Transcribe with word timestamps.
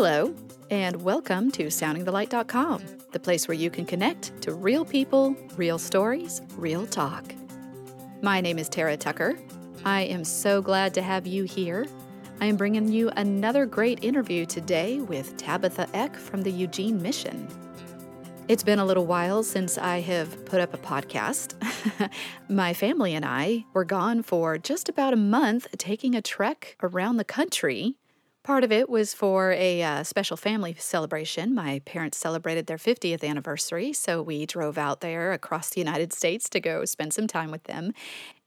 Hello, 0.00 0.32
and 0.70 1.02
welcome 1.02 1.50
to 1.50 1.64
SoundingTheLight.com, 1.64 2.84
the 3.10 3.18
place 3.18 3.48
where 3.48 3.56
you 3.56 3.68
can 3.68 3.84
connect 3.84 4.40
to 4.42 4.54
real 4.54 4.84
people, 4.84 5.34
real 5.56 5.76
stories, 5.76 6.40
real 6.56 6.86
talk. 6.86 7.34
My 8.22 8.40
name 8.40 8.60
is 8.60 8.68
Tara 8.68 8.96
Tucker. 8.96 9.36
I 9.84 10.02
am 10.02 10.22
so 10.22 10.62
glad 10.62 10.94
to 10.94 11.02
have 11.02 11.26
you 11.26 11.42
here. 11.42 11.84
I 12.40 12.46
am 12.46 12.56
bringing 12.56 12.86
you 12.86 13.10
another 13.16 13.66
great 13.66 14.04
interview 14.04 14.46
today 14.46 15.00
with 15.00 15.36
Tabitha 15.36 15.88
Eck 15.92 16.14
from 16.14 16.42
the 16.42 16.52
Eugene 16.52 17.02
Mission. 17.02 17.48
It's 18.46 18.62
been 18.62 18.78
a 18.78 18.86
little 18.86 19.04
while 19.04 19.42
since 19.42 19.78
I 19.78 19.98
have 19.98 20.46
put 20.46 20.60
up 20.60 20.72
a 20.74 20.78
podcast. 20.78 21.54
My 22.48 22.72
family 22.72 23.16
and 23.16 23.24
I 23.24 23.64
were 23.74 23.84
gone 23.84 24.22
for 24.22 24.58
just 24.58 24.88
about 24.88 25.12
a 25.12 25.16
month 25.16 25.66
taking 25.76 26.14
a 26.14 26.22
trek 26.22 26.76
around 26.84 27.16
the 27.16 27.24
country. 27.24 27.97
Part 28.48 28.64
of 28.64 28.72
it 28.72 28.88
was 28.88 29.12
for 29.12 29.52
a 29.52 29.82
uh, 29.82 30.02
special 30.04 30.38
family 30.38 30.74
celebration. 30.78 31.54
My 31.54 31.82
parents 31.84 32.16
celebrated 32.16 32.66
their 32.66 32.78
50th 32.78 33.22
anniversary, 33.22 33.92
so 33.92 34.22
we 34.22 34.46
drove 34.46 34.78
out 34.78 35.02
there 35.02 35.32
across 35.34 35.68
the 35.68 35.82
United 35.82 36.14
States 36.14 36.48
to 36.48 36.58
go 36.58 36.86
spend 36.86 37.12
some 37.12 37.26
time 37.26 37.50
with 37.50 37.64
them. 37.64 37.92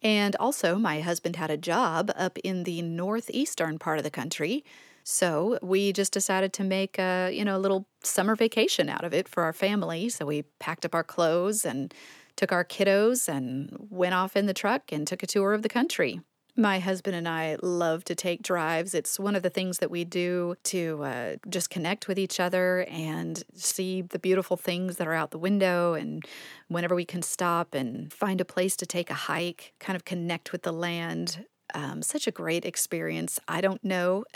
And 0.02 0.36
also, 0.38 0.80
my 0.80 1.02
husband 1.02 1.36
had 1.36 1.52
a 1.52 1.56
job 1.56 2.12
up 2.16 2.40
in 2.40 2.64
the 2.64 2.82
northeastern 2.82 3.78
part 3.78 4.00
of 4.00 4.04
the 4.04 4.10
country. 4.10 4.66
So 5.04 5.60
we 5.62 5.94
just 5.94 6.14
decided 6.14 6.52
to 6.54 6.64
make 6.64 6.98
a, 6.98 7.30
you 7.32 7.46
know, 7.46 7.56
a 7.56 7.60
little 7.60 7.86
summer 8.02 8.36
vacation 8.36 8.90
out 8.90 9.04
of 9.04 9.14
it 9.14 9.28
for 9.28 9.44
our 9.44 9.54
family. 9.54 10.10
So 10.10 10.26
we 10.26 10.46
packed 10.58 10.84
up 10.84 10.96
our 10.96 11.04
clothes 11.04 11.64
and 11.64 11.94
took 12.36 12.52
our 12.52 12.66
kiddos 12.66 13.30
and 13.30 13.70
went 13.92 14.16
off 14.16 14.36
in 14.36 14.48
the 14.48 14.54
truck 14.56 14.92
and 14.92 15.06
took 15.06 15.22
a 15.22 15.28
tour 15.28 15.54
of 15.54 15.62
the 15.62 15.70
country. 15.70 16.22
My 16.62 16.78
husband 16.78 17.16
and 17.16 17.28
I 17.28 17.58
love 17.64 18.04
to 18.04 18.14
take 18.14 18.44
drives. 18.44 18.94
It's 18.94 19.20
one 19.20 19.36
of 19.36 19.42
the 19.42 19.50
things 19.50 19.80
that 19.80 19.90
we 19.90 20.06
do 20.06 20.54
to 20.66 21.04
uh, 21.04 21.36
just 21.50 21.72
connect 21.72 22.08
with 22.08 22.20
each 22.20 22.40
other 22.40 22.86
and 22.88 23.44
see 23.56 24.04
the 24.04 24.20
beautiful 24.20 24.58
things 24.58 24.98
that 24.98 25.08
are 25.08 25.16
out 25.16 25.32
the 25.32 25.40
window. 25.40 25.96
And 25.96 26.24
whenever 26.68 26.94
we 26.94 27.04
can 27.04 27.24
stop 27.24 27.74
and 27.74 28.14
find 28.14 28.40
a 28.40 28.46
place 28.46 28.76
to 28.76 28.86
take 28.86 29.10
a 29.10 29.16
hike, 29.16 29.74
kind 29.80 29.96
of 29.96 30.06
connect 30.06 30.52
with 30.52 30.62
the 30.62 30.72
land. 30.72 31.48
Um, 31.74 32.04
such 32.04 32.28
a 32.28 32.32
great 32.32 32.64
experience. 32.64 33.40
I 33.48 33.62
don't 33.62 33.84
know 33.84 34.26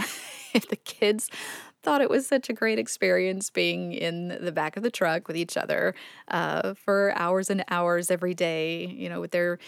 if 0.53 0.67
the 0.67 0.77
kids 0.77 1.29
thought 1.83 2.01
it 2.01 2.09
was 2.09 2.25
such 2.25 2.49
a 2.49 2.53
great 2.53 2.79
experience 2.79 3.51
being 3.51 3.93
in 3.93 4.29
the 4.29 4.51
back 4.51 4.77
of 4.77 4.81
the 4.81 4.89
truck 4.89 5.27
with 5.27 5.37
each 5.37 5.57
other 5.57 5.93
uh, 6.29 6.73
for 6.73 7.13
hours 7.15 7.51
and 7.51 7.63
hours 7.69 8.09
every 8.09 8.33
day, 8.33 8.87
you 8.87 9.09
know, 9.09 9.21
with 9.21 9.29
their 9.29 9.59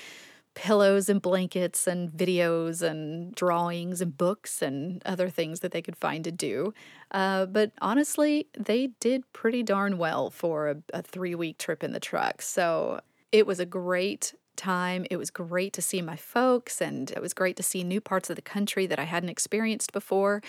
pillows 0.57 1.07
and 1.07 1.21
blankets 1.21 1.85
and 1.85 2.09
videos 2.09 2.81
and 2.81 3.35
drawings 3.35 4.01
and 4.01 4.17
books 4.17 4.63
and 4.63 5.03
other 5.05 5.29
things 5.29 5.59
that 5.59 5.71
they 5.71 5.83
could 5.83 5.95
find 5.95 6.23
to 6.23 6.31
do. 6.31 6.73
Uh, 7.11 7.45
but 7.45 7.71
honestly, 7.79 8.47
they 8.57 8.87
did 8.99 9.21
pretty 9.33 9.61
darn 9.61 9.99
well 9.99 10.31
for 10.31 10.67
a, 10.69 10.77
a 10.93 11.03
three 11.03 11.35
week 11.35 11.59
trip 11.59 11.83
in 11.83 11.91
the 11.91 11.99
truck. 11.99 12.41
So 12.41 13.01
it 13.31 13.45
was 13.45 13.59
a 13.59 13.67
great 13.67 14.33
time. 14.55 15.05
It 15.11 15.17
was 15.17 15.29
great 15.29 15.73
to 15.73 15.81
see 15.83 16.01
my 16.01 16.15
folks, 16.15 16.81
and 16.81 17.11
it 17.11 17.21
was 17.21 17.35
great 17.35 17.55
to 17.57 17.63
see 17.63 17.83
new 17.83 18.01
parts 18.01 18.31
of 18.31 18.35
the 18.35 18.41
country 18.41 18.87
that 18.87 18.97
I 18.97 19.03
hadn't 19.03 19.29
experienced 19.29 19.93
before. 19.93 20.41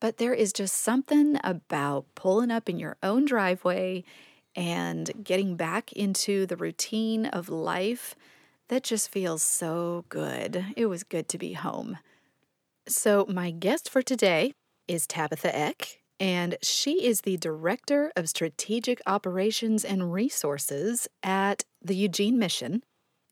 But 0.00 0.18
there 0.18 0.34
is 0.34 0.52
just 0.52 0.76
something 0.76 1.40
about 1.42 2.04
pulling 2.14 2.50
up 2.50 2.68
in 2.68 2.78
your 2.78 2.98
own 3.02 3.24
driveway 3.24 4.04
and 4.54 5.10
getting 5.24 5.56
back 5.56 5.94
into 5.94 6.44
the 6.44 6.58
routine 6.58 7.24
of 7.24 7.48
life 7.48 8.14
that 8.70 8.84
just 8.84 9.10
feels 9.10 9.42
so 9.42 10.04
good. 10.08 10.64
It 10.76 10.86
was 10.86 11.02
good 11.02 11.28
to 11.30 11.38
be 11.38 11.54
home. 11.54 11.98
So, 12.86 13.26
my 13.28 13.50
guest 13.50 13.90
for 13.90 14.00
today 14.00 14.52
is 14.86 15.08
Tabitha 15.08 15.54
Eck, 15.56 15.98
and 16.20 16.56
she 16.62 17.04
is 17.04 17.22
the 17.22 17.36
Director 17.36 18.12
of 18.14 18.28
Strategic 18.28 19.00
Operations 19.06 19.84
and 19.84 20.12
Resources 20.12 21.08
at 21.22 21.64
the 21.82 21.96
Eugene 21.96 22.38
Mission. 22.38 22.82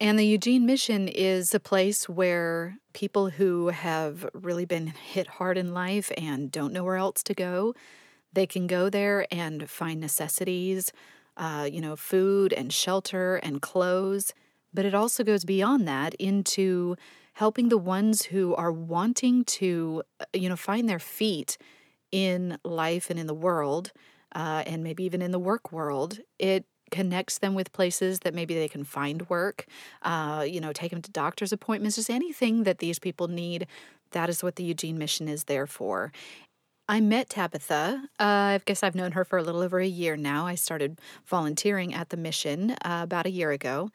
And 0.01 0.19
the 0.19 0.27
Eugene 0.27 0.67
Mission 0.67 1.07
is 1.07 1.55
a 1.55 1.61
place 1.61 2.09
where 2.09 2.77
people 2.93 3.31
who 3.31 3.69
have 3.69 4.29
really 4.35 4.65
been 4.65 4.89
hit 4.89 5.29
hard 5.29 5.57
in 5.57 5.73
life 5.73 6.11
and 6.17 6.51
don't 6.51 6.73
know 6.73 6.83
where 6.83 6.97
else 6.97 7.23
to 7.23 7.35
go, 7.35 7.75
they 8.33 8.47
can 8.47 8.67
go 8.67 8.91
there 8.91 9.25
and 9.31 9.71
find 9.71 10.01
necessities, 10.01 10.93
uh, 11.37 11.69
you 11.71 11.81
know, 11.81 11.95
food 11.95 12.53
and 12.53 12.73
shelter 12.73 13.37
and 13.37 13.63
clothes 13.63 14.35
but 14.73 14.85
it 14.85 14.95
also 14.95 15.25
goes 15.25 15.45
beyond 15.45 15.87
that 15.89 16.15
into 16.15 16.97
helping 17.35 17.69
the 17.69 17.79
ones 17.79 18.25
who 18.27 18.55
are 18.57 18.73
wanting 18.73 19.45
to, 19.45 20.03
uh, 20.21 20.25
you 20.35 20.49
know, 20.49 20.57
find 20.57 20.89
their 20.89 20.99
feet 20.99 21.57
in 22.11 22.59
life 22.65 23.11
and 23.11 23.19
in 23.19 23.27
the 23.27 23.35
world, 23.35 23.93
uh, 24.35 24.63
and 24.67 24.83
maybe 24.83 25.05
even 25.05 25.23
in 25.23 25.31
the 25.31 25.39
work 25.39 25.71
world. 25.71 26.19
It 26.39 26.65
connects 26.91 27.39
them 27.39 27.55
with 27.55 27.73
places 27.73 28.21
that 28.21 28.35
maybe 28.35 28.55
they 28.55 28.69
can 28.69 28.83
find 28.83 29.29
work, 29.29 29.67
uh, 30.03 30.45
you 30.49 30.61
know, 30.61 30.73
take 30.73 30.91
them 30.91 31.03
to 31.03 31.11
doctor's 31.11 31.53
appointments, 31.53 31.97
just 31.97 32.11
anything 32.11 32.65
that 32.65 32.79
these 32.79 32.99
people 32.99 33.29
need. 33.29 33.67
That 34.13 34.29
is 34.29 34.43
what 34.43 34.57
the 34.57 34.65
Eugene 34.65 34.99
Mission 34.99 35.29
is 35.29 35.45
there 35.45 35.67
for. 35.67 36.13
I 36.89 37.01
met 37.01 37.29
Tabitha. 37.29 38.09
Uh, 38.19 38.25
I 38.57 38.61
guess 38.65 38.83
I've 38.83 38.95
known 38.95 39.13
her 39.13 39.25
for 39.25 39.39
a 39.39 39.43
little 39.43 39.61
over 39.61 39.79
a 39.79 39.87
year 39.87 40.17
now. 40.17 40.47
I 40.47 40.55
started 40.55 40.99
volunteering 41.27 41.93
at 41.93 42.09
the 42.09 42.17
mission 42.17 42.71
uh, 42.83 43.01
about 43.03 43.27
a 43.27 43.31
year 43.31 43.51
ago 43.51 43.91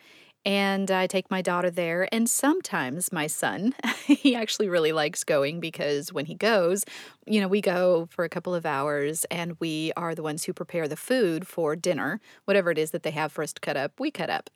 and 0.46 0.92
I 0.92 1.08
take 1.08 1.32
my 1.32 1.42
daughter 1.42 1.70
there. 1.70 2.08
And 2.12 2.30
sometimes 2.30 3.12
my 3.12 3.28
son, 3.28 3.74
he 4.06 4.36
actually 4.36 4.70
really 4.70 4.92
likes 4.92 5.24
going 5.24 5.60
because 5.60 6.12
when 6.12 6.26
he 6.26 6.36
goes, 6.36 6.86
you 7.26 7.40
know, 7.42 7.48
we 7.48 7.62
go 7.62 8.08
for 8.12 8.26
a 8.26 8.30
couple 8.30 8.54
of 8.54 8.66
hours 8.66 9.26
and 9.26 9.56
we 9.60 9.92
are 9.96 10.16
the 10.16 10.24
ones 10.24 10.44
who 10.44 10.54
prepare 10.54 10.88
the 10.88 10.96
food 10.96 11.48
for 11.48 11.76
dinner, 11.76 12.20
whatever 12.46 12.72
it 12.72 12.78
is 12.78 12.92
that 12.92 13.04
they 13.04 13.12
have 13.12 13.32
for 13.32 13.44
us 13.44 13.54
to 13.54 13.62
cut 13.62 13.78
up, 13.78 14.00
we 14.00 14.12
cut 14.12 14.30
up. 14.30 14.50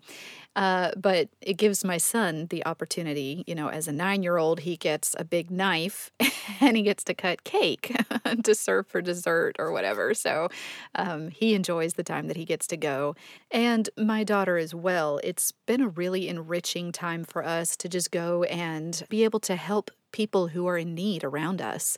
Uh, 0.56 0.92
but 0.98 1.30
it 1.40 1.56
gives 1.56 1.84
my 1.84 1.98
son 1.98 2.48
the 2.50 2.66
opportunity, 2.66 3.44
you 3.46 3.54
know, 3.54 3.70
as 3.70 3.88
a 3.88 3.92
nine 3.92 4.24
year 4.24 4.38
old, 4.38 4.62
he 4.62 4.76
gets 4.76 5.16
a 5.20 5.24
big 5.24 5.52
knife 5.52 6.12
and 6.60 6.76
he 6.76 6.82
gets 6.84 7.04
to 7.04 7.14
cut 7.14 7.44
cake 7.44 7.96
to 8.44 8.56
serve 8.56 8.88
for 8.88 9.02
dessert 9.02 9.56
or 9.60 9.72
whatever. 9.72 10.14
So 10.16 10.50
um, 10.96 11.30
he 11.30 11.54
enjoys 11.54 11.94
the 11.94 12.04
time 12.04 12.28
that 12.28 12.38
he 12.38 12.46
gets 12.46 12.66
to 12.68 12.78
go. 12.78 13.16
And 13.52 13.90
my 13.98 14.24
daughter 14.24 14.58
as 14.58 14.74
well. 14.74 15.20
It's 15.24 15.52
been 15.66 15.82
a 15.82 15.90
really 15.90 16.28
enriching 16.28 16.92
time 16.92 17.24
for 17.24 17.44
us 17.44 17.78
to 17.78 17.88
just 17.88 18.12
go 18.12 18.44
and 18.44 19.04
be 19.10 19.24
able 19.24 19.40
to 19.42 19.56
help 19.56 19.92
people 20.12 20.48
who 20.48 20.68
are 20.68 20.78
in 20.78 20.96
need 20.96 21.24
around 21.24 21.62
us. 21.62 21.98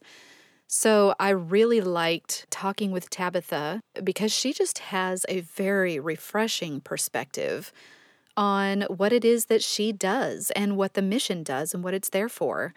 So 0.71 1.15
I 1.19 1.29
really 1.29 1.81
liked 1.81 2.45
talking 2.51 2.91
with 2.91 3.09
Tabitha 3.09 3.81
because 4.03 4.31
she 4.31 4.53
just 4.53 4.77
has 4.77 5.25
a 5.27 5.39
very 5.39 5.99
refreshing 5.99 6.79
perspective 6.79 7.73
on 8.37 8.83
what 8.83 9.11
it 9.11 9.25
is 9.25 9.47
that 9.47 9.63
she 9.63 9.91
does 9.91 10.51
and 10.51 10.77
what 10.77 10.93
the 10.93 11.01
mission 11.01 11.41
does 11.41 11.73
and 11.73 11.83
what 11.83 11.95
it's 11.95 12.09
there 12.09 12.29
for. 12.29 12.75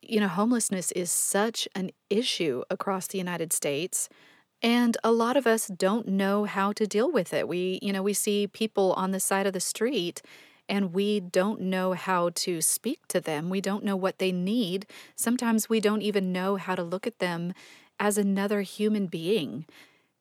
You 0.00 0.20
know, 0.20 0.28
homelessness 0.28 0.90
is 0.92 1.10
such 1.10 1.68
an 1.74 1.90
issue 2.08 2.62
across 2.70 3.08
the 3.08 3.18
United 3.18 3.52
States. 3.52 4.08
And 4.62 4.96
a 5.04 5.12
lot 5.12 5.36
of 5.36 5.46
us 5.46 5.66
don't 5.66 6.08
know 6.08 6.44
how 6.46 6.72
to 6.72 6.86
deal 6.86 7.12
with 7.12 7.34
it. 7.34 7.46
We, 7.46 7.78
you 7.82 7.92
know, 7.92 8.02
we 8.02 8.14
see 8.14 8.46
people 8.46 8.94
on 8.94 9.10
the 9.10 9.20
side 9.20 9.46
of 9.46 9.52
the 9.52 9.60
street 9.60 10.22
and 10.68 10.92
we 10.92 11.20
don't 11.20 11.60
know 11.60 11.92
how 11.92 12.30
to 12.34 12.60
speak 12.60 13.06
to 13.08 13.20
them. 13.20 13.50
We 13.50 13.60
don't 13.60 13.84
know 13.84 13.96
what 13.96 14.18
they 14.18 14.32
need. 14.32 14.86
Sometimes 15.16 15.68
we 15.68 15.80
don't 15.80 16.02
even 16.02 16.32
know 16.32 16.56
how 16.56 16.74
to 16.74 16.82
look 16.82 17.06
at 17.06 17.18
them 17.18 17.52
as 17.98 18.18
another 18.18 18.62
human 18.62 19.06
being. 19.06 19.66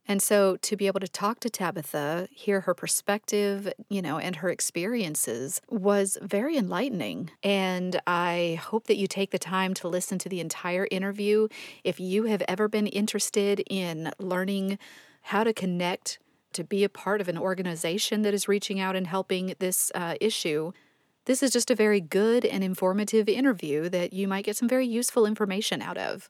And 0.06 0.22
so 0.22 0.58
to 0.58 0.76
be 0.76 0.88
able 0.88 1.00
to 1.00 1.08
talk 1.08 1.40
to 1.42 1.50
Tabitha, 1.50 2.28
hear 2.30 2.62
her 2.62 2.74
perspective, 2.74 3.72
you 3.90 4.02
know, 4.02 4.18
and 4.18 4.38
her 4.38 4.50
experiences 4.50 5.62
was 5.70 6.18
very 6.22 6.58
enlightening. 6.58 7.32
And 7.42 8.02
I 8.06 8.60
hope 8.62 8.88
that 8.88 8.98
you 8.98 9.08
take 9.08 9.32
the 9.32 9.40
time 9.40 9.74
to 9.76 9.88
listen 9.88 10.18
to 10.20 10.30
the 10.30 10.42
entire 10.42 10.88
interview. 10.92 11.48
If 11.86 12.02
you 12.02 12.26
have 12.26 12.44
ever 12.50 12.68
been 12.68 12.88
interested 12.88 13.64
in 13.70 14.12
learning 14.20 14.78
how 15.22 15.46
to 15.46 15.54
connect 15.54 16.20
to 16.54 16.64
be 16.64 16.84
a 16.84 16.90
part 16.90 17.22
of 17.22 17.28
an 17.28 17.38
organization 17.38 18.22
that 18.24 18.34
is 18.34 18.48
reaching 18.48 18.80
out 18.80 18.96
and 18.96 19.08
helping 19.08 19.56
this 19.60 19.92
uh, 19.96 20.16
issue, 20.22 20.72
this 21.26 21.42
is 21.42 21.52
just 21.52 21.72
a 21.72 21.76
very 21.76 22.02
good 22.02 22.46
and 22.46 22.64
informative 22.64 23.30
interview 23.30 23.90
that 23.90 24.14
you 24.14 24.28
might 24.28 24.46
get 24.46 24.58
some 24.58 24.68
very 24.68 24.88
useful 24.88 25.26
information 25.26 25.82
out 25.82 25.98
of. 25.98 26.30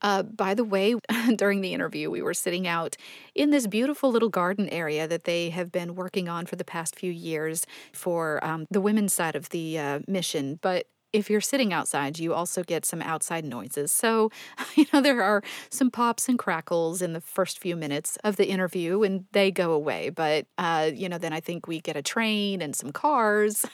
Uh, 0.00 0.22
by 0.22 0.54
the 0.54 0.64
way, 0.64 0.94
during 1.36 1.60
the 1.60 1.74
interview, 1.74 2.10
we 2.10 2.22
were 2.22 2.34
sitting 2.34 2.66
out 2.66 2.96
in 3.34 3.50
this 3.50 3.66
beautiful 3.66 4.10
little 4.10 4.28
garden 4.28 4.68
area 4.68 5.08
that 5.08 5.24
they 5.24 5.50
have 5.50 5.72
been 5.72 5.94
working 5.94 6.28
on 6.28 6.46
for 6.46 6.56
the 6.56 6.64
past 6.64 6.94
few 6.96 7.10
years 7.10 7.66
for 7.92 8.44
um, 8.44 8.66
the 8.70 8.80
women's 8.80 9.12
side 9.12 9.34
of 9.34 9.48
the 9.50 9.78
uh, 9.78 10.00
mission. 10.06 10.58
But 10.62 10.86
if 11.12 11.30
you're 11.30 11.40
sitting 11.40 11.72
outside, 11.72 12.18
you 12.18 12.34
also 12.34 12.62
get 12.62 12.84
some 12.84 13.00
outside 13.02 13.44
noises. 13.44 13.90
So, 13.92 14.30
you 14.74 14.86
know, 14.92 15.00
there 15.00 15.22
are 15.22 15.42
some 15.70 15.90
pops 15.90 16.28
and 16.28 16.38
crackles 16.38 17.00
in 17.00 17.12
the 17.12 17.20
first 17.20 17.58
few 17.58 17.76
minutes 17.76 18.18
of 18.24 18.36
the 18.36 18.48
interview 18.48 19.02
and 19.02 19.24
they 19.32 19.50
go 19.50 19.72
away. 19.72 20.10
But, 20.10 20.46
uh, 20.58 20.90
you 20.94 21.08
know, 21.08 21.18
then 21.18 21.32
I 21.32 21.40
think 21.40 21.66
we 21.66 21.80
get 21.80 21.96
a 21.96 22.02
train 22.02 22.60
and 22.60 22.74
some 22.76 22.92
cars. 22.92 23.64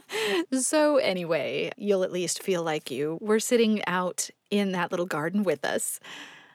so, 0.60 0.96
anyway, 0.98 1.72
you'll 1.76 2.04
at 2.04 2.12
least 2.12 2.42
feel 2.42 2.62
like 2.62 2.90
you 2.90 3.18
were 3.20 3.40
sitting 3.40 3.84
out 3.86 4.30
in 4.50 4.72
that 4.72 4.90
little 4.90 5.06
garden 5.06 5.42
with 5.42 5.64
us. 5.64 5.98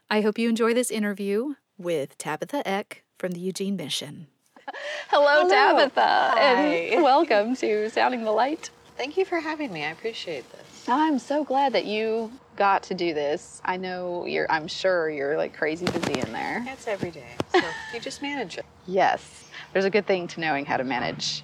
I 0.09 0.21
hope 0.21 0.37
you 0.37 0.49
enjoy 0.49 0.73
this 0.73 0.91
interview 0.91 1.55
with 1.77 2.17
Tabitha 2.17 2.67
Eck 2.67 3.03
from 3.17 3.31
the 3.31 3.39
Eugene 3.39 3.75
Mission. 3.75 4.27
Hello, 5.09 5.47
Hello. 5.47 5.49
Tabitha, 5.49 6.01
Hi. 6.01 6.63
and 6.93 7.03
welcome 7.03 7.55
to 7.57 7.89
Sounding 7.89 8.23
the 8.23 8.31
Light. 8.31 8.69
Thank 9.01 9.17
you 9.17 9.25
for 9.25 9.39
having 9.39 9.73
me. 9.73 9.83
I 9.83 9.89
appreciate 9.89 10.47
this. 10.51 10.87
I'm 10.87 11.17
so 11.17 11.43
glad 11.43 11.73
that 11.73 11.85
you 11.85 12.31
got 12.55 12.83
to 12.83 12.93
do 12.93 13.15
this. 13.15 13.59
I 13.65 13.77
know 13.77 14.27
you're, 14.27 14.45
I'm 14.47 14.67
sure 14.67 15.09
you're 15.09 15.37
like 15.37 15.57
crazy 15.57 15.87
busy 15.87 16.19
in 16.19 16.31
there. 16.31 16.63
It's 16.67 16.87
every 16.87 17.09
day, 17.09 17.31
so 17.51 17.63
you 17.95 17.99
just 17.99 18.21
manage 18.21 18.59
it. 18.59 18.65
Yes, 18.85 19.45
there's 19.73 19.85
a 19.85 19.89
good 19.89 20.05
thing 20.05 20.27
to 20.27 20.39
knowing 20.39 20.65
how 20.65 20.77
to 20.77 20.83
manage 20.83 21.41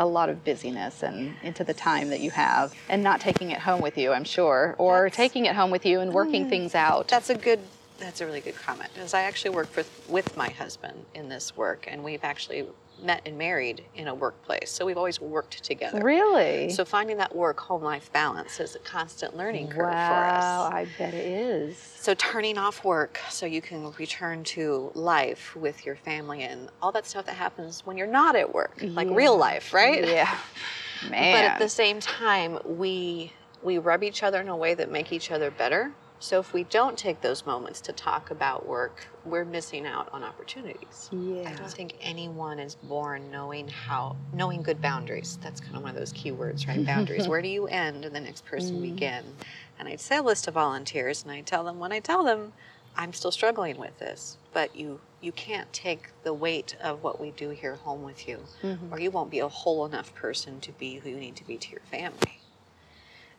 a 0.00 0.04
lot 0.04 0.28
of 0.28 0.44
busyness 0.44 1.04
and 1.04 1.36
into 1.44 1.62
the 1.62 1.72
time 1.72 2.10
that 2.10 2.18
you 2.18 2.32
have 2.32 2.74
and 2.88 3.00
not 3.00 3.20
taking 3.20 3.52
it 3.52 3.60
home 3.60 3.80
with 3.80 3.96
you, 3.96 4.10
I'm 4.10 4.24
sure, 4.24 4.74
or 4.76 5.04
That's- 5.04 5.16
taking 5.16 5.46
it 5.46 5.54
home 5.54 5.70
with 5.70 5.86
you 5.86 6.00
and 6.00 6.12
working 6.12 6.46
mm. 6.46 6.50
things 6.50 6.74
out. 6.74 7.06
That's 7.06 7.30
a 7.30 7.36
good. 7.36 7.60
That's 8.00 8.20
a 8.20 8.26
really 8.26 8.40
good 8.40 8.56
comment 8.56 8.90
because 8.92 9.14
I 9.14 9.22
actually 9.22 9.54
work 9.54 9.76
with 9.76 9.88
with 10.08 10.36
my 10.36 10.48
husband 10.48 11.04
in 11.14 11.28
this 11.28 11.56
work, 11.56 11.84
and 11.86 12.02
we've 12.02 12.24
actually 12.24 12.66
met 13.02 13.22
and 13.26 13.38
married 13.38 13.84
in 13.94 14.08
a 14.08 14.14
workplace. 14.14 14.70
So 14.70 14.84
we've 14.84 14.96
always 14.96 15.20
worked 15.20 15.62
together. 15.62 16.00
really? 16.00 16.70
So 16.70 16.84
finding 16.84 17.16
that 17.18 17.34
work 17.34 17.60
home 17.60 17.82
life 17.82 18.12
balance 18.12 18.60
is 18.60 18.74
a 18.74 18.78
constant 18.80 19.36
learning 19.36 19.68
curve 19.68 19.90
wow, 19.90 20.08
for 20.08 20.14
us. 20.14 20.72
I 20.72 20.86
bet 20.98 21.14
it 21.14 21.26
is. 21.26 21.76
So 21.76 22.14
turning 22.14 22.58
off 22.58 22.84
work 22.84 23.20
so 23.28 23.46
you 23.46 23.60
can 23.60 23.92
return 23.92 24.44
to 24.44 24.90
life 24.94 25.54
with 25.56 25.84
your 25.84 25.96
family 25.96 26.42
and 26.42 26.68
all 26.82 26.92
that 26.92 27.06
stuff 27.06 27.26
that 27.26 27.36
happens 27.36 27.86
when 27.86 27.96
you're 27.96 28.06
not 28.06 28.36
at 28.36 28.52
work, 28.52 28.78
like 28.82 29.08
real 29.10 29.36
life, 29.36 29.72
right? 29.72 30.06
Yeah. 30.06 30.36
Man. 31.10 31.32
But 31.32 31.44
at 31.44 31.58
the 31.58 31.68
same 31.68 32.00
time, 32.00 32.58
we 32.64 33.32
we 33.62 33.78
rub 33.78 34.02
each 34.02 34.22
other 34.22 34.40
in 34.40 34.48
a 34.48 34.56
way 34.56 34.74
that 34.74 34.90
make 34.90 35.12
each 35.12 35.30
other 35.30 35.50
better. 35.50 35.92
So 36.20 36.40
if 36.40 36.52
we 36.52 36.64
don't 36.64 36.98
take 36.98 37.20
those 37.20 37.46
moments 37.46 37.80
to 37.82 37.92
talk 37.92 38.30
about 38.30 38.66
work, 38.66 39.06
we're 39.24 39.44
missing 39.44 39.86
out 39.86 40.08
on 40.12 40.24
opportunities. 40.24 41.08
Yeah. 41.12 41.48
I 41.48 41.54
don't 41.54 41.70
think 41.70 41.94
anyone 42.00 42.58
is 42.58 42.74
born 42.74 43.30
knowing 43.30 43.68
how 43.68 44.16
knowing 44.32 44.62
good 44.62 44.80
boundaries. 44.80 45.38
That's 45.42 45.60
kind 45.60 45.76
of 45.76 45.82
one 45.82 45.90
of 45.90 45.96
those 45.96 46.12
key 46.12 46.32
words, 46.32 46.66
right? 46.66 46.84
Boundaries. 46.84 47.28
Where 47.28 47.42
do 47.42 47.48
you 47.48 47.66
end 47.68 48.04
and 48.04 48.14
the 48.14 48.20
next 48.20 48.44
person 48.44 48.78
mm. 48.78 48.82
begin? 48.82 49.24
And 49.78 49.86
I'd 49.86 50.00
say 50.00 50.16
a 50.16 50.22
list 50.22 50.48
of 50.48 50.54
volunteers 50.54 51.22
and 51.22 51.30
I 51.30 51.42
tell 51.42 51.62
them 51.62 51.78
when 51.78 51.92
I 51.92 52.00
tell 52.00 52.24
them 52.24 52.52
I'm 52.96 53.12
still 53.12 53.30
struggling 53.30 53.78
with 53.78 53.96
this, 53.98 54.38
but 54.52 54.74
you 54.74 55.00
you 55.20 55.32
can't 55.32 55.72
take 55.72 56.10
the 56.24 56.32
weight 56.32 56.76
of 56.80 57.02
what 57.02 57.20
we 57.20 57.30
do 57.32 57.50
here 57.50 57.74
home 57.76 58.02
with 58.02 58.28
you, 58.28 58.38
mm-hmm. 58.62 58.92
or 58.92 59.00
you 59.00 59.10
won't 59.10 59.30
be 59.30 59.40
a 59.40 59.48
whole 59.48 59.84
enough 59.84 60.14
person 60.14 60.60
to 60.60 60.72
be 60.72 60.96
who 60.96 61.10
you 61.10 61.16
need 61.16 61.36
to 61.36 61.46
be 61.46 61.56
to 61.56 61.70
your 61.70 61.80
family. 61.90 62.37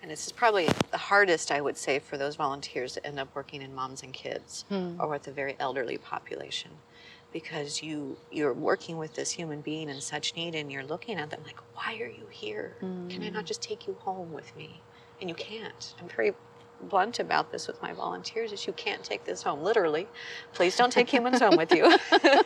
And 0.02 0.10
this 0.10 0.28
is 0.28 0.32
probably 0.32 0.68
the 0.92 0.98
hardest, 0.98 1.52
I 1.52 1.62
would 1.62 1.78
say, 1.78 2.00
for 2.00 2.18
those 2.18 2.36
volunteers 2.36 2.94
to 2.94 3.06
end 3.06 3.20
up 3.20 3.28
working 3.36 3.62
in 3.62 3.76
moms 3.76 4.04
and 4.04 4.14
kids 4.14 4.66
hmm. 4.70 4.96
or 5.00 5.08
with 5.08 5.28
a 5.28 5.32
very 5.32 5.56
elderly 5.60 5.98
population. 5.98 6.72
Because 7.32 7.84
you 7.84 8.18
you're 8.32 8.54
working 8.54 8.98
with 8.98 9.14
this 9.14 9.30
human 9.30 9.62
being 9.62 9.88
in 9.90 10.02
such 10.02 10.36
need 10.36 10.56
and 10.56 10.72
you're 10.72 10.86
looking 10.86 11.20
at 11.20 11.30
them 11.30 11.42
like, 11.46 11.60
why 11.76 11.94
are 12.02 12.08
you 12.08 12.26
here? 12.32 12.76
Can 12.80 13.22
I 13.24 13.30
not 13.30 13.42
hmm. 13.42 13.46
just 13.46 13.62
take 13.62 13.88
you 13.88 13.96
home 14.00 14.32
with 14.34 14.56
me? 14.56 14.82
And 15.22 15.30
you 15.30 15.36
can't. 15.36 15.94
I'm 16.00 16.08
very 16.08 16.34
blunt 16.82 17.20
about 17.20 17.52
this 17.52 17.68
with 17.68 17.82
my 17.82 17.94
volunteers 17.94 18.52
is 18.52 18.66
you 18.66 18.74
can't 18.74 19.04
take 19.04 19.26
this 19.26 19.44
home. 19.44 19.62
Literally 19.62 20.08
please 20.54 20.76
don't 20.76 20.92
take 20.92 21.10
humans 21.10 21.40
home 21.40 21.58
with 21.58 21.72
you. 21.72 21.98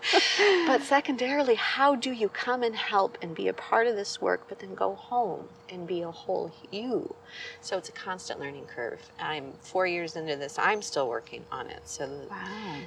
But 0.67 0.81
secondarily 0.81 1.55
how 1.55 1.95
do 1.95 2.11
you 2.11 2.29
come 2.29 2.63
and 2.63 2.75
help 2.75 3.17
and 3.21 3.35
be 3.35 3.47
a 3.47 3.53
part 3.53 3.87
of 3.87 3.95
this 3.95 4.21
work 4.21 4.45
but 4.49 4.59
then 4.59 4.73
go 4.75 4.95
home 4.95 5.47
and 5.69 5.85
be 5.87 6.01
a 6.01 6.11
whole 6.11 6.51
you? 6.71 7.15
So 7.61 7.77
it's 7.77 7.89
a 7.89 7.93
constant 7.93 8.39
learning 8.39 8.65
curve. 8.65 8.99
I'm 9.19 9.53
four 9.61 9.85
years 9.87 10.15
into 10.15 10.35
this. 10.35 10.57
I'm 10.57 10.81
still 10.81 11.07
working 11.07 11.43
on 11.51 11.67
it. 11.69 11.81
So 11.85 12.09
Wow. 12.29 12.79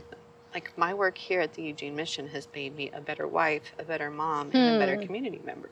like 0.55 0.73
my 0.77 0.95
work 0.95 1.19
here 1.19 1.41
at 1.41 1.55
the 1.55 1.63
eugene 1.63 1.95
mission 1.95 2.29
has 2.29 2.49
made 2.55 2.75
me 2.77 2.91
a 2.93 3.01
better 3.01 3.27
wife 3.27 3.73
a 3.79 3.85
better 3.85 4.11
mom 4.11 4.51
and 4.53 4.77
a 4.77 4.79
better 4.79 4.97
hmm. 4.97 5.03
community 5.07 5.41
member 5.45 5.69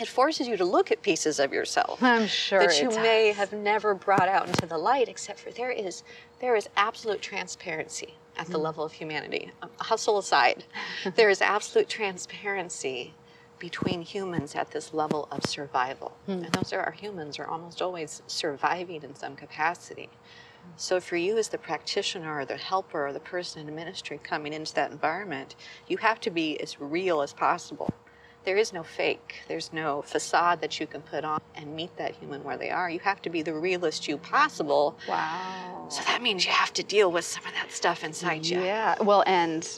it 0.00 0.08
forces 0.08 0.48
you 0.48 0.56
to 0.56 0.64
look 0.64 0.90
at 0.90 1.02
pieces 1.02 1.38
of 1.38 1.52
yourself 1.52 2.02
I'm 2.02 2.26
sure 2.26 2.60
that 2.60 2.80
you 2.80 2.90
may 2.90 3.32
have 3.32 3.52
never 3.52 3.94
brought 3.94 4.28
out 4.28 4.48
into 4.48 4.66
the 4.66 4.78
light 4.78 5.08
except 5.08 5.40
for 5.40 5.50
there 5.50 5.70
is 5.70 6.02
there 6.40 6.56
is 6.56 6.68
absolute 6.76 7.20
transparency 7.20 8.14
at 8.38 8.46
the 8.46 8.58
level 8.58 8.84
of 8.84 8.92
humanity. 8.92 9.50
Um, 9.62 9.70
hustle 9.78 10.18
aside 10.18 10.64
there 11.16 11.28
is 11.28 11.42
absolute 11.42 11.88
transparency 11.88 13.14
between 13.58 14.02
humans 14.02 14.54
at 14.54 14.70
this 14.70 14.94
level 14.94 15.26
of 15.32 15.44
survival. 15.44 16.16
Hmm. 16.26 16.44
and 16.44 16.52
those 16.52 16.72
are 16.72 16.80
our 16.80 16.92
humans 16.92 17.38
are 17.40 17.46
almost 17.46 17.82
always 17.82 18.22
surviving 18.28 19.02
in 19.02 19.16
some 19.16 19.34
capacity. 19.34 20.08
So 20.76 21.00
for 21.00 21.16
you 21.16 21.38
as 21.38 21.48
the 21.48 21.58
practitioner 21.58 22.38
or 22.38 22.44
the 22.44 22.56
helper 22.56 23.06
or 23.06 23.12
the 23.12 23.20
person 23.20 23.66
in 23.66 23.74
ministry 23.74 24.20
coming 24.22 24.52
into 24.52 24.74
that 24.74 24.92
environment 24.92 25.56
you 25.88 25.96
have 25.96 26.20
to 26.20 26.30
be 26.30 26.60
as 26.60 26.80
real 26.80 27.22
as 27.22 27.32
possible 27.32 27.90
there 28.44 28.56
is 28.56 28.72
no 28.72 28.82
fake. 28.82 29.42
There's 29.48 29.72
no 29.72 30.02
facade 30.02 30.60
that 30.60 30.80
you 30.80 30.86
can 30.86 31.02
put 31.02 31.24
on 31.24 31.40
and 31.54 31.74
meet 31.74 31.96
that 31.96 32.14
human 32.14 32.42
where 32.44 32.56
they 32.56 32.70
are. 32.70 32.88
You 32.88 33.00
have 33.00 33.20
to 33.22 33.30
be 33.30 33.42
the 33.42 33.54
realest 33.54 34.08
you 34.08 34.16
possible. 34.16 34.96
Wow. 35.08 35.86
So 35.90 36.02
that 36.04 36.22
means 36.22 36.46
you 36.46 36.52
have 36.52 36.72
to 36.74 36.82
deal 36.82 37.10
with 37.12 37.24
some 37.24 37.44
of 37.46 37.52
that 37.52 37.72
stuff 37.72 38.04
inside 38.04 38.46
you. 38.46 38.60
Yeah. 38.62 39.00
Well, 39.02 39.22
and 39.26 39.68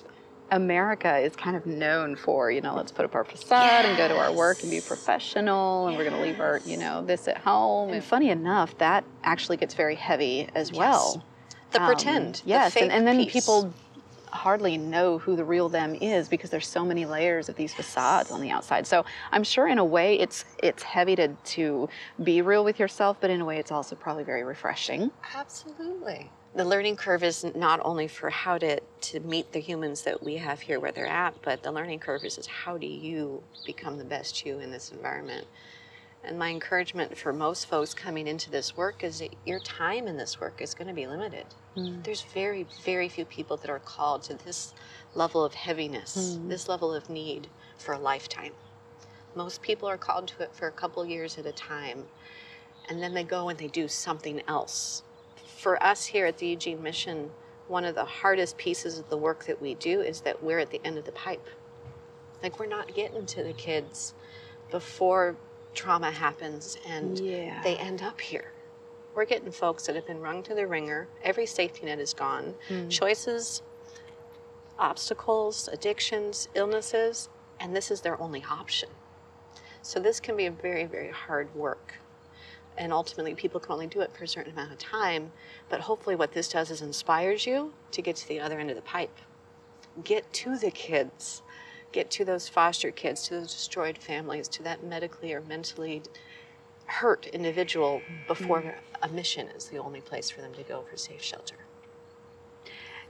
America 0.52 1.18
is 1.18 1.34
kind 1.36 1.56
of 1.56 1.66
known 1.66 2.16
for, 2.16 2.50
you 2.50 2.60
know, 2.60 2.74
let's 2.74 2.92
put 2.92 3.04
up 3.04 3.14
our 3.14 3.24
facade 3.24 3.84
and 3.84 3.96
go 3.96 4.08
to 4.08 4.16
our 4.16 4.32
work 4.32 4.62
and 4.62 4.70
be 4.70 4.80
professional 4.80 5.86
and 5.88 5.96
we're 5.96 6.04
going 6.04 6.16
to 6.16 6.22
leave 6.22 6.40
our, 6.40 6.60
you 6.64 6.76
know, 6.76 7.04
this 7.04 7.28
at 7.28 7.38
home. 7.38 7.90
And 7.90 8.02
funny 8.02 8.30
enough, 8.30 8.76
that 8.78 9.04
actually 9.22 9.56
gets 9.56 9.74
very 9.74 9.94
heavy 9.94 10.48
as 10.54 10.72
well. 10.72 11.24
The 11.70 11.80
Um, 11.80 11.86
pretend. 11.86 12.34
the 12.36 12.48
yes. 12.50 12.76
and, 12.76 12.82
fake 12.86 12.90
and 12.92 13.06
then 13.06 13.18
piece. 13.18 13.32
people 13.32 13.72
hardly 14.30 14.76
know 14.76 15.18
who 15.18 15.36
the 15.36 15.44
real 15.44 15.68
them 15.68 15.94
is 15.94 16.28
because 16.28 16.50
there's 16.50 16.66
so 16.66 16.84
many 16.84 17.04
layers 17.04 17.48
of 17.48 17.56
these 17.56 17.74
facades 17.74 18.30
on 18.30 18.40
the 18.40 18.50
outside. 18.50 18.86
So 18.86 19.04
I'm 19.32 19.44
sure 19.44 19.68
in 19.68 19.78
a 19.78 19.84
way 19.84 20.18
it's 20.18 20.44
it's 20.62 20.82
heavy 20.82 21.16
to 21.16 21.28
to 21.28 21.88
be 22.22 22.42
real 22.42 22.64
with 22.64 22.78
yourself, 22.78 23.16
but 23.20 23.30
in 23.30 23.40
a 23.40 23.44
way 23.44 23.58
it's 23.58 23.72
also 23.72 23.96
probably 23.96 24.24
very 24.24 24.44
refreshing. 24.44 25.10
Absolutely. 25.34 26.30
The 26.54 26.64
learning 26.64 26.96
curve 26.96 27.22
is 27.22 27.44
not 27.54 27.80
only 27.84 28.08
for 28.08 28.28
how 28.28 28.58
to, 28.58 28.80
to 28.80 29.20
meet 29.20 29.52
the 29.52 29.60
humans 29.60 30.02
that 30.02 30.20
we 30.20 30.36
have 30.36 30.60
here 30.60 30.80
where 30.80 30.90
they're 30.90 31.06
at, 31.06 31.40
but 31.42 31.62
the 31.62 31.70
learning 31.70 32.00
curve 32.00 32.24
is, 32.24 32.38
is 32.38 32.46
how 32.48 32.76
do 32.76 32.88
you 32.88 33.40
become 33.64 33.98
the 33.98 34.04
best 34.04 34.44
you 34.44 34.58
in 34.58 34.72
this 34.72 34.90
environment? 34.90 35.46
And 36.22 36.38
my 36.38 36.50
encouragement 36.50 37.16
for 37.16 37.32
most 37.32 37.66
folks 37.66 37.94
coming 37.94 38.26
into 38.26 38.50
this 38.50 38.76
work 38.76 39.02
is 39.02 39.20
that 39.20 39.34
your 39.46 39.58
time 39.60 40.06
in 40.06 40.18
this 40.18 40.38
work 40.38 40.60
is 40.60 40.74
going 40.74 40.88
to 40.88 40.94
be 40.94 41.06
limited. 41.06 41.46
Mm. 41.76 42.04
There's 42.04 42.22
very, 42.22 42.66
very 42.84 43.08
few 43.08 43.24
people 43.24 43.56
that 43.56 43.70
are 43.70 43.78
called 43.78 44.22
to 44.24 44.34
this 44.34 44.74
level 45.14 45.42
of 45.42 45.54
heaviness, 45.54 46.36
mm. 46.38 46.48
this 46.48 46.68
level 46.68 46.94
of 46.94 47.08
need 47.08 47.48
for 47.78 47.94
a 47.94 47.98
lifetime. 47.98 48.52
Most 49.34 49.62
people 49.62 49.88
are 49.88 49.96
called 49.96 50.28
to 50.28 50.42
it 50.42 50.54
for 50.54 50.66
a 50.66 50.72
couple 50.72 51.04
years 51.06 51.38
at 51.38 51.46
a 51.46 51.52
time, 51.52 52.04
and 52.88 53.02
then 53.02 53.14
they 53.14 53.24
go 53.24 53.48
and 53.48 53.58
they 53.58 53.68
do 53.68 53.88
something 53.88 54.42
else. 54.46 55.02
For 55.56 55.82
us 55.82 56.04
here 56.04 56.26
at 56.26 56.38
the 56.38 56.48
Eugene 56.48 56.82
Mission, 56.82 57.30
one 57.68 57.84
of 57.84 57.94
the 57.94 58.04
hardest 58.04 58.58
pieces 58.58 58.98
of 58.98 59.08
the 59.08 59.16
work 59.16 59.46
that 59.46 59.62
we 59.62 59.74
do 59.74 60.00
is 60.00 60.20
that 60.22 60.42
we're 60.42 60.58
at 60.58 60.70
the 60.70 60.80
end 60.84 60.98
of 60.98 61.04
the 61.04 61.12
pipe. 61.12 61.46
Like, 62.42 62.58
we're 62.58 62.66
not 62.66 62.94
getting 62.94 63.26
to 63.26 63.44
the 63.44 63.52
kids 63.52 64.14
before 64.70 65.36
trauma 65.74 66.10
happens 66.10 66.76
and 66.86 67.18
Yeah. 67.18 67.60
they 67.62 67.76
end 67.76 68.02
up 68.02 68.20
here. 68.20 68.52
We're 69.14 69.24
getting 69.24 69.50
folks 69.50 69.86
that 69.86 69.96
have 69.96 70.06
been 70.06 70.20
wrung 70.20 70.42
to 70.44 70.54
the 70.54 70.66
wringer. 70.66 71.08
Every 71.22 71.46
safety 71.46 71.86
net 71.86 71.98
is 71.98 72.14
gone. 72.14 72.54
Hmm. 72.68 72.88
Choices, 72.88 73.62
obstacles, 74.78 75.68
addictions, 75.72 76.48
illnesses, 76.54 77.28
and 77.58 77.74
this 77.74 77.90
is 77.90 78.00
their 78.00 78.20
only 78.20 78.44
option. 78.48 78.88
So 79.82 79.98
this 80.00 80.20
can 80.20 80.36
be 80.36 80.46
a 80.46 80.50
very, 80.50 80.84
very 80.86 81.10
hard 81.10 81.54
work. 81.54 81.94
And 82.78 82.92
ultimately, 82.92 83.34
people 83.34 83.60
can 83.60 83.72
only 83.72 83.86
do 83.88 84.00
it 84.00 84.12
for 84.16 84.24
a 84.24 84.28
certain 84.28 84.52
amount 84.52 84.72
of 84.72 84.78
time. 84.78 85.32
But 85.68 85.80
hopefully, 85.80 86.16
what 86.16 86.32
this 86.32 86.48
does 86.48 86.70
is 86.70 86.80
inspires 86.80 87.44
you 87.46 87.74
to 87.90 88.00
get 88.00 88.16
to 88.16 88.28
the 88.28 88.40
other 88.40 88.58
end 88.58 88.70
of 88.70 88.76
the 88.76 88.82
pipe. 88.82 89.18
Get 90.04 90.32
to 90.34 90.56
the 90.56 90.70
kids. 90.70 91.42
Get 91.92 92.10
to 92.12 92.24
those 92.24 92.48
foster 92.48 92.90
kids, 92.90 93.22
to 93.24 93.34
those 93.34 93.52
destroyed 93.52 93.98
families, 93.98 94.48
to 94.48 94.62
that 94.62 94.84
medically 94.84 95.32
or 95.32 95.40
mentally 95.40 96.02
hurt 96.86 97.26
individual 97.28 98.02
before 98.26 98.62
mm-hmm. 98.62 99.04
a 99.04 99.08
mission 99.08 99.48
is 99.48 99.66
the 99.66 99.78
only 99.78 100.00
place 100.00 100.30
for 100.30 100.40
them 100.40 100.52
to 100.54 100.62
go 100.62 100.84
for 100.90 100.96
safe 100.96 101.22
shelter. 101.22 101.56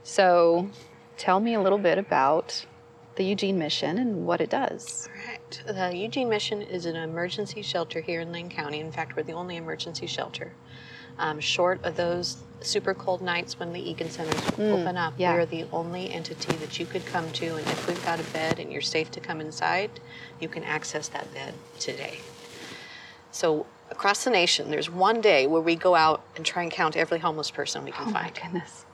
So, 0.03 0.69
tell 1.17 1.39
me 1.39 1.53
a 1.53 1.61
little 1.61 1.77
bit 1.77 1.97
about 1.97 2.65
the 3.15 3.23
Eugene 3.23 3.59
Mission 3.59 3.97
and 3.97 4.25
what 4.25 4.41
it 4.41 4.49
does. 4.49 5.09
Correct. 5.11 5.63
The 5.67 5.95
Eugene 5.95 6.29
Mission 6.29 6.61
is 6.61 6.85
an 6.85 6.95
emergency 6.95 7.61
shelter 7.61 8.01
here 8.01 8.21
in 8.21 8.31
Lane 8.31 8.49
County. 8.49 8.79
In 8.79 8.91
fact, 8.91 9.15
we're 9.15 9.23
the 9.23 9.33
only 9.33 9.57
emergency 9.57 10.07
shelter. 10.07 10.53
Um, 11.17 11.39
short 11.39 11.83
of 11.83 11.95
those 11.95 12.37
super 12.61 12.93
cold 12.93 13.21
nights 13.21 13.59
when 13.59 13.73
the 13.73 13.79
Egan 13.89 14.09
Centers 14.09 14.39
open 14.59 14.97
up, 14.97 15.13
yeah. 15.17 15.33
we're 15.33 15.45
the 15.45 15.65
only 15.71 16.11
entity 16.11 16.55
that 16.57 16.79
you 16.79 16.85
could 16.85 17.05
come 17.05 17.31
to, 17.33 17.55
and 17.55 17.67
if 17.67 17.87
we've 17.87 18.03
got 18.05 18.19
a 18.19 18.23
bed 18.31 18.59
and 18.59 18.71
you're 18.71 18.81
safe 18.81 19.09
to 19.11 19.19
come 19.19 19.41
inside, 19.41 19.89
you 20.39 20.47
can 20.47 20.63
access 20.63 21.07
that 21.09 21.31
bed 21.33 21.53
today. 21.79 22.19
So 23.31 23.65
across 23.89 24.23
the 24.23 24.29
nation, 24.29 24.69
there's 24.69 24.89
one 24.89 25.21
day 25.21 25.47
where 25.47 25.61
we 25.61 25.75
go 25.75 25.95
out 25.95 26.21
and 26.35 26.45
try 26.45 26.63
and 26.63 26.71
count 26.71 26.95
every 26.95 27.19
homeless 27.19 27.51
person 27.51 27.83
we 27.83 27.91
can 27.91 28.07
Oh 28.09 28.11
my 28.11 28.23
find. 28.23 28.39
goodness. 28.41 28.85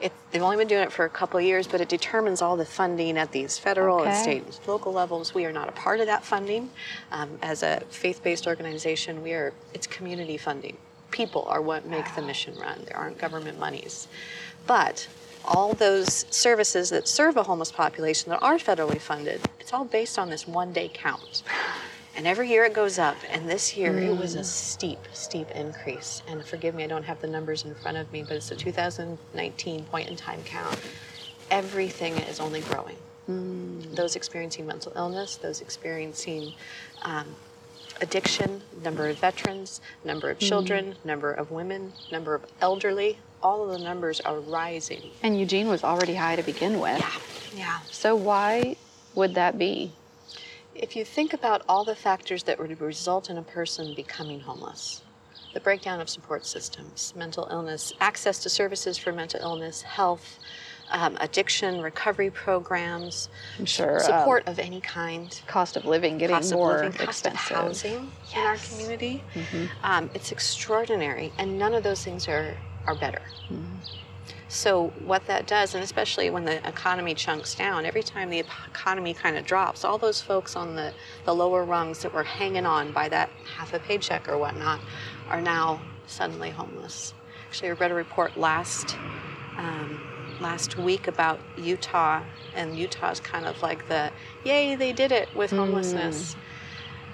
It, 0.00 0.12
they've 0.30 0.42
only 0.42 0.56
been 0.56 0.68
doing 0.68 0.84
it 0.84 0.92
for 0.92 1.04
a 1.06 1.10
couple 1.10 1.38
of 1.40 1.44
years, 1.44 1.66
but 1.66 1.80
it 1.80 1.88
determines 1.88 2.40
all 2.40 2.56
the 2.56 2.64
funding 2.64 3.18
at 3.18 3.32
these 3.32 3.58
federal 3.58 4.04
and 4.04 4.14
state 4.14 4.44
and 4.44 4.58
local 4.68 4.92
levels. 4.92 5.34
We 5.34 5.44
are 5.44 5.50
not 5.50 5.68
a 5.68 5.72
part 5.72 5.98
of 5.98 6.06
that 6.06 6.24
funding. 6.24 6.70
Um, 7.10 7.36
as 7.42 7.64
a 7.64 7.80
faith-based 7.90 8.46
organization, 8.46 9.22
we 9.24 9.32
are 9.32 9.52
it's 9.74 9.88
community 9.88 10.36
funding. 10.36 10.76
People 11.10 11.44
are 11.48 11.60
what 11.60 11.86
make 11.86 12.14
the 12.14 12.22
mission 12.22 12.54
run. 12.58 12.82
There 12.86 12.96
aren't 12.96 13.18
government 13.18 13.58
monies, 13.58 14.08
but 14.66 15.08
all 15.44 15.72
those 15.72 16.26
services 16.30 16.90
that 16.90 17.08
serve 17.08 17.36
a 17.36 17.42
homeless 17.42 17.72
population 17.72 18.30
that 18.30 18.42
are 18.42 18.58
federally 18.58 19.00
funded, 19.00 19.40
it's 19.58 19.72
all 19.72 19.84
based 19.84 20.18
on 20.18 20.28
this 20.28 20.46
one-day 20.46 20.90
count. 20.92 21.42
And 22.16 22.26
every 22.26 22.48
year 22.48 22.64
it 22.64 22.72
goes 22.74 22.98
up. 22.98 23.16
And 23.30 23.48
this 23.48 23.76
year 23.76 23.96
it 23.96 24.16
was 24.16 24.34
a 24.34 24.42
steep, 24.42 24.98
steep 25.12 25.48
increase. 25.52 26.22
And 26.26 26.44
forgive 26.44 26.74
me, 26.74 26.82
I 26.82 26.88
don't 26.88 27.04
have 27.04 27.20
the 27.20 27.28
numbers 27.28 27.64
in 27.64 27.74
front 27.76 27.96
of 27.96 28.12
me, 28.12 28.24
but 28.24 28.32
it's 28.32 28.50
a 28.50 28.56
2019 28.56 29.84
point 29.84 30.08
in 30.08 30.16
time 30.16 30.42
count. 30.44 30.76
Everything 31.50 32.14
is 32.18 32.40
only 32.40 32.60
growing. 32.62 32.96
Those 33.94 34.16
experiencing 34.16 34.66
mental 34.66 34.92
illness, 34.96 35.36
those 35.36 35.60
experiencing 35.60 36.54
um, 37.02 37.26
addiction, 38.00 38.62
number 38.82 39.08
of 39.08 39.18
veterans, 39.18 39.80
number 40.04 40.30
of 40.30 40.38
hmm. 40.38 40.44
children, 40.44 40.94
number 41.04 41.32
of 41.32 41.50
women, 41.50 41.92
number 42.10 42.34
of 42.34 42.44
elderly, 42.60 43.18
all 43.42 43.64
of 43.64 43.78
the 43.78 43.84
numbers 43.84 44.20
are 44.20 44.40
rising. 44.40 45.10
And 45.22 45.38
Eugene 45.38 45.68
was 45.68 45.84
already 45.84 46.14
high 46.14 46.36
to 46.36 46.42
begin 46.42 46.80
with. 46.80 47.02
Yeah. 47.54 47.80
So 47.90 48.16
why 48.16 48.76
would 49.14 49.34
that 49.34 49.58
be? 49.58 49.92
If 50.74 50.94
you 50.94 51.04
think 51.04 51.32
about 51.32 51.62
all 51.68 51.84
the 51.84 51.96
factors 51.96 52.44
that 52.44 52.58
would 52.58 52.80
result 52.80 53.30
in 53.30 53.38
a 53.38 53.42
person 53.42 53.94
becoming 53.94 54.40
homeless, 54.40 55.02
the 55.54 55.60
breakdown 55.60 56.00
of 56.00 56.08
support 56.08 56.46
systems, 56.46 57.12
mental 57.16 57.48
illness, 57.50 57.92
access 58.00 58.38
to 58.40 58.48
services 58.48 58.96
for 58.96 59.12
mental 59.12 59.40
illness, 59.40 59.82
health, 59.82 60.38
um, 60.90 61.16
addiction, 61.20 61.80
recovery 61.80 62.30
programs, 62.30 63.28
I'm 63.58 63.64
sure 63.66 63.96
um, 63.96 64.00
support 64.00 64.46
of 64.46 64.58
any 64.58 64.80
kind, 64.80 65.38
cost 65.46 65.76
of 65.76 65.84
living 65.84 66.18
getting 66.18 66.36
cost 66.36 66.52
more 66.52 66.76
of 66.76 66.82
living, 66.82 66.92
cost 67.06 67.26
of 67.26 67.34
expensive. 67.34 67.56
housing 67.56 68.12
in 68.34 68.40
our 68.42 68.54
Yes. 68.54 68.68
community. 68.70 69.22
Um, 69.82 70.10
it's 70.14 70.32
extraordinary, 70.32 71.32
and 71.38 71.58
none 71.58 71.74
of 71.74 71.82
those 71.82 72.02
things 72.04 72.28
are, 72.28 72.56
are 72.86 72.94
better. 72.94 73.22
So 74.50 74.88
what 75.04 75.26
that 75.26 75.46
does, 75.46 75.74
and 75.74 75.84
especially 75.84 76.30
when 76.30 76.46
the 76.46 76.66
economy 76.66 77.14
chunks 77.14 77.54
down, 77.54 77.84
every 77.84 78.02
time 78.02 78.30
the 78.30 78.38
economy 78.38 79.12
kind 79.12 79.36
of 79.36 79.44
drops, 79.44 79.84
all 79.84 79.98
those 79.98 80.22
folks 80.22 80.56
on 80.56 80.74
the, 80.74 80.94
the 81.26 81.34
lower 81.34 81.64
rungs 81.64 82.00
that 82.02 82.14
were 82.14 82.22
hanging 82.24 82.64
on 82.64 82.92
by 82.92 83.10
that 83.10 83.28
half 83.56 83.74
a 83.74 83.78
paycheck 83.78 84.26
or 84.26 84.38
whatnot 84.38 84.80
are 85.28 85.42
now 85.42 85.80
suddenly 86.06 86.48
homeless. 86.48 87.12
Actually, 87.46 87.68
I 87.68 87.72
read 87.72 87.90
a 87.90 87.94
report 87.94 88.38
last 88.38 88.96
um, 89.58 90.00
last 90.40 90.78
week 90.78 91.08
about 91.08 91.40
Utah, 91.56 92.22
and 92.54 92.78
Utah's 92.78 93.20
kind 93.20 93.46
of 93.46 93.60
like 93.62 93.88
the 93.88 94.10
yay 94.44 94.74
they 94.74 94.92
did 94.92 95.12
it 95.12 95.28
with 95.34 95.50
mm. 95.50 95.58
homelessness. 95.58 96.36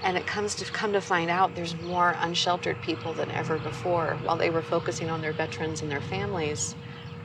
And 0.02 0.18
it 0.18 0.26
comes 0.26 0.54
to 0.56 0.64
come 0.66 0.92
to 0.92 1.00
find 1.00 1.30
out 1.30 1.54
there's 1.54 1.80
more 1.80 2.14
unsheltered 2.18 2.80
people 2.82 3.14
than 3.14 3.30
ever 3.30 3.58
before. 3.58 4.18
While 4.22 4.36
they 4.36 4.50
were 4.50 4.60
focusing 4.60 5.08
on 5.08 5.22
their 5.22 5.32
veterans 5.32 5.80
and 5.80 5.90
their 5.90 6.02
families, 6.02 6.74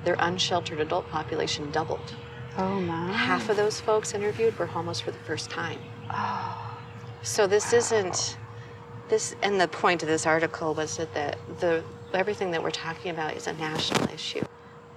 their 0.05 0.15
unsheltered 0.19 0.79
adult 0.79 1.09
population 1.09 1.71
doubled. 1.71 2.15
Oh 2.57 2.79
my. 2.79 3.11
Half 3.11 3.49
of 3.49 3.57
those 3.57 3.81
folks 3.81 4.13
interviewed 4.13 4.57
were 4.57 4.65
homeless 4.65 5.01
for 5.01 5.11
the 5.11 5.19
first 5.19 5.49
time. 5.49 5.79
Oh. 6.09 6.77
So 7.21 7.47
this 7.47 7.73
isn't 7.73 8.37
this 9.09 9.35
and 9.41 9.59
the 9.59 9.67
point 9.67 10.03
of 10.03 10.07
this 10.07 10.25
article 10.25 10.73
was 10.73 10.97
that 10.97 11.13
the, 11.13 11.35
the 11.59 11.83
everything 12.13 12.51
that 12.51 12.63
we're 12.63 12.71
talking 12.71 13.11
about 13.11 13.35
is 13.35 13.47
a 13.47 13.53
national 13.53 14.09
issue. 14.13 14.43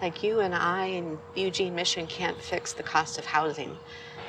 Like 0.02 0.24
you 0.24 0.40
and 0.40 0.52
I 0.52 0.86
and 0.86 1.16
Eugene 1.36 1.76
Mission 1.76 2.08
can't 2.08 2.36
fix 2.36 2.72
the 2.72 2.82
cost 2.82 3.18
of 3.20 3.24
housing 3.24 3.78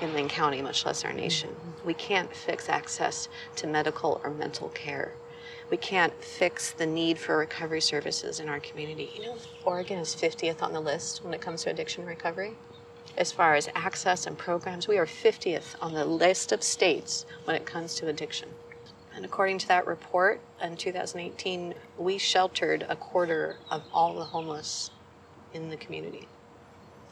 in 0.02 0.14
Lynn 0.14 0.30
County, 0.30 0.62
much 0.62 0.86
less 0.86 1.04
our 1.04 1.12
nation. 1.12 1.50
Mm-hmm. 1.50 1.88
We 1.88 1.96
can't 1.96 2.32
fix 2.36 2.70
access 2.70 3.28
to 3.56 3.66
medical 3.66 4.22
or 4.24 4.30
mental 4.30 4.70
care. 4.70 5.14
We 5.72 5.78
can't 5.78 6.14
fix 6.24 6.70
the 6.70 6.86
need 6.86 7.18
for 7.18 7.38
recovery 7.38 7.82
services 7.82 8.40
in 8.40 8.50
our 8.50 8.60
community. 8.60 9.10
You 9.16 9.24
know, 9.24 9.38
Oregon 9.66 9.98
is 9.98 10.16
50th 10.16 10.62
on 10.62 10.74
the 10.74 10.80
list 10.80 11.24
when 11.24 11.34
it 11.34 11.42
comes 11.42 11.64
to 11.64 11.72
addiction 11.72 12.06
recovery. 12.06 12.54
As 13.18 13.32
far 13.32 13.56
as 13.56 13.68
access 13.74 14.28
and 14.28 14.38
programs, 14.38 14.88
we 14.88 15.00
are 15.00 15.08
50th 15.08 15.74
on 15.82 15.96
the 15.96 16.06
list 16.06 16.52
of 16.52 16.62
states 16.62 17.26
when 17.46 17.56
it 17.56 17.66
comes 17.66 17.96
to 17.96 18.10
addiction. 18.10 18.50
And 19.16 19.26
according 19.26 19.58
to 19.60 19.68
that 19.70 19.88
report 19.88 20.40
in 20.62 20.78
2018, 20.78 21.74
we 21.98 22.20
sheltered 22.20 22.86
a 22.88 22.96
quarter 22.96 23.58
of 23.72 23.82
all 23.92 24.14
the 24.14 24.26
homeless 24.26 24.92
in 25.54 25.70
the 25.70 25.78
community. 25.78 26.28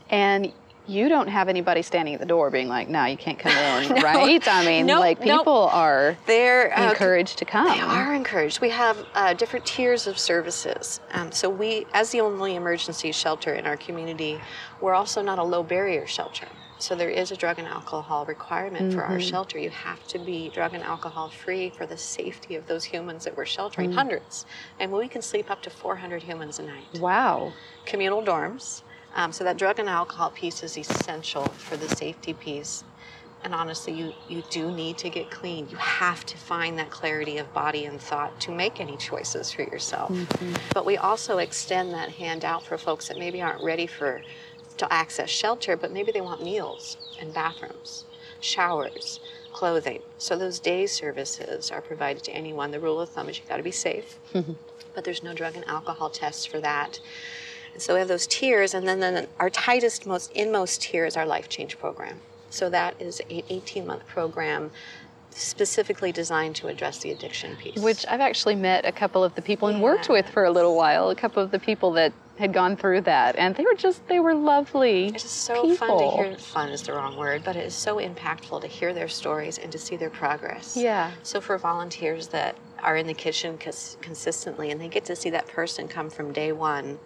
And 0.10 0.52
you 0.88 1.08
don't 1.10 1.28
have 1.28 1.48
anybody 1.48 1.84
standing 1.84 2.14
at 2.16 2.20
the 2.20 2.26
door 2.26 2.50
being 2.50 2.68
like, 2.68 2.90
"No, 2.90 3.06
you 3.06 3.16
can't 3.16 3.38
come 3.40 3.52
in," 3.84 4.02
right? 4.02 4.46
I 4.48 4.66
mean, 4.66 4.88
Nope, 4.88 5.00
like 5.00 5.20
nope. 5.20 5.42
people 5.42 5.70
are 5.72 6.18
They're 6.26 6.78
uh, 6.78 6.90
encouraged 6.90 7.38
to 7.38 7.46
come. 7.46 7.68
They 7.68 7.80
are 7.80 8.14
encouraged. 8.14 8.62
We 8.62 8.70
have 8.72 8.98
uh, 9.14 9.34
different 9.34 9.66
tiers 9.66 10.08
of 10.08 10.18
services. 10.18 11.00
Um, 11.14 11.32
so 11.32 11.50
we, 11.50 11.86
as 11.94 12.10
the 12.12 12.22
only 12.22 12.56
emergency 12.56 13.12
shelter 13.12 13.54
in 13.54 13.66
our 13.66 13.78
community, 13.78 14.42
we're 14.82 14.96
also 14.96 15.22
not 15.22 15.38
a 15.40 15.44
low 15.44 15.64
barrier 15.64 16.08
shelter. 16.08 16.48
So 16.82 16.96
there 16.96 17.10
is 17.10 17.32
a 17.32 17.36
drug 17.36 17.60
and 17.60 17.68
alcohol 17.68 18.26
requirement 18.26 18.92
for 18.92 19.04
our 19.04 19.18
mm-hmm. 19.18 19.30
shelter. 19.30 19.60
You 19.60 19.70
have 19.70 20.06
to 20.08 20.18
be 20.18 20.50
drug 20.50 20.74
and 20.74 20.84
alcohol 20.84 21.30
free 21.30 21.70
for 21.70 21.86
the 21.86 21.98
safety 21.98 22.56
of 22.56 22.66
those 22.66 22.84
humans 22.84 23.24
that 23.26 23.38
we're 23.38 23.46
sheltering, 23.46 23.92
mm. 23.92 23.96
hundreds. 23.96 24.46
And 24.80 24.92
we 24.92 25.08
can 25.08 25.22
sleep 25.22 25.52
up 25.52 25.62
to 25.62 25.70
400 25.70 26.24
humans 26.24 26.58
a 26.58 26.64
night 26.64 27.00
Wow. 27.00 27.54
communal 27.86 28.24
dorms. 28.24 28.82
Um, 29.14 29.32
so 29.32 29.44
that 29.44 29.58
drug 29.58 29.78
and 29.78 29.88
alcohol 29.88 30.32
piece 30.32 30.64
is 30.64 30.76
essential 30.76 31.46
for 31.46 31.78
the 31.78 31.88
safety 31.90 32.34
piece. 32.34 32.84
And 33.44 33.56
honestly, 33.56 33.94
you, 33.94 34.14
you 34.30 34.44
do 34.50 34.72
need 34.72 34.98
to 35.00 35.10
get 35.10 35.32
clean. 35.32 35.68
You 35.70 35.78
have 35.78 36.26
to 36.28 36.38
find 36.38 36.78
that 36.78 36.92
clarity 36.92 37.38
of 37.40 37.52
body 37.54 37.86
and 37.86 38.00
thought 38.00 38.40
to 38.42 38.52
make 38.52 38.80
any 38.80 38.98
choices 38.98 39.52
for 39.52 39.64
yourself. 39.64 40.12
Mm-hmm. 40.12 40.54
But 40.74 40.86
we 40.86 40.98
also 40.98 41.40
extend 41.40 41.94
that 41.94 42.10
hand 42.10 42.46
out 42.46 42.64
for 42.64 42.78
folks 42.78 43.08
that 43.08 43.18
maybe 43.18 43.42
aren't 43.42 43.64
ready 43.64 43.88
for 43.88 44.22
to 44.82 44.92
access 44.92 45.30
shelter, 45.30 45.78
but 45.78 45.92
maybe 45.92 46.12
they 46.12 46.22
want 46.22 46.44
meals 46.44 46.98
and 47.20 47.32
bathrooms, 47.32 48.06
showers, 48.40 49.20
clothing. 49.54 50.02
So 50.18 50.36
those 50.36 50.60
day 50.60 50.88
services 50.88 51.70
are 51.70 51.82
provided 51.82 52.24
to 52.24 52.32
anyone. 52.32 52.72
The 52.72 52.80
rule 52.80 53.00
of 53.00 53.10
thumb 53.10 53.30
is 53.30 53.38
you 53.38 53.44
got 53.48 53.58
to 53.58 53.64
be 53.64 53.72
safe, 53.72 54.18
mm-hmm. 54.34 54.54
but 54.96 55.04
there's 55.04 55.22
no 55.22 55.34
drug 55.34 55.56
and 55.56 55.64
alcohol 55.68 56.10
tests 56.10 56.48
for 56.48 56.60
that. 56.62 57.00
And 57.74 57.82
so 57.82 57.94
we 57.94 58.00
have 58.00 58.08
those 58.08 58.26
tiers, 58.26 58.74
and 58.74 58.88
then, 58.88 59.00
then 59.00 59.28
our 59.40 59.52
tightest, 59.52 60.08
most 60.08 60.32
inmost 60.32 60.82
tier 60.82 61.06
is 61.06 61.16
our 61.16 61.28
Life 61.28 61.48
Change 61.48 61.78
program. 61.78 62.18
So 62.50 62.68
that 62.72 63.00
is 63.00 63.22
an 63.30 63.44
18 63.50 63.86
month 63.86 64.08
program 64.08 64.72
specifically 65.30 66.12
designed 66.12 66.56
to 66.58 66.68
address 66.68 66.98
the 66.98 67.12
addiction 67.12 67.56
piece. 67.56 67.78
Which 67.78 68.04
I've 68.08 68.20
actually 68.20 68.56
met 68.56 68.86
a 68.86 68.92
couple 68.92 69.24
of 69.24 69.36
the 69.36 69.44
people 69.44 69.68
and 69.68 69.82
worked 69.82 70.10
with 70.10 70.28
for 70.28 70.44
a 70.44 70.52
little 70.52 70.76
while. 70.76 71.12
A 71.12 71.16
couple 71.16 71.42
of 71.42 71.52
the 71.52 71.60
people 71.60 71.92
that 71.92 72.12
had 72.38 72.54
gone 72.54 72.76
through 72.76 73.02
that, 73.02 73.36
and 73.36 73.56
they 73.56 73.64
were 73.64 73.76
just 73.76 74.08
they 74.08 74.20
were 74.20 74.34
lovely. 74.34 75.08
It's 75.08 75.24
just 75.24 75.44
so 75.44 75.62
people. 75.62 75.76
fun 75.76 76.00
to 76.00 76.30
hear. 76.30 76.38
Fun 76.38 76.70
is 76.70 76.82
the 76.82 76.94
wrong 76.94 77.18
word, 77.18 77.44
but 77.44 77.56
it 77.56 77.66
is 77.66 77.76
so 77.76 77.98
impactful 77.98 78.62
to 78.62 78.68
hear 78.68 78.94
their 78.94 79.08
stories 79.08 79.58
and 79.58 79.72
to 79.72 79.78
see 79.78 79.96
their 79.96 80.10
progress. 80.10 80.76
Yeah. 80.76 81.12
So 81.24 81.42
for 81.42 81.58
volunteers 81.58 82.28
that 82.30 82.56
are 82.80 82.98
in 82.98 83.08
the 83.08 83.14
kitchen 83.14 83.58
cons- 83.58 83.98
consistently 84.02 84.72
and 84.72 84.82
they 84.82 84.88
get 84.88 85.06
to 85.06 85.16
see 85.16 85.30
that 85.30 85.48
person 85.48 85.88
come 85.88 86.10
from 86.10 86.32
day 86.32 86.52
one, 86.52 87.00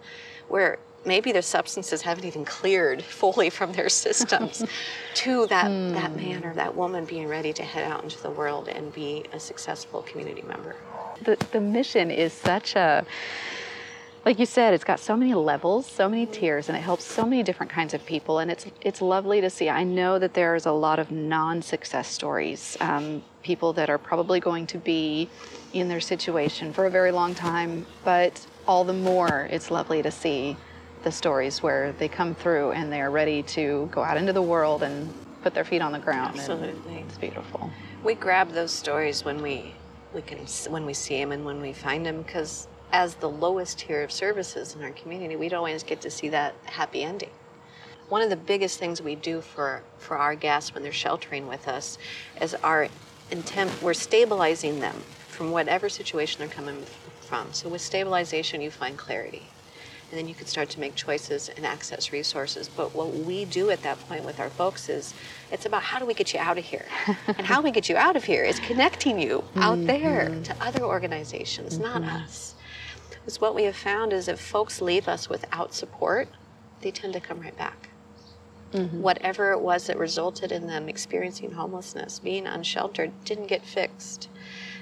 where 0.48 0.78
maybe 1.04 1.32
their 1.32 1.42
substances 1.42 2.02
haven't 2.02 2.24
even 2.24 2.44
cleared 2.44 3.02
fully 3.20 3.50
from 3.50 3.72
their 3.72 3.88
systems, 3.88 4.64
to 5.14 5.46
that 5.48 5.68
that 5.68 6.10
hmm. 6.10 6.16
man 6.16 6.44
or 6.44 6.54
that 6.54 6.74
woman 6.74 7.04
being 7.04 7.28
ready 7.28 7.52
to 7.52 7.62
head 7.62 7.90
out 7.90 8.02
into 8.02 8.20
the 8.22 8.30
world 8.30 8.68
and 8.68 8.92
be 8.94 9.24
a 9.32 9.40
successful 9.40 10.02
community 10.02 10.42
member. 10.42 10.76
the 11.22 11.36
the 11.52 11.60
mission 11.60 12.10
is 12.10 12.32
such 12.32 12.74
a 12.76 13.04
like 14.26 14.40
you 14.40 14.44
said, 14.44 14.74
it's 14.74 14.82
got 14.82 14.98
so 14.98 15.16
many 15.16 15.34
levels, 15.34 15.86
so 15.86 16.08
many 16.08 16.26
tiers, 16.26 16.68
and 16.68 16.76
it 16.76 16.80
helps 16.80 17.04
so 17.04 17.24
many 17.24 17.44
different 17.44 17.70
kinds 17.70 17.94
of 17.94 18.04
people. 18.04 18.40
And 18.40 18.50
it's 18.50 18.66
it's 18.80 19.00
lovely 19.00 19.40
to 19.40 19.48
see. 19.48 19.70
I 19.70 19.84
know 19.84 20.18
that 20.18 20.34
there's 20.34 20.66
a 20.66 20.72
lot 20.72 20.98
of 20.98 21.12
non-success 21.12 22.08
stories, 22.08 22.76
um, 22.80 23.22
people 23.44 23.72
that 23.74 23.88
are 23.88 23.98
probably 23.98 24.40
going 24.40 24.66
to 24.66 24.78
be 24.78 25.30
in 25.72 25.88
their 25.88 26.00
situation 26.00 26.72
for 26.72 26.86
a 26.86 26.90
very 26.90 27.12
long 27.12 27.36
time. 27.36 27.86
But 28.04 28.44
all 28.66 28.82
the 28.82 28.92
more, 28.92 29.46
it's 29.48 29.70
lovely 29.70 30.02
to 30.02 30.10
see 30.10 30.56
the 31.04 31.12
stories 31.12 31.62
where 31.62 31.92
they 31.92 32.08
come 32.08 32.34
through 32.34 32.72
and 32.72 32.92
they're 32.92 33.12
ready 33.12 33.44
to 33.44 33.88
go 33.92 34.02
out 34.02 34.16
into 34.16 34.32
the 34.32 34.42
world 34.42 34.82
and 34.82 35.08
put 35.42 35.54
their 35.54 35.64
feet 35.64 35.80
on 35.80 35.92
the 35.92 36.00
ground. 36.00 36.32
and 36.32 36.40
Absolutely. 36.40 36.96
it's 36.96 37.16
beautiful. 37.16 37.70
We 38.02 38.14
grab 38.14 38.50
those 38.50 38.72
stories 38.72 39.24
when 39.24 39.40
we 39.40 39.72
we 40.12 40.22
can 40.22 40.38
when 40.68 40.84
we 40.84 40.94
see 40.94 41.16
them 41.20 41.30
and 41.30 41.44
when 41.44 41.60
we 41.60 41.72
find 41.72 42.04
them 42.04 42.22
because 42.22 42.66
as 42.92 43.14
the 43.16 43.28
lowest 43.28 43.78
tier 43.80 44.02
of 44.02 44.12
services 44.12 44.74
in 44.74 44.82
our 44.82 44.90
community, 44.90 45.36
we 45.36 45.48
don't 45.48 45.58
always 45.58 45.82
get 45.82 46.00
to 46.02 46.10
see 46.10 46.28
that 46.30 46.54
happy 46.64 47.02
ending. 47.02 47.30
One 48.08 48.22
of 48.22 48.30
the 48.30 48.36
biggest 48.36 48.78
things 48.78 49.02
we 49.02 49.16
do 49.16 49.40
for 49.40 49.82
for 49.98 50.16
our 50.16 50.34
guests 50.36 50.72
when 50.72 50.82
they're 50.82 50.92
sheltering 50.92 51.48
with 51.48 51.66
us 51.66 51.98
is 52.40 52.54
our 52.54 52.88
intent. 53.30 53.82
We're 53.82 53.94
stabilizing 53.94 54.78
them 54.80 55.02
from 55.28 55.50
whatever 55.50 55.88
situation 55.88 56.38
they're 56.38 56.48
coming 56.48 56.84
from. 57.20 57.52
So 57.52 57.68
with 57.68 57.80
stabilization, 57.80 58.60
you 58.60 58.70
find 58.70 58.96
clarity. 58.96 59.42
and 60.10 60.18
then 60.18 60.28
you 60.28 60.34
can 60.34 60.46
start 60.46 60.68
to 60.70 60.78
make 60.78 60.94
choices 60.94 61.48
and 61.56 61.66
access 61.66 62.12
resources. 62.12 62.68
But 62.68 62.94
what 62.94 63.12
we 63.12 63.44
do 63.44 63.70
at 63.70 63.82
that 63.82 63.98
point 64.08 64.24
with 64.24 64.38
our 64.38 64.50
folks 64.50 64.88
is 64.88 65.12
it's 65.50 65.66
about 65.66 65.82
how 65.82 65.98
do 65.98 66.06
we 66.06 66.14
get 66.14 66.32
you 66.32 66.38
out 66.38 66.58
of 66.58 66.64
here? 66.64 66.86
and 67.26 67.44
how 67.44 67.60
we 67.60 67.72
get 67.72 67.88
you 67.88 67.96
out 67.96 68.14
of 68.14 68.22
here 68.22 68.44
is 68.44 68.60
connecting 68.60 69.18
you 69.18 69.42
out 69.56 69.84
there 69.84 70.28
mm-hmm. 70.30 70.42
to 70.42 70.64
other 70.64 70.84
organizations, 70.84 71.78
not 71.78 72.02
mm-hmm. 72.02 72.24
us. 72.24 72.54
Because 73.26 73.40
what 73.40 73.56
we 73.56 73.64
have 73.64 73.74
found 73.74 74.12
is 74.12 74.28
if 74.28 74.38
folks 74.38 74.80
leave 74.80 75.08
us 75.08 75.28
without 75.28 75.74
support, 75.74 76.28
they 76.80 76.92
tend 76.92 77.12
to 77.14 77.18
come 77.18 77.40
right 77.40 77.58
back. 77.58 77.88
Mm-hmm. 78.72 79.02
Whatever 79.02 79.50
it 79.50 79.58
was 79.60 79.88
that 79.88 79.98
resulted 79.98 80.52
in 80.52 80.68
them 80.68 80.88
experiencing 80.88 81.50
homelessness, 81.50 82.20
being 82.20 82.46
unsheltered, 82.46 83.10
didn't 83.24 83.48
get 83.48 83.64
fixed. 83.64 84.28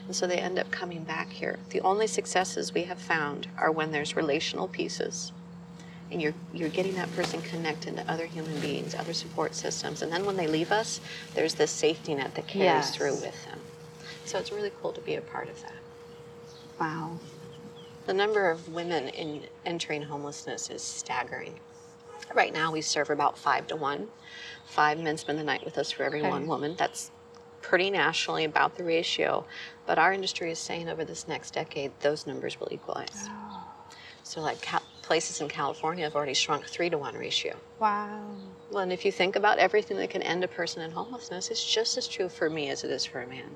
And 0.05 0.15
so 0.15 0.27
they 0.27 0.37
end 0.37 0.59
up 0.59 0.71
coming 0.71 1.05
back 1.05 1.31
here. 1.31 1.59
The 1.71 1.81
only 1.81 2.07
successes 2.07 2.75
we 2.75 2.83
have 2.83 2.99
found 2.99 3.47
are 3.57 3.73
when 3.73 3.93
there's 3.93 4.15
relational 4.15 4.69
pieces 4.69 5.33
and 6.13 6.21
you're, 6.21 6.35
you're 6.53 6.69
getting 6.69 6.97
that 6.97 7.11
person 7.17 7.41
connected 7.41 7.97
to 7.97 8.11
other 8.13 8.27
human 8.27 8.61
beings, 8.61 8.95
other 8.95 9.15
support 9.15 9.55
systems. 9.55 10.03
And 10.03 10.13
then 10.13 10.27
when 10.27 10.37
they 10.37 10.49
leave 10.49 10.71
us, 10.71 11.01
there's 11.35 11.55
this 11.55 11.71
safety 11.71 12.15
net 12.15 12.35
that 12.35 12.47
carries 12.47 12.67
Yes. 12.67 12.95
through 12.95 13.15
with 13.15 13.43
them. 13.47 13.59
So 14.27 14.39
it's 14.39 14.53
really 14.53 14.71
cool 14.83 14.93
to 14.93 15.01
be 15.01 15.15
a 15.15 15.23
part 15.23 15.49
of 15.49 15.63
that. 15.63 15.73
Wow. 16.79 17.19
The 18.07 18.15
number 18.15 18.51
of 18.51 18.69
women 18.69 19.09
in 19.09 19.45
entering 19.65 20.03
homelessness 20.03 20.69
is 20.71 20.83
staggering. 20.83 21.59
Right 22.35 22.53
now, 22.53 22.73
we 22.73 22.81
serve 22.81 23.11
about 23.11 23.39
five 23.39 23.67
to 23.69 23.77
one. 23.77 24.09
Five 24.67 24.99
men 24.99 25.17
spend 25.17 25.39
the 25.39 25.45
night 25.45 25.65
with 25.65 25.79
us 25.79 25.91
for 25.91 26.03
every 26.03 26.21
Okay. 26.21 26.29
one 26.29 26.47
woman. 26.47 26.75
That's 26.77 27.11
pretty 27.63 27.91
nationally 27.91 28.45
about 28.45 28.77
the 28.77 28.85
ratio. 28.85 29.47
But 29.87 29.99
our 29.99 30.13
industry 30.13 30.51
is 30.51 30.59
saying 30.59 30.89
over 30.89 31.05
this 31.05 31.27
next 31.29 31.53
decade, 31.55 31.93
those 32.01 32.27
numbers 32.27 32.61
will 32.61 32.69
equalize. 32.71 33.29
Oh. 33.31 33.65
So, 34.23 34.41
like 34.41 34.67
places 35.03 35.41
in 35.41 35.49
California 35.49 36.05
have 36.05 36.17
already 36.17 36.35
shrunk 36.35 36.67
three 36.67 36.91
to 36.91 36.99
one 36.99 37.15
ratio. 37.15 37.57
Wow. 37.79 38.37
Well, 38.71 38.83
and 38.83 38.93
if 38.93 39.05
you 39.05 39.13
think 39.13 39.37
about 39.37 39.59
everything 39.59 39.99
that 39.99 40.11
can 40.11 40.23
end 40.23 40.43
a 40.45 40.49
person 40.49 40.83
in 40.83 40.91
homelessness, 40.91 41.51
it's 41.51 41.65
just 41.65 41.97
as 41.97 42.09
true 42.09 42.29
for 42.29 42.49
me 42.51 42.71
as 42.71 42.85
it 42.85 42.91
is 42.91 43.05
for 43.05 43.21
a 43.23 43.27
man. 43.27 43.51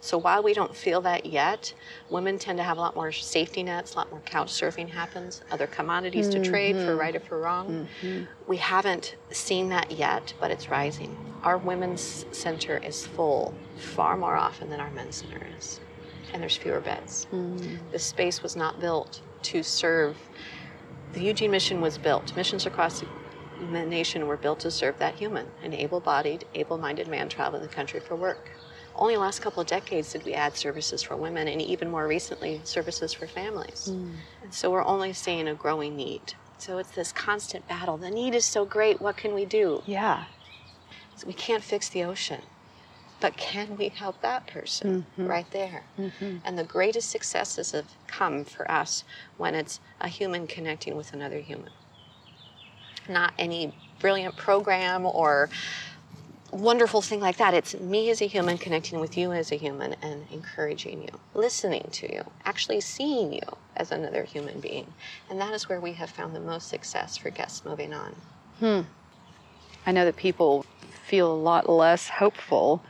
So 0.00 0.18
while 0.18 0.42
we 0.42 0.54
don't 0.54 0.74
feel 0.74 1.00
that 1.02 1.26
yet, 1.26 1.72
women 2.10 2.38
tend 2.38 2.58
to 2.58 2.64
have 2.64 2.78
a 2.78 2.80
lot 2.80 2.94
more 2.94 3.12
safety 3.12 3.62
nets, 3.62 3.94
a 3.94 3.96
lot 3.96 4.10
more 4.10 4.20
couch 4.20 4.52
surfing 4.52 4.88
happens, 4.88 5.42
other 5.50 5.66
commodities 5.66 6.28
to 6.30 6.42
trade 6.42 6.76
for 6.76 6.82
mm-hmm. 6.82 7.00
right 7.00 7.16
or 7.16 7.20
for 7.20 7.40
wrong. 7.40 7.88
Mm-hmm. 8.02 8.24
We 8.46 8.56
haven't 8.56 9.16
seen 9.30 9.68
that 9.70 9.90
yet, 9.90 10.32
but 10.40 10.50
it's 10.50 10.68
rising. 10.68 11.16
Our 11.42 11.58
women's 11.58 12.26
center 12.32 12.78
is 12.78 13.06
full 13.06 13.54
far 13.76 14.16
more 14.16 14.36
often 14.36 14.70
than 14.70 14.80
our 14.80 14.90
men's 14.90 15.16
center 15.16 15.46
is, 15.58 15.80
and 16.32 16.42
there's 16.42 16.56
fewer 16.56 16.80
beds. 16.80 17.26
Mm-hmm. 17.32 17.76
The 17.92 17.98
space 17.98 18.42
was 18.42 18.56
not 18.56 18.80
built 18.80 19.20
to 19.42 19.62
serve 19.62 20.16
the 21.12 21.22
Eugene 21.22 21.50
mission 21.50 21.80
was 21.80 21.96
built. 21.96 22.36
Missions 22.36 22.66
across 22.66 23.02
the 23.72 23.86
nation 23.86 24.26
were 24.26 24.36
built 24.36 24.60
to 24.60 24.70
serve 24.70 24.98
that 24.98 25.14
human, 25.14 25.46
an 25.62 25.72
able 25.72 26.00
bodied, 26.00 26.44
able 26.54 26.76
minded 26.76 27.08
man 27.08 27.28
traveling 27.28 27.62
the 27.62 27.68
country 27.68 28.00
for 28.00 28.16
work. 28.16 28.50
Only 28.98 29.14
the 29.14 29.20
last 29.20 29.40
couple 29.42 29.60
of 29.60 29.66
decades 29.66 30.12
did 30.12 30.24
we 30.24 30.34
add 30.34 30.56
services 30.56 31.02
for 31.02 31.16
women, 31.16 31.48
and 31.48 31.60
even 31.60 31.90
more 31.90 32.06
recently, 32.06 32.60
services 32.64 33.12
for 33.12 33.26
families. 33.26 33.88
And 33.88 34.16
so 34.50 34.70
we're 34.70 34.84
only 34.84 35.12
seeing 35.12 35.48
a 35.48 35.54
growing 35.54 35.96
need. 35.96 36.34
So 36.58 36.78
it's 36.78 36.90
this 36.90 37.12
constant 37.12 37.68
battle. 37.68 37.98
The 37.98 38.10
need 38.10 38.34
is 38.34 38.46
so 38.46 38.64
great, 38.64 39.00
what 39.00 39.16
can 39.16 39.34
we 39.34 39.44
do? 39.44 39.82
Yeah. 39.86 40.24
We 41.26 41.34
can't 41.34 41.62
fix 41.62 41.88
the 41.90 42.04
ocean, 42.04 42.42
but 43.20 43.36
can 43.36 43.76
we 43.76 43.88
help 43.88 44.20
that 44.22 44.46
person 44.46 45.04
mm-hmm. 45.18 45.26
right 45.26 45.50
there? 45.50 45.84
Mm-hmm. 45.98 46.38
And 46.44 46.58
the 46.58 46.64
greatest 46.64 47.10
successes 47.10 47.72
have 47.72 47.90
come 48.06 48.44
for 48.44 48.70
us 48.70 49.04
when 49.36 49.54
it's 49.54 49.80
a 50.00 50.08
human 50.08 50.46
connecting 50.46 50.96
with 50.96 51.12
another 51.12 51.40
human. 51.40 51.70
Not 53.08 53.32
any 53.38 53.74
brilliant 54.00 54.36
program 54.36 55.06
or 55.06 55.48
wonderful 56.56 57.02
thing 57.02 57.20
like 57.20 57.36
that. 57.36 57.54
It's 57.54 57.78
me 57.78 58.10
as 58.10 58.20
a 58.20 58.26
human 58.26 58.58
connecting 58.58 58.98
with 59.00 59.16
you 59.16 59.32
as 59.32 59.52
a 59.52 59.56
human 59.56 59.94
and 60.02 60.26
encouraging 60.32 61.02
you, 61.02 61.20
listening 61.34 61.88
to 61.92 62.12
you, 62.12 62.24
actually 62.44 62.80
seeing 62.80 63.32
you 63.32 63.42
as 63.76 63.92
another 63.92 64.24
human 64.24 64.60
being. 64.60 64.92
And 65.30 65.40
that 65.40 65.52
is 65.52 65.68
where 65.68 65.80
we 65.80 65.92
have 65.92 66.10
found 66.10 66.34
the 66.34 66.40
most 66.40 66.68
success 66.68 67.16
for 67.16 67.30
guests 67.30 67.64
moving 67.64 67.92
on. 67.92 68.16
Hmm. 68.58 68.80
I 69.84 69.92
know 69.92 70.04
that 70.04 70.16
people 70.16 70.64
feel 71.06 71.30
a 71.30 71.36
lot 71.36 71.68
less 71.68 72.08
hopeful 72.08 72.82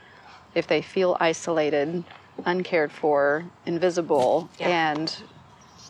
if 0.55 0.65
they 0.67 0.81
feel 0.81 1.17
isolated, 1.19 2.03
uncared 2.45 2.91
for, 2.91 3.45
invisible, 3.65 4.49
Yeah. 4.59 4.69
and 4.69 5.15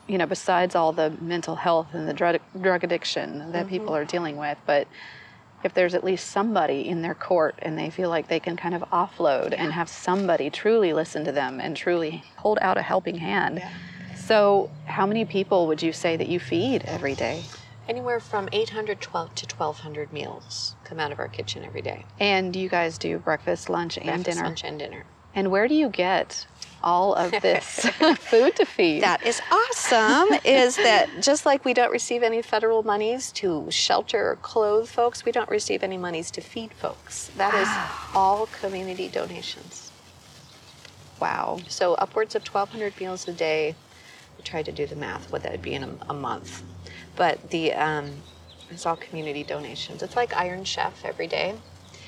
you 0.07 0.17
know, 0.17 0.25
besides 0.25 0.73
all 0.73 0.93
the 0.93 1.09
mental 1.21 1.55
health 1.55 1.87
and 1.93 2.07
the 2.07 2.13
drug, 2.13 2.39
drug 2.61 2.83
addiction 2.83 3.51
that 3.51 3.67
people 3.67 3.93
are 3.93 4.05
dealing 4.05 4.37
with, 4.37 4.57
but 4.65 4.87
if 5.63 5.74
there's 5.74 5.93
at 5.96 6.04
least 6.04 6.30
somebody 6.30 6.88
in 6.88 7.02
their 7.02 7.15
court 7.15 7.56
and 7.60 7.78
they 7.78 7.89
feel 7.89 8.10
like 8.10 8.28
they 8.28 8.39
can 8.39 8.56
kind 8.56 8.76
of 8.76 8.82
offload 8.91 9.54
and 9.58 9.74
have 9.74 9.89
somebody 9.89 10.50
truly 10.50 10.93
listen 10.93 11.26
to 11.26 11.32
them 11.32 11.60
and 11.60 11.76
truly 11.76 12.24
hold 12.38 12.58
out 12.62 12.78
a 12.78 12.82
helping 12.82 13.17
hand. 13.17 13.62
So, 14.15 14.70
how 14.86 15.06
many 15.06 15.26
people 15.26 15.67
would 15.67 15.82
you 15.82 15.93
say 15.93 16.17
that 16.17 16.28
you 16.28 16.39
feed 16.39 16.84
every 16.86 17.15
day? 17.15 17.43
Anywhere 17.88 18.20
from 18.20 18.50
800 18.52 19.00
to 19.02 19.10
1,200 19.10 20.12
meals 20.12 20.76
come 20.84 21.00
out 21.00 21.12
of 21.13 21.20
our 21.20 21.30
kitchen 21.30 21.63
every 21.63 21.82
day. 21.82 22.06
And 22.20 22.54
you 22.56 22.67
guys 22.67 22.98
do 22.98 23.17
breakfast, 23.17 23.70
lunch, 23.70 23.98
and 23.98 24.06
Breakfast, 24.08 24.26
dinner. 24.38 24.43
lunch, 24.48 24.63
and 24.65 24.78
dinner. 24.78 25.06
And 25.34 25.52
where 25.52 25.67
do 25.67 25.76
you 25.76 25.88
get 25.88 26.46
all 26.83 27.13
of 27.13 27.31
this 27.41 27.85
food 28.19 28.55
to 28.55 28.65
feed? 28.65 29.03
That 29.03 29.25
is 29.25 29.41
awesome. 29.51 30.39
is 30.45 30.75
that 30.77 31.09
just 31.21 31.45
like 31.45 31.65
we 31.65 31.73
don't 31.73 31.91
receive 31.91 32.23
any 32.23 32.41
federal 32.41 32.83
monies 32.83 33.31
to 33.33 33.67
shelter 33.69 34.31
or 34.31 34.35
clothe 34.37 34.87
folks, 34.87 35.25
we 35.25 35.31
don't 35.31 35.49
receive 35.49 35.83
any 35.83 35.97
monies 35.97 36.31
to 36.31 36.41
feed 36.41 36.73
folks. 36.73 37.29
That 37.37 37.53
is 37.53 38.15
all 38.15 38.47
community 38.47 39.07
donations. 39.07 39.91
wow. 41.19 41.59
So 41.67 41.93
upwards 41.95 42.35
of 42.35 42.45
1,200 42.45 42.99
meals 42.99 43.27
a 43.27 43.33
day. 43.33 43.75
We 44.37 44.43
tried 44.43 44.65
to 44.65 44.71
do 44.71 44.85
the 44.85 44.95
math, 44.95 45.31
what 45.31 45.43
that 45.43 45.51
would 45.51 45.61
be 45.61 45.73
in 45.73 45.83
a, 45.83 45.89
a 46.09 46.13
month. 46.13 46.63
But 47.15 47.49
the 47.49 47.73
um, 47.73 48.21
it's 48.69 48.85
all 48.85 48.95
community 48.95 49.43
donations. 49.43 50.03
It's 50.03 50.15
like 50.15 50.35
Iron 50.35 50.63
Chef 50.63 51.03
every 51.05 51.27
day. 51.27 51.55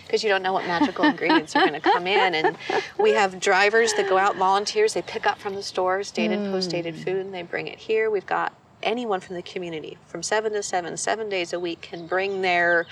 Because 0.10 0.24
you 0.24 0.30
don't 0.30 0.42
know 0.42 0.54
what 0.54 0.66
magical 0.66 1.06
ingredients 1.06 1.56
are 1.56 1.60
going 1.60 1.80
to 1.80 1.80
come 1.80 2.08
in. 2.08 2.34
And 2.34 2.58
we 2.98 3.12
have 3.12 3.40
drivers 3.40 3.94
that 3.94 4.10
go 4.10 4.18
out, 4.18 4.38
volunteers, 4.38 4.96
they 4.96 5.04
pick 5.04 5.28
up 5.28 5.38
from 5.38 5.54
the 5.54 5.62
stores 5.62 6.10
dated, 6.10 6.40
post 6.52 6.72
dated 6.72 6.96
mm. 6.96 7.04
food, 7.04 7.18
and 7.18 7.32
they 7.32 7.44
bring 7.44 7.68
it 7.68 7.78
here. 7.78 8.10
We've 8.10 8.26
got 8.26 8.52
anyone 8.84 9.20
from 9.20 9.36
the 9.36 9.42
community 9.42 9.98
from 10.08 10.24
seven 10.24 10.54
to 10.54 10.64
seven, 10.64 10.96
seven 10.98 11.30
days 11.30 11.54
a 11.54 11.60
week 11.60 11.82
can 11.82 12.08
bring 12.08 12.42
their 12.42 12.86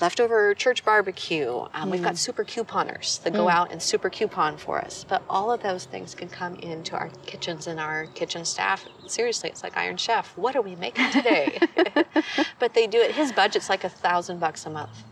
leftover 0.00 0.54
church 0.54 0.84
barbecue. 0.84 1.66
Um, 1.74 1.90
We've 1.90 2.02
got 2.02 2.14
mm. 2.14 2.18
super 2.18 2.44
couponers 2.44 3.22
that 3.22 3.32
go 3.32 3.46
mm. 3.46 3.52
out 3.52 3.72
and 3.72 3.80
super 3.80 4.10
coupon 4.10 4.56
for 4.56 4.80
us. 4.80 5.04
But 5.08 5.22
all 5.28 5.50
of 5.52 5.62
those 5.62 5.84
things 5.84 6.14
can 6.14 6.28
come 6.28 6.54
into 6.56 6.96
our 6.96 7.10
kitchens 7.26 7.66
and 7.66 7.78
our 7.78 8.06
kitchen 8.14 8.44
staff. 8.44 8.84
Seriously, 9.06 9.50
it's 9.50 9.62
like 9.62 9.76
Iron 9.76 9.96
Chef. 9.96 10.36
What 10.36 10.56
are 10.56 10.62
we 10.62 10.76
making 10.76 11.10
today? 11.10 11.58
but 12.58 12.74
they 12.74 12.86
do 12.86 13.00
it. 13.00 13.12
His 13.12 13.32
budget's 13.32 13.68
like 13.68 13.84
a 13.84 13.88
thousand 13.88 14.40
bucks 14.40 14.66
a 14.66 14.70
month. 14.70 15.02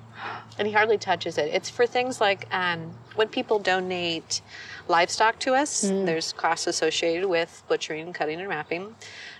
And 0.58 0.68
he 0.68 0.74
hardly 0.74 0.98
touches 0.98 1.38
it. 1.38 1.52
It's 1.52 1.70
for 1.70 1.86
things 1.86 2.20
like 2.20 2.46
um, 2.54 2.92
when 3.14 3.28
people 3.28 3.58
donate 3.58 4.42
livestock 4.88 5.38
to 5.40 5.54
us, 5.54 5.80
there's 6.04 6.32
costs 6.32 6.66
associated 6.66 7.28
with 7.28 7.62
butchering, 7.68 8.12
cutting, 8.12 8.38
and 8.40 8.48
wrapping. 8.48 8.94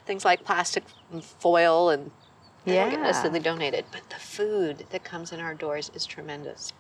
Things 0.07 0.25
like 0.25 0.45
plastic 0.45 0.85
and 1.13 1.23
foil 1.23 1.91
and 1.91 2.11
they 2.65 2.77
don't 2.77 2.91
get 2.91 3.01
Yeah. 3.01 3.07
necessarily 3.07 3.41
donated. 3.41 3.85
But 3.93 4.09
the 4.09 4.17
food 4.17 4.87
that 4.91 5.05
comes 5.05 5.33
in 5.33 5.41
our 5.41 5.55
doors 5.55 5.91
is 5.95 6.07
tremendous. 6.07 6.73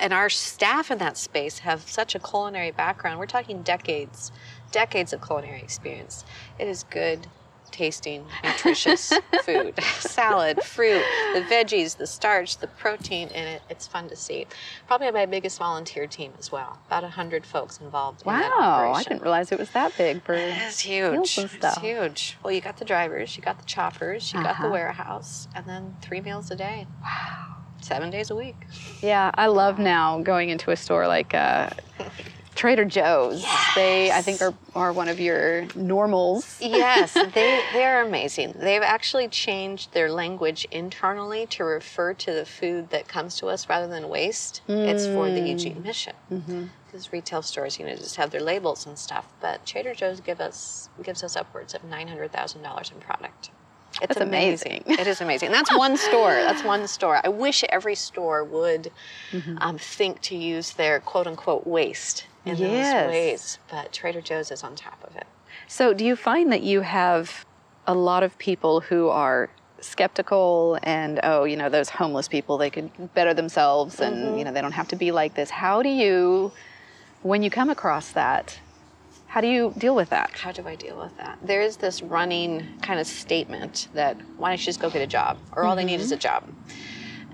And 0.00 0.12
our 0.12 0.28
staff 0.28 0.90
in 0.90 0.98
that 0.98 1.16
space 1.16 1.60
have 1.60 1.88
such 1.88 2.14
a 2.14 2.18
culinary 2.18 2.70
background. 2.70 3.18
We're 3.18 3.26
talking 3.26 3.62
decades, 3.62 4.30
decades 4.70 5.12
of 5.12 5.24
culinary 5.24 5.60
experience. 5.60 6.24
It 6.58 6.68
is 6.68 6.84
good, 6.84 7.26
tasting, 7.70 8.26
nutritious 8.44 9.12
food. 9.44 9.80
Salad, 10.00 10.62
fruit, 10.62 11.02
the 11.34 11.40
veggies, 11.42 11.96
the 11.96 12.06
starch, 12.06 12.58
the 12.58 12.66
protein 12.66 13.28
in 13.28 13.44
it. 13.46 13.62
It's 13.68 13.86
fun 13.86 14.08
to 14.08 14.16
see. 14.16 14.46
Probably 14.86 15.10
my 15.10 15.26
biggest 15.26 15.58
volunteer 15.58 16.06
team 16.06 16.32
as 16.38 16.50
well. 16.52 16.78
About 16.86 17.02
100 17.02 17.46
folks 17.46 17.78
involved 17.78 18.22
in 18.22 18.32
that 18.32 18.50
Wow. 18.56 18.92
I 18.94 19.02
didn't 19.02 19.22
realize 19.22 19.52
it 19.52 19.58
was 19.58 19.70
that 19.72 19.96
big 19.96 20.22
for 20.22 20.34
It's 20.34 20.80
huge. 20.80 21.38
It's 21.38 21.78
huge. 21.78 22.36
Well, 22.42 22.52
you 22.52 22.60
got 22.60 22.76
the 22.78 22.84
drivers, 22.84 23.36
you 23.36 23.42
got 23.42 23.58
the 23.58 23.64
choppers, 23.66 24.32
you 24.32 24.40
got 24.42 24.50
Uh-huh. 24.52 24.64
the 24.66 24.70
warehouse, 24.72 25.48
and 25.54 25.66
then 25.66 25.96
three 26.00 26.20
meals 26.20 26.50
a 26.50 26.56
day. 26.56 26.86
Wow. 27.02 27.44
Seven 27.80 28.10
days 28.10 28.30
a 28.30 28.34
week. 28.34 28.66
Yeah, 29.00 29.30
I 29.34 29.46
love 29.46 29.78
now 29.78 30.18
going 30.20 30.48
into 30.48 30.72
a 30.72 30.76
store 30.76 31.06
like 31.06 31.32
uh, 31.32 31.70
Trader 32.58 32.84
Joe's. 32.84 33.46
They, 33.76 34.10
I 34.10 34.20
think, 34.20 34.42
are, 34.42 34.52
are 34.74 34.92
one 34.92 35.08
of 35.08 35.20
your 35.20 35.66
normals. 35.76 36.58
yes, 36.60 37.14
they 37.34 37.60
they're 37.72 38.04
amazing. 38.04 38.54
They've 38.56 38.82
actually 38.82 39.28
changed 39.28 39.92
their 39.94 40.10
language 40.10 40.66
internally 40.72 41.46
to 41.46 41.62
refer 41.64 42.14
to 42.14 42.32
the 42.32 42.44
food 42.44 42.90
that 42.90 43.06
comes 43.06 43.36
to 43.36 43.46
us 43.46 43.68
rather 43.68 43.86
than 43.86 44.08
waste. 44.08 44.62
It's 44.66 45.06
for 45.06 45.30
the 45.30 45.40
Eugene 45.40 45.82
mission. 45.84 46.14
Because 46.86 47.12
retail 47.12 47.42
stores, 47.42 47.78
you 47.78 47.86
know, 47.86 47.94
just 47.94 48.16
have 48.16 48.30
their 48.30 48.40
labels 48.40 48.86
and 48.86 48.98
stuff. 48.98 49.26
But 49.40 49.64
Trader 49.64 49.94
Joe's 49.94 50.18
give 50.20 50.40
us 50.40 50.88
gives 51.02 51.22
us 51.22 51.36
upwards 51.36 51.74
of 51.74 51.84
nine 51.84 52.08
hundred 52.08 52.32
thousand 52.32 52.62
dollars 52.62 52.90
in 52.92 53.00
product. 53.00 53.50
It's 54.02 54.14
That's 54.14 54.20
amazing. 54.20 54.82
it 54.86 55.06
is 55.06 55.20
amazing. 55.20 55.50
That's 55.52 55.74
one 55.86 55.96
store. 55.96 56.32
That's 56.34 56.64
one 56.64 56.88
store. 56.88 57.20
I 57.22 57.28
wish 57.28 57.62
every 57.68 57.94
store 57.94 58.42
would 58.42 58.90
Mm-hmm. 59.32 59.56
um, 59.60 59.76
think 59.78 60.20
to 60.22 60.34
use 60.36 60.72
their 60.72 60.98
quote 61.00 61.26
unquote 61.26 61.66
waste 61.66 62.26
in 62.44 62.56
Yes. 62.56 63.04
those 63.04 63.10
ways, 63.10 63.58
but 63.70 63.92
Trader 63.92 64.20
Joe's 64.20 64.50
is 64.50 64.62
on 64.62 64.74
top 64.74 65.02
of 65.04 65.16
it. 65.16 65.26
So, 65.66 65.92
do 65.92 66.04
you 66.04 66.16
find 66.16 66.52
that 66.52 66.62
you 66.62 66.80
have 66.82 67.44
a 67.86 67.94
lot 67.94 68.22
of 68.22 68.36
people 68.38 68.80
who 68.80 69.08
are 69.08 69.50
skeptical 69.80 70.78
and, 70.82 71.20
oh, 71.22 71.44
you 71.44 71.56
know, 71.56 71.68
those 71.68 71.88
homeless 71.88 72.28
people, 72.28 72.58
they 72.58 72.70
could 72.70 72.90
better 73.14 73.34
themselves 73.34 74.00
and, 74.00 74.16
mm-hmm. 74.16 74.38
you 74.38 74.44
know, 74.44 74.52
they 74.52 74.60
don't 74.60 74.72
have 74.72 74.88
to 74.88 74.96
be 74.96 75.12
like 75.12 75.34
this? 75.34 75.50
How 75.50 75.82
do 75.82 75.88
you, 75.88 76.52
when 77.22 77.42
you 77.42 77.50
come 77.50 77.70
across 77.70 78.10
that, 78.12 78.58
how 79.26 79.40
do 79.40 79.46
you 79.46 79.74
deal 79.76 79.94
with 79.94 80.10
that? 80.10 80.30
How 80.30 80.52
do 80.52 80.66
I 80.66 80.74
deal 80.74 80.98
with 80.98 81.16
that? 81.18 81.38
There 81.42 81.60
is 81.60 81.76
this 81.76 82.02
running 82.02 82.66
kind 82.82 82.98
of 82.98 83.06
statement 83.06 83.88
that 83.94 84.16
why 84.36 84.48
don't 84.50 84.58
you 84.58 84.64
just 84.64 84.80
go 84.80 84.90
get 84.90 85.02
a 85.02 85.06
job, 85.06 85.38
or 85.54 85.64
all 85.64 85.76
they 85.76 85.84
need 85.84 86.00
is 86.00 86.12
a 86.12 86.16
mm-hmm. 86.16 86.20
job. 86.20 86.44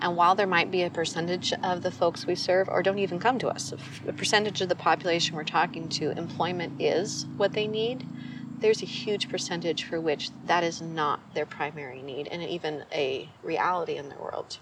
And 0.01 0.17
while 0.17 0.35
there 0.35 0.47
might 0.47 0.71
be 0.71 0.83
a 0.83 0.91
percentage 0.91 1.53
of 1.63 1.83
the 1.83 1.91
folks 1.91 2.27
we 2.27 2.35
serve, 2.35 2.69
or 2.69 2.83
don't 2.83 2.99
even 2.99 3.19
come 3.19 3.39
to 3.39 3.49
us, 3.49 3.73
a 4.07 4.13
percentage 4.13 4.61
of 4.61 4.69
the 4.69 4.75
population 4.75 5.37
we're 5.37 5.45
talking 5.45 5.89
to, 5.91 6.17
employment 6.19 6.73
is 6.79 7.27
what 7.37 7.53
they 7.53 7.67
need, 7.67 8.05
there's 8.61 8.83
a 8.83 8.87
huge 8.87 9.29
percentage 9.29 9.85
for 9.85 10.01
which 10.01 10.31
that 10.47 10.65
is 10.65 10.81
not 10.81 11.21
their 11.35 11.47
primary 11.47 12.03
need 12.03 12.29
and 12.29 12.43
even 12.43 12.85
a 12.93 13.29
reality 13.43 13.97
in 13.97 14.09
their 14.09 14.19
world. 14.19 14.59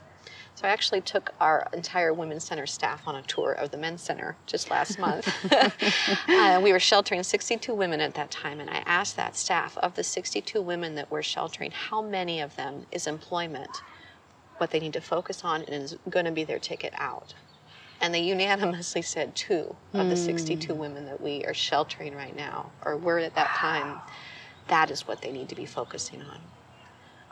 So 0.54 0.68
I 0.68 0.70
actually 0.70 1.00
took 1.00 1.32
our 1.40 1.66
entire 1.72 2.12
Women's 2.12 2.44
Center 2.44 2.66
staff 2.66 3.08
on 3.08 3.16
a 3.16 3.22
tour 3.22 3.52
of 3.52 3.70
the 3.70 3.78
Men's 3.78 4.02
Center 4.02 4.36
just 4.46 4.70
last 4.70 4.98
month. 4.98 5.26
uh, 6.28 6.60
we 6.62 6.72
were 6.72 6.78
sheltering 6.78 7.22
62 7.22 7.74
women 7.74 8.00
at 8.00 8.14
that 8.14 8.30
time, 8.30 8.60
and 8.60 8.68
I 8.68 8.82
asked 8.84 9.16
that 9.16 9.34
staff 9.34 9.78
of 9.78 9.94
the 9.94 10.04
62 10.04 10.60
women 10.60 10.94
that 10.96 11.10
we're 11.10 11.22
sheltering, 11.22 11.70
how 11.70 12.02
many 12.02 12.40
of 12.40 12.54
them 12.56 12.86
is 12.92 13.06
employment 13.06 13.82
what 14.62 14.70
they 14.70 14.78
need 14.78 14.92
to 14.92 15.00
focus 15.00 15.42
on 15.42 15.62
and 15.62 15.82
is 15.82 15.96
going 16.08 16.24
to 16.24 16.30
be 16.30 16.44
their 16.44 16.60
ticket 16.60 16.94
out? 16.96 17.34
And 18.00 18.14
they 18.14 18.20
unanimously 18.20 19.02
said 19.02 19.34
two 19.34 19.74
of 19.92 20.08
the 20.08 20.14
62 20.16 20.72
women 20.72 21.04
that 21.06 21.20
we 21.20 21.44
are 21.44 21.52
sheltering 21.54 22.14
right 22.14 22.34
now, 22.36 22.70
or 22.84 22.96
were 22.96 23.18
at 23.18 23.34
that 23.34 23.48
time, 23.48 23.98
that 24.68 24.88
is 24.92 25.06
what 25.08 25.20
they 25.20 25.32
need 25.32 25.48
to 25.48 25.56
be 25.56 25.66
focusing 25.66 26.22
on. 26.22 26.38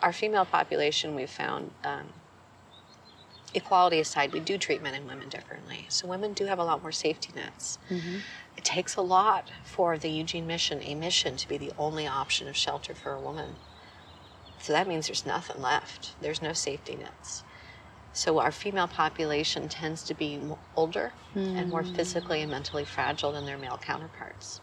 Our 0.00 0.12
female 0.12 0.44
population, 0.44 1.14
we've 1.14 1.30
found, 1.30 1.70
um, 1.84 2.08
equality 3.54 4.00
aside, 4.00 4.32
we 4.32 4.40
do 4.40 4.58
treat 4.58 4.82
men 4.82 4.94
and 4.94 5.06
women 5.06 5.28
differently. 5.28 5.86
So 5.88 6.08
women 6.08 6.32
do 6.32 6.46
have 6.46 6.58
a 6.58 6.64
lot 6.64 6.82
more 6.82 6.92
safety 6.92 7.30
nets. 7.34 7.78
It 8.56 8.64
takes 8.64 8.96
a 8.96 9.02
lot 9.02 9.50
for 9.64 9.98
the 9.98 10.10
Eugene 10.10 10.46
mission, 10.48 10.80
a 10.82 10.94
mission, 10.96 11.36
to 11.36 11.48
be 11.48 11.58
the 11.58 11.72
only 11.78 12.06
option 12.08 12.48
of 12.48 12.56
shelter 12.56 12.92
for 12.94 13.12
a 13.12 13.20
woman. 13.20 13.54
So 14.60 14.72
that 14.72 14.86
means 14.86 15.06
there's 15.06 15.26
nothing 15.26 15.60
left. 15.60 16.14
There's 16.20 16.42
no 16.42 16.52
safety 16.52 16.96
nets. 16.96 17.44
So 18.12 18.40
our 18.40 18.52
female 18.52 18.88
population 18.88 19.68
tends 19.68 20.02
to 20.04 20.14
be 20.14 20.40
older 20.76 21.12
and 21.34 21.70
more 21.70 21.82
hmm. 21.82 21.94
physically 21.94 22.42
and 22.42 22.50
mentally 22.50 22.84
fragile 22.84 23.32
than 23.32 23.46
their 23.46 23.58
male 23.58 23.78
counterparts. 23.80 24.60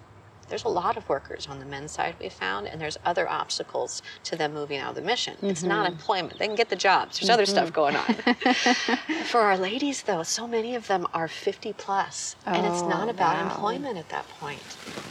There's 0.50 0.64
a 0.64 0.70
lot 0.70 0.96
of 0.96 1.08
workers 1.10 1.48
on 1.48 1.60
the 1.60 1.66
men's 1.66 1.92
side 1.92 2.16
we 2.22 2.30
found, 2.30 2.68
and 2.68 2.80
there's 2.80 2.98
other 3.04 3.28
obstacles 3.28 4.02
to 4.24 4.38
them 4.38 4.54
moving 4.54 4.80
out 4.80 4.92
of 4.92 4.96
the 4.96 5.02
mission. 5.02 5.36
It's 5.42 5.64
not 5.64 5.86
mm-hmm. 5.86 5.94
employment. 5.94 6.40
They 6.40 6.48
can 6.48 6.56
get 6.56 6.70
the 6.70 6.76
jobs. 6.78 7.20
There's 7.20 7.30
other 7.30 7.46
stuff 7.46 7.72
mm-hmm. 7.72 7.76
going 7.76 7.96
on. 7.98 9.24
For 9.26 9.42
our 9.42 9.58
ladies, 9.58 10.04
though, 10.04 10.24
so 10.24 10.48
many 10.48 10.76
of 10.76 10.88
them 10.88 11.06
are 11.14 11.28
50 11.28 11.74
plus, 11.74 12.38
and 12.46 12.66
it's 12.66 12.82
not 12.82 13.08
Oh, 13.08 13.12
about 13.12 13.36
wow. 13.36 13.44
employment 13.44 13.98
at 13.98 14.10
that 14.10 14.28
point. 14.40 14.62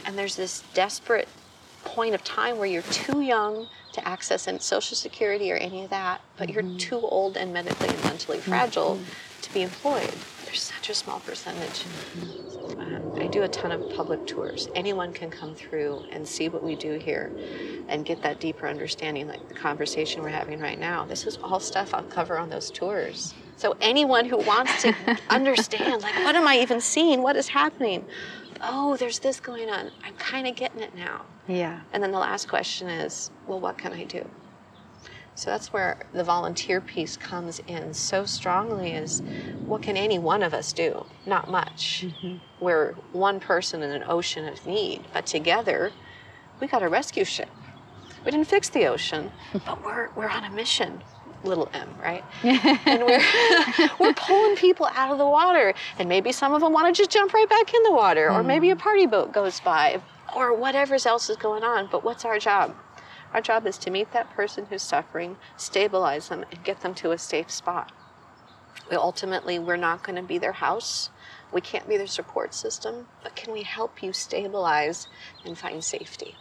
And 0.05 0.17
there's 0.17 0.35
this 0.35 0.63
desperate 0.73 1.27
point 1.83 2.15
of 2.15 2.23
time 2.23 2.57
where 2.57 2.67
you're 2.67 2.81
too 2.83 3.21
young 3.21 3.67
to 3.97 4.07
access 4.07 4.47
any 4.47 4.59
social 4.59 4.95
security 4.95 5.51
or 5.51 5.55
any 5.55 5.83
of 5.83 5.89
that, 5.89 6.21
but 6.37 6.47
Mm-hmm. 6.49 6.53
you're 6.69 6.77
too 6.79 6.99
old 7.01 7.35
and 7.35 7.51
medically 7.53 7.89
and 7.89 8.03
mentally 8.03 8.39
fragile 8.39 8.99
to 9.41 9.53
be 9.53 9.61
employed. 9.63 10.13
There's 10.45 10.61
such 10.61 10.89
a 10.89 10.93
small 10.93 11.19
percentage. 11.19 11.83
Um, 12.79 13.11
I 13.19 13.27
do 13.27 13.43
a 13.43 13.47
ton 13.47 13.71
of 13.71 13.89
public 13.89 14.25
tours. 14.27 14.69
Anyone 14.75 15.11
can 15.13 15.29
come 15.31 15.55
through 15.55 16.03
and 16.11 16.27
see 16.27 16.47
what 16.47 16.63
we 16.63 16.75
do 16.75 16.93
here 16.99 17.31
and 17.89 18.05
get 18.05 18.21
that 18.21 18.39
deeper 18.39 18.67
understanding, 18.67 19.27
like 19.27 19.47
the 19.47 19.55
conversation 19.55 20.21
we're 20.21 20.29
having 20.29 20.59
right 20.59 20.79
now. 20.79 21.05
This 21.05 21.25
is 21.25 21.37
all 21.43 21.59
stuff 21.59 21.93
I'll 21.93 22.03
cover 22.03 22.37
on 22.37 22.49
those 22.49 22.69
tours. 22.69 23.33
So 23.57 23.75
anyone 23.81 24.25
who 24.25 24.37
wants 24.37 24.83
to 24.83 24.93
understand, 25.29 26.03
like, 26.03 26.13
what 26.23 26.35
am 26.35 26.47
I 26.47 26.59
even 26.59 26.79
seeing? 26.81 27.23
What 27.23 27.35
is 27.35 27.47
happening? 27.47 28.05
Oh, 28.61 28.95
there's 28.95 29.19
this 29.19 29.39
going 29.39 29.69
on. 29.69 29.89
I'm 30.05 30.13
kind 30.15 30.47
of 30.47 30.55
getting 30.55 30.81
it 30.81 30.95
now. 30.95 31.25
Yeah. 31.47 31.81
And 31.93 32.03
then 32.03 32.11
the 32.11 32.19
last 32.19 32.47
question 32.47 32.89
is, 32.89 33.31
well, 33.47 33.59
what 33.59 33.77
can 33.77 33.93
I 33.93 34.03
do? 34.03 34.27
So 35.37 35.51
that's 35.51 35.71
where 35.71 35.99
the 36.13 36.23
volunteer 36.23 36.81
piece 36.81 37.15
comes 37.15 37.61
in 37.67 37.93
so 37.93 38.25
strongly 38.25 38.93
is 38.93 39.21
what 39.67 39.83
can 39.83 39.95
any 39.95 40.17
one 40.17 40.41
of 40.41 40.51
us 40.51 40.73
do? 40.73 41.05
Not 41.27 41.51
much. 41.51 42.05
Mm-hmm. 42.07 42.37
We're 42.59 42.93
one 43.11 43.39
person 43.39 43.83
in 43.83 43.91
an 43.91 44.03
ocean 44.07 44.47
of 44.47 44.65
need, 44.65 45.03
but 45.13 45.27
together 45.27 45.91
we 46.59 46.65
got 46.65 46.81
a 46.81 46.89
rescue 46.89 47.23
ship. 47.23 47.49
We 48.25 48.31
didn't 48.31 48.47
fix 48.47 48.69
the 48.69 48.87
ocean, 48.87 49.31
but 49.53 49.83
we're, 49.85 50.09
we're 50.15 50.27
on 50.27 50.43
a 50.43 50.49
mission, 50.49 51.03
little 51.43 51.69
m, 51.71 51.87
right? 52.01 52.23
and 52.43 53.03
we're, 53.03 53.89
we're 53.99 54.13
pulling 54.13 54.55
people 54.55 54.87
out 54.95 55.11
of 55.11 55.19
the 55.19 55.27
water. 55.27 55.75
And 55.99 56.09
maybe 56.09 56.31
some 56.31 56.55
of 56.55 56.61
them 56.61 56.73
want 56.73 56.93
to 56.93 56.99
just 56.99 57.11
jump 57.11 57.31
right 57.31 57.47
back 57.47 57.75
in 57.75 57.83
the 57.83 57.91
water, 57.91 58.31
or 58.31 58.41
maybe 58.41 58.71
a 58.71 58.73
mm-hmm. 58.73 58.81
party 58.81 59.05
boat 59.05 59.33
goes 59.33 59.59
by, 59.59 60.01
or 60.37 60.53
whatever 60.53 60.95
else 61.03 61.31
is 61.31 61.37
going 61.37 61.63
on. 61.63 61.89
But 61.91 62.03
what's 62.03 62.23
our 62.23 62.37
job? 62.37 62.75
Our 63.33 63.41
job 63.41 63.65
is 63.65 63.77
to 63.79 63.89
meet 63.89 64.13
that 64.13 64.29
person 64.29 64.67
who's 64.67 64.83
suffering, 64.83 65.35
stabilize 65.57 66.29
them, 66.29 66.45
and 66.51 66.63
get 66.63 66.81
them 66.81 66.93
to 66.95 67.11
a 67.11 67.17
safe 67.17 67.49
spot. 67.49 67.91
Ultimately, 68.91 69.57
we're 69.57 69.75
not 69.77 70.03
going 70.03 70.15
to 70.15 70.21
be 70.21 70.37
their 70.37 70.53
house. 70.53 71.09
We 71.51 71.59
can't 71.59 71.89
be 71.89 71.97
their 71.97 72.07
support 72.07 72.53
system, 72.53 73.07
but 73.23 73.35
can 73.35 73.51
we 73.51 73.63
help 73.63 74.03
you 74.03 74.13
stabilize 74.13 75.07
and 75.43 75.57
find 75.57 75.83
safety? 75.83 76.35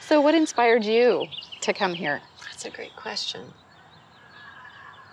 So, 0.00 0.20
what 0.20 0.34
inspired 0.34 0.84
you 0.84 1.26
to 1.62 1.72
come 1.72 1.94
here? 1.94 2.20
That's 2.44 2.66
a 2.66 2.70
great 2.70 2.94
question. 2.94 3.54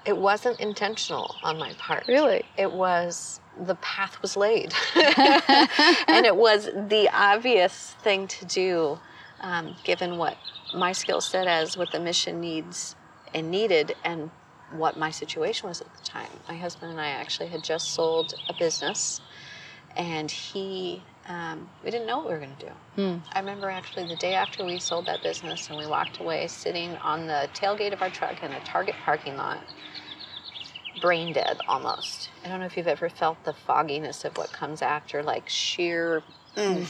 It 0.07 0.17
wasn't 0.17 0.59
intentional 0.61 1.35
on 1.43 1.59
my 1.59 1.73
part. 1.73 2.05
Really? 2.07 2.43
It 2.57 2.71
was 2.71 3.41
the 3.59 3.75
path 3.75 4.21
was 4.21 4.37
laid. 4.37 4.73
and 4.95 6.25
it 6.25 6.35
was 6.35 6.69
the 6.87 7.09
obvious 7.13 7.95
thing 8.01 8.27
to 8.27 8.45
do, 8.45 8.99
um, 9.41 9.75
given 9.83 10.17
what 10.17 10.37
my 10.73 10.93
skill 10.93 11.19
set 11.19 11.45
as 11.45 11.75
what 11.75 11.91
the 11.91 11.99
mission 11.99 12.39
needs 12.39 12.95
and 13.33 13.51
needed 13.51 13.95
and 14.05 14.31
what 14.71 14.97
my 14.97 15.11
situation 15.11 15.67
was 15.67 15.81
at 15.81 15.93
the 15.93 16.01
time. 16.03 16.29
My 16.47 16.55
husband 16.55 16.91
and 16.91 17.01
I 17.01 17.09
actually 17.09 17.49
had 17.49 17.63
just 17.63 17.91
sold 17.91 18.33
a 18.47 18.53
business 18.53 19.19
and 19.97 20.29
he 20.29 21.01
um, 21.27 21.67
we 21.83 21.91
didn't 21.91 22.07
know 22.07 22.19
what 22.19 22.27
we 22.27 22.33
were 22.33 22.39
going 22.39 22.55
to 22.59 22.65
do. 22.67 22.71
I 23.33 23.39
remember 23.39 23.69
actually 23.69 24.05
the 24.05 24.15
day 24.15 24.33
after 24.33 24.63
we 24.63 24.79
sold 24.79 25.07
that 25.07 25.21
business 25.21 25.69
and 25.69 25.77
we 25.77 25.85
walked 25.85 26.19
away, 26.19 26.47
sitting 26.47 26.95
on 26.97 27.27
the 27.27 27.49
tailgate 27.53 27.91
of 27.91 28.01
our 28.01 28.09
truck 28.09 28.41
in 28.43 28.51
a 28.51 28.59
Target 28.61 28.95
parking 29.03 29.35
lot, 29.35 29.59
brain 31.01 31.33
dead 31.33 31.59
almost. 31.67 32.29
I 32.45 32.47
don't 32.47 32.61
know 32.61 32.65
if 32.65 32.77
you've 32.77 32.87
ever 32.87 33.09
felt 33.09 33.43
the 33.43 33.51
fogginess 33.51 34.23
of 34.23 34.37
what 34.37 34.53
comes 34.53 34.81
after, 34.81 35.21
like 35.21 35.49
sheer. 35.49 36.23
mm. 36.55 36.85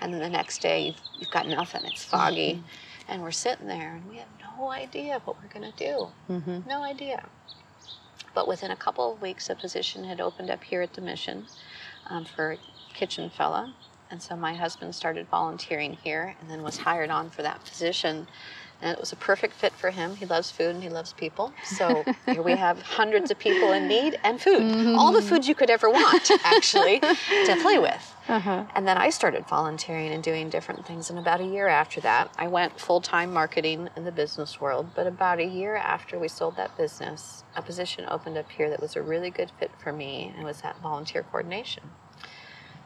And 0.00 0.12
then 0.12 0.20
the 0.20 0.28
next 0.28 0.62
day 0.62 0.86
you've, 0.86 1.00
you've 1.18 1.30
got 1.30 1.46
nothing. 1.46 1.84
It's 1.84 2.04
foggy, 2.04 2.62
and 3.08 3.22
we're 3.22 3.30
sitting 3.32 3.66
there 3.68 3.94
and 3.96 4.08
we 4.08 4.16
have 4.16 4.28
no 4.58 4.68
idea 4.70 5.20
what 5.24 5.36
we're 5.40 5.48
going 5.48 5.70
to 5.72 5.78
do. 5.78 6.08
No 6.68 6.82
idea. 6.82 7.24
But 8.34 8.46
within 8.48 8.70
a 8.70 8.76
couple 8.76 9.12
of 9.12 9.22
weeks, 9.22 9.48
a 9.48 9.54
position 9.54 10.04
had 10.04 10.20
opened 10.20 10.50
up 10.50 10.62
here 10.64 10.82
at 10.82 10.94
the 10.94 11.00
mission 11.00 11.46
um, 12.10 12.24
for 12.24 12.58
kitchen 12.92 13.30
fella. 13.30 13.74
And 14.10 14.22
so 14.22 14.36
my 14.36 14.54
husband 14.54 14.94
started 14.94 15.28
volunteering 15.28 15.94
here 16.02 16.34
and 16.40 16.50
then 16.50 16.62
was 16.62 16.78
hired 16.78 17.10
on 17.10 17.30
for 17.30 17.42
that 17.42 17.64
position. 17.64 18.26
And 18.80 18.92
it 18.92 19.00
was 19.00 19.12
a 19.12 19.16
perfect 19.16 19.54
fit 19.54 19.72
for 19.72 19.90
him. 19.90 20.16
He 20.16 20.26
loves 20.26 20.50
food 20.50 20.74
and 20.74 20.82
he 20.82 20.88
loves 20.88 21.12
people. 21.12 21.52
So 21.64 22.04
here 22.26 22.42
we 22.42 22.52
have 22.52 22.80
hundreds 22.98 23.30
of 23.30 23.38
people 23.38 23.72
in 23.72 23.88
need 23.88 24.18
and 24.22 24.40
food. 24.40 24.62
Mm-hmm. 24.62 24.98
All 24.98 25.12
the 25.12 25.22
food 25.22 25.46
you 25.46 25.54
could 25.54 25.70
ever 25.70 25.90
want, 25.90 26.30
actually, 26.44 27.00
to 27.00 27.58
play 27.60 27.78
with. 27.78 28.14
Uh-huh. 28.28 28.64
And 28.74 28.86
then 28.86 28.98
I 28.98 29.10
started 29.10 29.46
volunteering 29.46 30.12
and 30.12 30.22
doing 30.22 30.50
different 30.50 30.86
things. 30.86 31.10
And 31.10 31.18
about 31.18 31.40
a 31.40 31.46
year 31.46 31.66
after 31.66 32.00
that, 32.02 32.30
I 32.36 32.46
went 32.46 32.78
full 32.78 33.00
time 33.00 33.32
marketing 33.32 33.88
in 33.96 34.04
the 34.04 34.12
business 34.12 34.60
world. 34.60 34.90
But 34.94 35.06
about 35.06 35.38
a 35.38 35.46
year 35.46 35.76
after 35.76 36.18
we 36.18 36.28
sold 36.28 36.56
that 36.56 36.76
business, 36.76 37.44
a 37.56 37.62
position 37.62 38.04
opened 38.08 38.36
up 38.36 38.50
here 38.50 38.68
that 38.70 38.80
was 38.80 38.96
a 38.96 39.02
really 39.02 39.30
good 39.30 39.50
fit 39.58 39.70
for 39.82 39.92
me, 39.92 40.30
and 40.34 40.42
it 40.42 40.46
was 40.46 40.60
that 40.60 40.80
volunteer 40.80 41.22
coordination. 41.22 41.84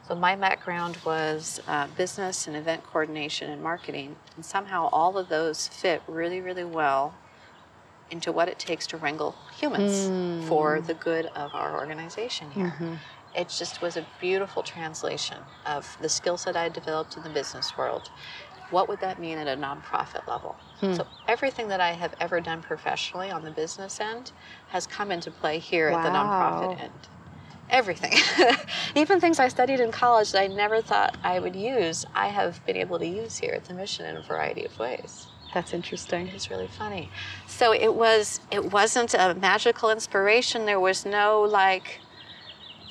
So 0.07 0.15
my 0.15 0.35
background 0.35 0.97
was 1.05 1.61
uh, 1.67 1.87
business 1.95 2.47
and 2.47 2.55
event 2.55 2.83
coordination 2.83 3.49
and 3.49 3.61
marketing, 3.63 4.15
and 4.35 4.45
somehow 4.45 4.89
all 4.91 5.17
of 5.17 5.29
those 5.29 5.67
fit 5.69 6.01
really, 6.07 6.41
really 6.41 6.65
well 6.65 7.15
into 8.11 8.31
what 8.31 8.47
it 8.47 8.59
takes 8.59 8.85
to 8.87 8.97
wrangle 8.97 9.35
humans 9.57 10.07
hmm. 10.07 10.47
for 10.47 10.81
the 10.81 10.93
good 10.93 11.27
of 11.27 11.55
our 11.55 11.77
organization 11.79 12.51
here. 12.51 12.75
Mm-hmm. 12.77 12.93
It 13.35 13.49
just 13.49 13.81
was 13.81 13.97
a 13.97 14.05
beautiful 14.19 14.61
translation 14.61 15.37
of 15.65 15.97
the 16.01 16.09
skill 16.09 16.37
set 16.37 16.55
I 16.55 16.69
developed 16.69 17.17
in 17.17 17.23
the 17.23 17.29
business 17.29 17.75
world 17.77 18.11
what 18.73 18.89
would 18.89 18.99
that 19.01 19.19
mean 19.19 19.37
at 19.37 19.47
a 19.47 19.59
nonprofit 19.59 20.27
level? 20.27 20.55
Hmm. 20.79 20.93
So 20.95 21.07
everything 21.27 21.67
that 21.67 21.79
I 21.79 21.91
have 21.91 22.15
ever 22.19 22.41
done 22.41 22.61
professionally 22.61 23.29
on 23.29 23.43
the 23.43 23.51
business 23.51 23.99
end 23.99 24.31
has 24.69 24.87
come 24.87 25.11
into 25.11 25.31
play 25.31 25.59
here 25.59 25.89
at 25.89 26.03
the 26.03 26.09
nonprofit 26.09 26.81
end. 26.81 26.91
Everything. 27.73 28.13
Even 28.95 29.19
things 29.19 29.39
I 29.39 29.47
studied 29.47 29.79
in 29.79 29.91
college 29.91 30.31
that 30.31 30.41
I 30.41 30.47
never 30.47 30.81
thought 30.81 31.17
I 31.23 31.39
would 31.39 31.55
use, 31.55 32.05
I 32.13 32.27
have 32.27 32.63
been 32.65 32.77
able 32.77 32.99
to 32.99 33.05
use 33.05 33.37
here 33.37 33.53
at 33.53 33.65
the 33.65 33.73
mission 33.73 34.05
in 34.05 34.15
a 34.15 34.21
variety 34.21 34.63
of 34.63 34.77
ways. 34.77 35.27
That's 35.53 35.73
interesting. 35.73 36.27
It's 36.27 36.49
really 36.49 36.67
funny. 36.67 37.09
So 37.47 37.73
it 37.73 37.93
was 37.93 38.39
it 38.51 38.71
wasn't 38.71 39.13
a 39.15 39.35
magical 39.35 39.89
inspiration. 39.89 40.65
There 40.65 40.79
was 40.79 41.05
no 41.05 41.41
like 41.41 41.99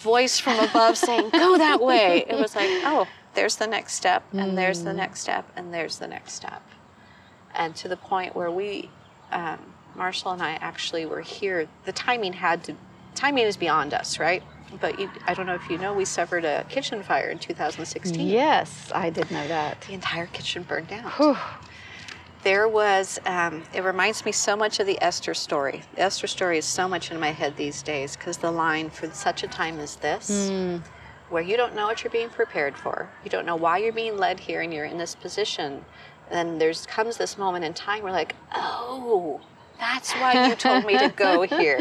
voice 0.02 0.38
from 0.38 0.58
above 0.58 0.98
saying 0.98 1.30
go 1.30 1.56
that 1.56 1.80
way. 1.90 2.24
It 2.28 2.36
was 2.36 2.54
like, 2.54 2.68
oh, 2.84 3.06
there's 3.34 3.56
the 3.56 3.66
next 3.66 3.94
step 3.94 4.24
and 4.32 4.58
there's 4.58 4.82
the 4.82 4.92
next 4.92 5.20
step 5.20 5.48
and 5.56 5.72
there's 5.72 5.98
the 5.98 6.08
next 6.08 6.34
step. 6.34 6.62
And 7.54 7.74
to 7.76 7.88
the 7.88 7.96
point 7.96 8.34
where 8.34 8.50
we 8.50 8.90
um, 9.30 9.72
Marshall 9.94 10.32
and 10.32 10.42
I 10.42 10.52
actually 10.54 11.06
were 11.06 11.20
here. 11.20 11.68
The 11.84 11.92
timing 11.92 12.32
had 12.32 12.64
to 12.64 12.76
timing 13.14 13.44
is 13.44 13.56
beyond 13.56 13.94
us, 13.94 14.18
right? 14.18 14.42
But 14.80 14.98
you, 14.98 15.10
I 15.26 15.34
don't 15.34 15.46
know 15.46 15.54
if 15.54 15.68
you 15.68 15.78
know, 15.78 15.92
we 15.92 16.04
suffered 16.04 16.44
a 16.44 16.64
kitchen 16.68 17.02
fire 17.02 17.28
in 17.30 17.38
2016. 17.38 18.26
Yes, 18.26 18.90
I 18.94 19.10
did 19.10 19.30
know 19.30 19.46
that. 19.48 19.80
The 19.82 19.92
entire 19.94 20.26
kitchen 20.26 20.62
burned 20.62 20.88
down 20.88 21.10
Whew. 21.12 21.36
there 22.42 22.68
was 22.68 23.18
um, 23.26 23.62
it 23.74 23.82
reminds 23.84 24.24
me 24.24 24.32
so 24.32 24.56
much 24.56 24.80
of 24.80 24.86
the 24.86 25.00
esther 25.02 25.34
story 25.34 25.82
the 25.94 26.02
esther 26.02 26.26
story 26.26 26.58
is 26.58 26.64
so 26.64 26.88
much 26.88 27.10
in 27.10 27.20
my 27.20 27.30
head 27.30 27.56
these 27.56 27.82
days 27.82 28.16
because 28.16 28.36
the 28.38 28.50
line 28.50 28.90
for 28.90 29.08
such 29.10 29.42
a 29.42 29.46
time 29.48 29.78
as 29.78 29.96
this 29.96 30.50
where 31.30 31.42
you 31.42 31.56
don't 31.56 31.74
know 31.74 31.86
what 31.86 32.02
you're 32.02 32.10
being 32.10 32.28
prepared 32.28 32.76
for 32.76 33.08
you 33.24 33.30
don't 33.30 33.46
know 33.46 33.56
why 33.56 33.78
you're 33.78 33.92
being 33.92 34.16
led 34.16 34.40
here 34.40 34.60
and 34.62 34.72
you're 34.74 34.84
in 34.86 34.98
this 34.98 35.14
position 35.14 35.84
then 36.30 36.58
there's 36.58 36.84
comes 36.86 37.16
this 37.16 37.38
moment 37.38 37.64
in 37.64 37.72
time 37.74 38.02
where 38.02 38.12
like 38.12 38.34
oh 38.54 39.40
that's 39.82 40.12
why 40.14 40.48
you 40.48 40.54
told 40.54 40.84
me 40.84 40.96
to 40.96 41.08
go 41.10 41.42
here 41.42 41.78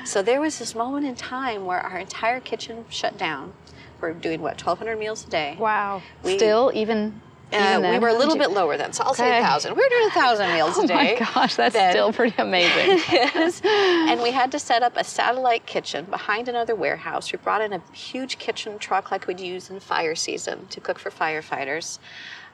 so 0.04 0.22
there 0.22 0.40
was 0.40 0.58
this 0.58 0.74
moment 0.74 1.06
in 1.06 1.14
time 1.14 1.64
where 1.64 1.80
our 1.80 1.98
entire 1.98 2.38
kitchen 2.40 2.84
shut 2.90 3.16
down 3.16 3.52
we're 4.00 4.12
doing 4.12 4.40
what 4.42 4.52
1200 4.60 4.98
meals 4.98 5.26
a 5.26 5.30
day 5.30 5.56
Wow. 5.58 6.02
We- 6.22 6.36
Still, 6.36 6.70
even, 6.74 7.20
uh, 7.52 7.80
we 7.92 7.98
were 7.98 8.08
a 8.08 8.14
little 8.14 8.36
bit 8.36 8.50
lower 8.50 8.76
then, 8.76 8.92
so 8.92 9.02
I'll 9.04 9.12
say 9.12 9.38
a 9.38 9.42
thousand. 9.42 9.74
We 9.74 9.82
were 9.82 9.88
doing 9.90 10.06
a 10.06 10.10
thousand 10.14 10.48
meals 10.54 10.74
Oh 10.78 10.84
a 10.84 10.86
day. 10.86 11.16
Oh 11.20 11.24
my 11.24 11.32
gosh, 11.34 11.56
that's 11.56 11.74
then. 11.74 11.92
still 11.92 12.12
pretty 12.12 12.34
amazing. 12.38 12.98
Yes. 13.12 13.60
and 13.64 14.22
we 14.22 14.30
had 14.30 14.52
to 14.52 14.58
set 14.58 14.82
up 14.82 14.96
a 14.96 15.02
satellite 15.04 15.66
kitchen 15.66 16.04
behind 16.06 16.48
another 16.48 16.74
warehouse. 16.74 17.30
We 17.32 17.38
brought 17.38 17.60
in 17.60 17.72
a 17.72 17.82
huge 17.92 18.38
kitchen 18.38 18.78
truck 18.78 19.10
like 19.10 19.26
we'd 19.26 19.40
use 19.40 19.68
in 19.68 19.80
fire 19.80 20.14
season 20.14 20.66
to 20.68 20.80
cook 20.80 20.98
for 20.98 21.10
firefighters. 21.10 21.98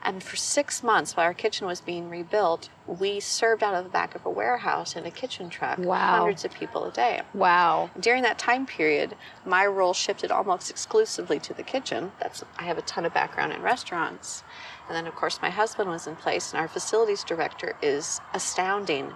And 0.07 0.23
for 0.23 0.37
six 0.37 0.83
months, 0.83 1.17
while 1.17 1.25
our 1.25 1.33
kitchen 1.33 1.67
was 1.67 1.81
being 1.81 2.09
rebuilt, 2.09 2.69
we 2.87 3.19
served 3.19 3.61
out 3.61 3.75
of 3.75 3.83
the 3.83 3.89
back 3.89 4.15
of 4.15 4.25
a 4.25 4.29
warehouse 4.29 4.95
in 4.95 5.05
a 5.05 5.11
kitchen 5.11 5.49
truck, 5.49 5.79
Wow. 5.79 6.19
hundreds 6.19 6.45
of 6.45 6.53
people 6.53 6.85
a 6.85 6.91
day. 6.91 7.23
wow. 7.33 7.89
During 7.99 8.23
that 8.23 8.39
time 8.39 8.65
period, 8.65 9.17
my 9.45 9.65
role 9.65 9.93
shifted 9.93 10.31
almost 10.31 10.71
exclusively 10.71 11.39
to 11.39 11.53
the 11.53 11.61
kitchen. 11.61 12.13
That's 12.21 12.41
I 12.57 12.63
have 12.63 12.77
a 12.77 12.83
ton 12.83 13.03
of 13.03 13.13
background 13.13 13.51
in 13.51 13.61
restaurants. 13.61 14.45
And 14.87 14.95
then 14.95 15.07
of 15.07 15.15
course 15.15 15.41
my 15.41 15.49
husband 15.49 15.89
was 15.89 16.07
in 16.07 16.15
place 16.15 16.53
and 16.53 16.61
our 16.61 16.69
facilities 16.69 17.25
director 17.25 17.75
is 17.81 18.21
astounding. 18.33 19.11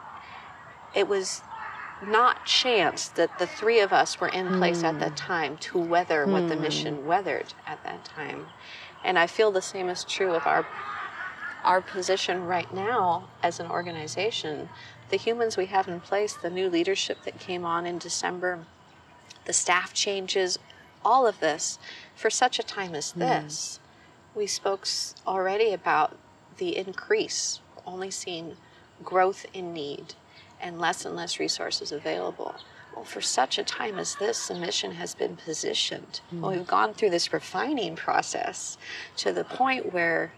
It 0.94 1.08
was 1.08 1.42
not 2.06 2.46
chance 2.46 3.08
that 3.08 3.40
the 3.40 3.48
three 3.48 3.80
of 3.80 3.94
us 3.94 4.20
were 4.20 4.28
in 4.28 4.58
place 4.58 4.84
at 4.84 5.00
that 5.00 5.12
hmm. 5.12 5.32
time 5.32 5.58
to 5.60 5.80
weather 5.80 6.26
what 6.26 6.50
the 6.50 6.56
hmm. 6.56 6.64
mission 6.64 7.06
weathered 7.06 7.54
at 7.66 7.82
that 7.86 8.04
time. 8.04 8.48
And 9.04 9.18
I 9.18 9.28
feel 9.28 9.52
the 9.52 9.62
same 9.62 9.90
is 9.90 10.04
true 10.04 10.34
of 10.34 10.46
our 10.46 10.66
our 11.64 11.82
position 11.82 12.46
right 12.46 12.74
now 12.74 13.28
as 13.44 13.60
an 13.60 13.70
organization, 13.70 14.68
the 15.10 15.18
humans 15.18 15.58
we 15.58 15.68
have 15.68 15.88
in 15.88 16.00
place, 16.00 16.34
the 16.34 16.50
new 16.50 16.70
leadership 16.70 17.20
that 17.24 17.40
came 17.40 17.66
on 17.66 17.86
in 17.86 18.00
December, 18.00 18.66
the 19.46 19.54
staff 19.54 19.94
changes, 19.94 20.58
all 21.04 21.28
of 21.28 21.40
this, 21.40 21.78
for 22.16 22.30
such 22.30 22.60
a 22.60 22.64
time 22.64 22.96
as 22.96 23.14
mm. 23.14 23.20
this, 23.20 23.80
we 24.34 24.48
spoke 24.48 24.88
already 25.28 25.72
about 25.72 26.18
the 26.58 26.78
increase, 26.78 27.60
only 27.86 28.10
seeing 28.10 28.58
growth 29.04 29.46
in 29.54 29.74
need 29.74 30.16
and 30.60 30.80
less 30.80 31.06
and 31.06 31.16
less 31.16 31.40
resources 31.40 31.92
available. 31.92 32.56
Well, 32.96 33.06
for 33.06 33.22
such 33.22 33.58
a 33.58 33.64
time 33.64 33.98
as 33.98 34.16
this, 34.16 34.48
the 34.48 34.56
mission 34.56 34.92
has 34.92 35.16
been 35.16 35.38
positioned. 35.38 36.22
Well, 36.32 36.52
hmm. 36.52 36.58
we've 36.58 36.68
gone 36.68 36.94
through 36.94 37.12
this 37.12 37.32
refining 37.32 37.96
process 37.96 38.78
to 39.18 39.32
the 39.32 39.44
point 39.44 39.94
where 39.94 40.34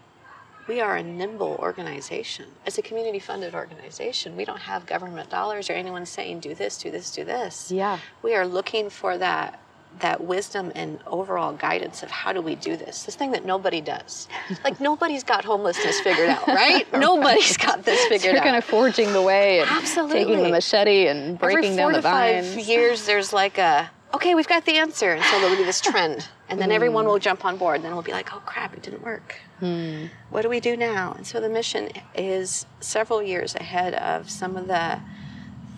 we 0.66 0.80
are 0.80 0.96
a 0.96 1.02
nimble 1.02 1.56
organization. 1.60 2.46
As 2.66 2.78
a 2.78 2.82
community 2.82 3.18
funded 3.18 3.54
organization, 3.54 4.36
we 4.36 4.44
don't 4.44 4.60
have 4.60 4.86
government 4.86 5.30
dollars 5.30 5.68
or 5.68 5.74
anyone 5.74 6.06
saying 6.06 6.40
do 6.40 6.54
this, 6.54 6.78
do 6.78 6.90
this, 6.90 7.10
do 7.10 7.24
this. 7.24 7.70
Yeah. 7.70 7.98
We 8.22 8.34
are 8.34 8.46
looking 8.46 8.88
for 8.88 9.18
that 9.18 9.60
that 10.00 10.22
wisdom 10.22 10.72
and 10.74 10.98
overall 11.06 11.52
guidance 11.52 12.02
of 12.02 12.10
how 12.10 12.32
do 12.32 12.40
we 12.40 12.54
do 12.54 12.76
this? 12.76 13.04
This 13.04 13.14
thing 13.14 13.32
that 13.32 13.44
nobody 13.44 13.80
does. 13.80 14.28
Like 14.62 14.80
nobody's 14.80 15.24
got 15.24 15.44
homelessness 15.44 16.00
figured 16.00 16.30
out, 16.30 16.46
right? 16.48 16.90
Nobody's 16.92 17.56
got 17.56 17.84
this 17.84 18.00
figured 18.06 18.30
out. 18.30 18.32
You're 18.32 18.40
out. 18.40 18.44
kind 18.44 18.56
of 18.56 18.64
forging 18.64 19.12
the 19.12 19.22
way 19.22 19.60
and 19.60 19.68
taking 19.68 19.84
Absolutely. 19.84 20.42
the 20.42 20.48
machete 20.48 21.06
and 21.06 21.38
breaking 21.38 21.58
Every 21.58 21.68
four 21.70 21.76
down 21.76 21.92
the 21.92 21.98
to 21.98 22.02
five 22.02 22.44
vines. 22.44 22.68
years, 22.68 23.06
there's 23.06 23.32
like 23.32 23.58
a 23.58 23.90
okay, 24.14 24.34
we've 24.34 24.48
got 24.48 24.64
the 24.64 24.76
answer, 24.78 25.12
and 25.12 25.24
so 25.24 25.40
there'll 25.40 25.56
be 25.56 25.64
this 25.64 25.80
trend, 25.80 26.28
and 26.48 26.60
then 26.60 26.70
everyone 26.70 27.04
mm. 27.04 27.08
will 27.08 27.18
jump 27.18 27.44
on 27.44 27.56
board. 27.56 27.76
And 27.76 27.84
then 27.84 27.92
we'll 27.92 28.02
be 28.02 28.12
like, 28.12 28.32
oh 28.32 28.40
crap, 28.46 28.72
it 28.74 28.82
didn't 28.82 29.02
work. 29.02 29.34
Hmm. 29.58 30.06
What 30.30 30.42
do 30.42 30.48
we 30.48 30.60
do 30.60 30.76
now? 30.76 31.14
And 31.16 31.26
so 31.26 31.40
the 31.40 31.48
mission 31.48 31.90
is 32.14 32.66
several 32.80 33.22
years 33.22 33.54
ahead 33.54 33.94
of 33.94 34.30
some 34.30 34.56
of 34.56 34.68
the 34.68 35.00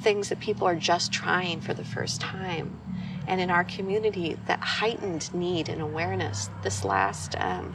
things 0.02 0.28
that 0.28 0.38
people 0.40 0.66
are 0.66 0.76
just 0.76 1.12
trying 1.12 1.60
for 1.60 1.74
the 1.74 1.84
first 1.84 2.20
time. 2.20 2.78
And 3.26 3.40
in 3.40 3.50
our 3.50 3.64
community, 3.64 4.36
that 4.46 4.60
heightened 4.60 5.34
need 5.34 5.68
and 5.68 5.82
awareness. 5.82 6.48
This 6.62 6.84
last, 6.84 7.34
um, 7.38 7.74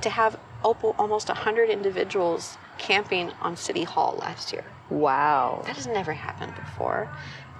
to 0.00 0.10
have 0.10 0.38
op- 0.64 0.98
almost 0.98 1.28
100 1.28 1.68
individuals 1.68 2.56
camping 2.78 3.30
on 3.42 3.56
City 3.56 3.84
Hall 3.84 4.16
last 4.20 4.52
year. 4.52 4.64
Wow. 4.88 5.62
That 5.66 5.76
has 5.76 5.86
never 5.86 6.12
happened 6.12 6.54
before. 6.54 7.10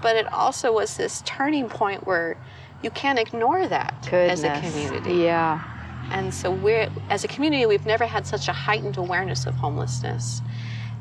But 0.03 0.17
it 0.17 0.33
also 0.33 0.73
was 0.73 0.97
this 0.97 1.23
turning 1.27 1.69
point 1.69 2.07
where 2.07 2.37
you 2.83 2.91
can't 2.91 3.19
ignore 3.19 3.67
that 3.69 3.95
Goodness. 4.11 4.43
as 4.43 4.45
a 4.45 4.61
community. 4.61 5.23
Yeah. 5.23 5.63
And 6.11 6.33
so 6.33 6.51
we're 6.51 6.91
as 7.11 7.25
a 7.25 7.29
community 7.29 7.67
we've 7.67 7.87
never 7.87 8.07
had 8.07 8.27
such 8.27 8.49
a 8.49 8.53
heightened 8.53 8.97
awareness 8.97 9.47
of 9.47 9.55
homelessness. 9.57 10.41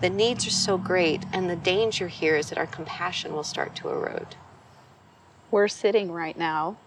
The 0.01 0.09
needs 0.09 0.45
are 0.45 0.51
so 0.51 0.77
great 0.77 1.25
and 1.33 1.49
the 1.49 1.55
danger 1.55 2.07
here 2.07 2.35
is 2.35 2.49
that 2.49 2.57
our 2.57 2.67
compassion 2.67 3.33
will 3.33 3.43
start 3.43 3.75
to 3.77 3.89
erode. 3.89 4.35
We're 5.51 5.67
sitting 5.67 6.11
right 6.11 6.37
now 6.37 6.77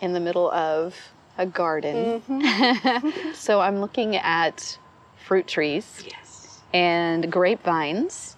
in 0.00 0.12
the 0.12 0.20
middle 0.20 0.50
of 0.50 0.96
a 1.38 1.46
garden. 1.46 2.20
Mm-hmm. 2.28 3.32
so 3.34 3.60
I'm 3.60 3.80
looking 3.80 4.16
at 4.16 4.78
fruit 5.24 5.46
trees 5.46 6.04
Yes. 6.06 6.60
and 6.74 7.30
grapevines 7.30 8.36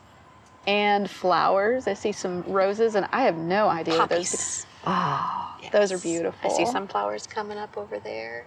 and 0.66 1.11
flowers. 1.11 1.87
I 1.87 1.94
see 1.94 2.12
some 2.12 2.42
roses, 2.42 2.94
and 2.94 3.07
I 3.12 3.22
have 3.22 3.37
no 3.37 3.68
idea 3.68 3.98
what 3.98 4.11
those. 4.11 4.31
Poppies. 4.31 4.66
Oh, 4.87 5.57
those 5.72 5.92
are 5.92 5.98
beautiful. 5.98 6.50
I 6.50 6.55
see 6.57 6.66
sunflowers 6.66 7.27
coming 7.27 7.59
up 7.59 7.77
over 7.77 7.98
there. 7.98 8.46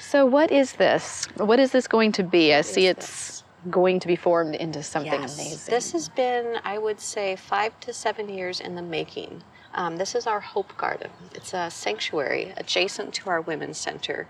So 0.00 0.26
what 0.26 0.50
is 0.50 0.72
this? 0.74 1.26
What 1.36 1.58
is 1.58 1.72
this 1.72 1.86
going 1.86 2.12
to 2.12 2.22
be? 2.22 2.54
I 2.54 2.60
see 2.62 2.86
is 2.86 2.96
it's 2.96 3.44
going 3.70 4.00
to 4.00 4.06
be 4.06 4.16
formed 4.16 4.54
into 4.54 4.82
something 4.82 5.12
Yes. 5.20 5.34
amazing. 5.38 5.74
This 5.74 5.92
has 5.92 6.08
been, 6.10 6.58
I 6.64 6.78
would 6.78 7.00
say, 7.00 7.36
five 7.36 7.78
to 7.80 7.92
seven 7.92 8.28
years 8.28 8.60
in 8.60 8.74
the 8.74 8.82
making. 8.82 9.42
Um, 9.74 9.96
this 9.96 10.14
is 10.14 10.26
our 10.26 10.40
Hope 10.40 10.76
Garden. 10.76 11.10
It's 11.34 11.52
a 11.52 11.70
sanctuary 11.70 12.54
adjacent 12.56 13.12
to 13.14 13.30
our 13.30 13.40
Women's 13.40 13.78
Center. 13.78 14.28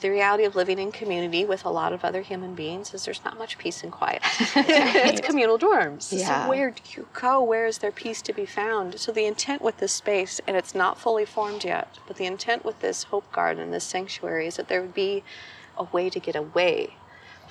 The 0.00 0.10
reality 0.10 0.44
of 0.44 0.54
living 0.54 0.78
in 0.78 0.92
community 0.92 1.44
with 1.46 1.64
a 1.64 1.70
lot 1.70 1.94
of 1.94 2.04
other 2.04 2.20
human 2.20 2.54
beings 2.54 2.92
is 2.92 3.04
there's 3.06 3.24
not 3.24 3.38
much 3.38 3.56
peace 3.56 3.82
and 3.82 3.90
quiet. 3.90 4.20
it's 4.56 5.20
communal 5.26 5.58
dorms. 5.58 6.12
Yeah. 6.12 6.44
So 6.44 6.50
where 6.50 6.70
do 6.70 6.82
you 6.94 7.06
go? 7.14 7.42
Where 7.42 7.66
is 7.66 7.78
there 7.78 7.92
peace 7.92 8.20
to 8.22 8.32
be 8.34 8.44
found? 8.44 9.00
So 9.00 9.12
the 9.12 9.24
intent 9.24 9.62
with 9.62 9.78
this 9.78 9.92
space, 9.92 10.40
and 10.46 10.56
it's 10.56 10.74
not 10.74 10.98
fully 10.98 11.24
formed 11.24 11.64
yet, 11.64 11.98
but 12.06 12.16
the 12.16 12.26
intent 12.26 12.64
with 12.64 12.80
this 12.80 13.04
Hope 13.04 13.30
Garden, 13.32 13.70
this 13.70 13.84
sanctuary, 13.84 14.46
is 14.48 14.56
that 14.56 14.68
there 14.68 14.82
would 14.82 14.94
be 14.94 15.22
a 15.78 15.84
way 15.84 16.10
to 16.10 16.20
get 16.20 16.36
away 16.36 16.96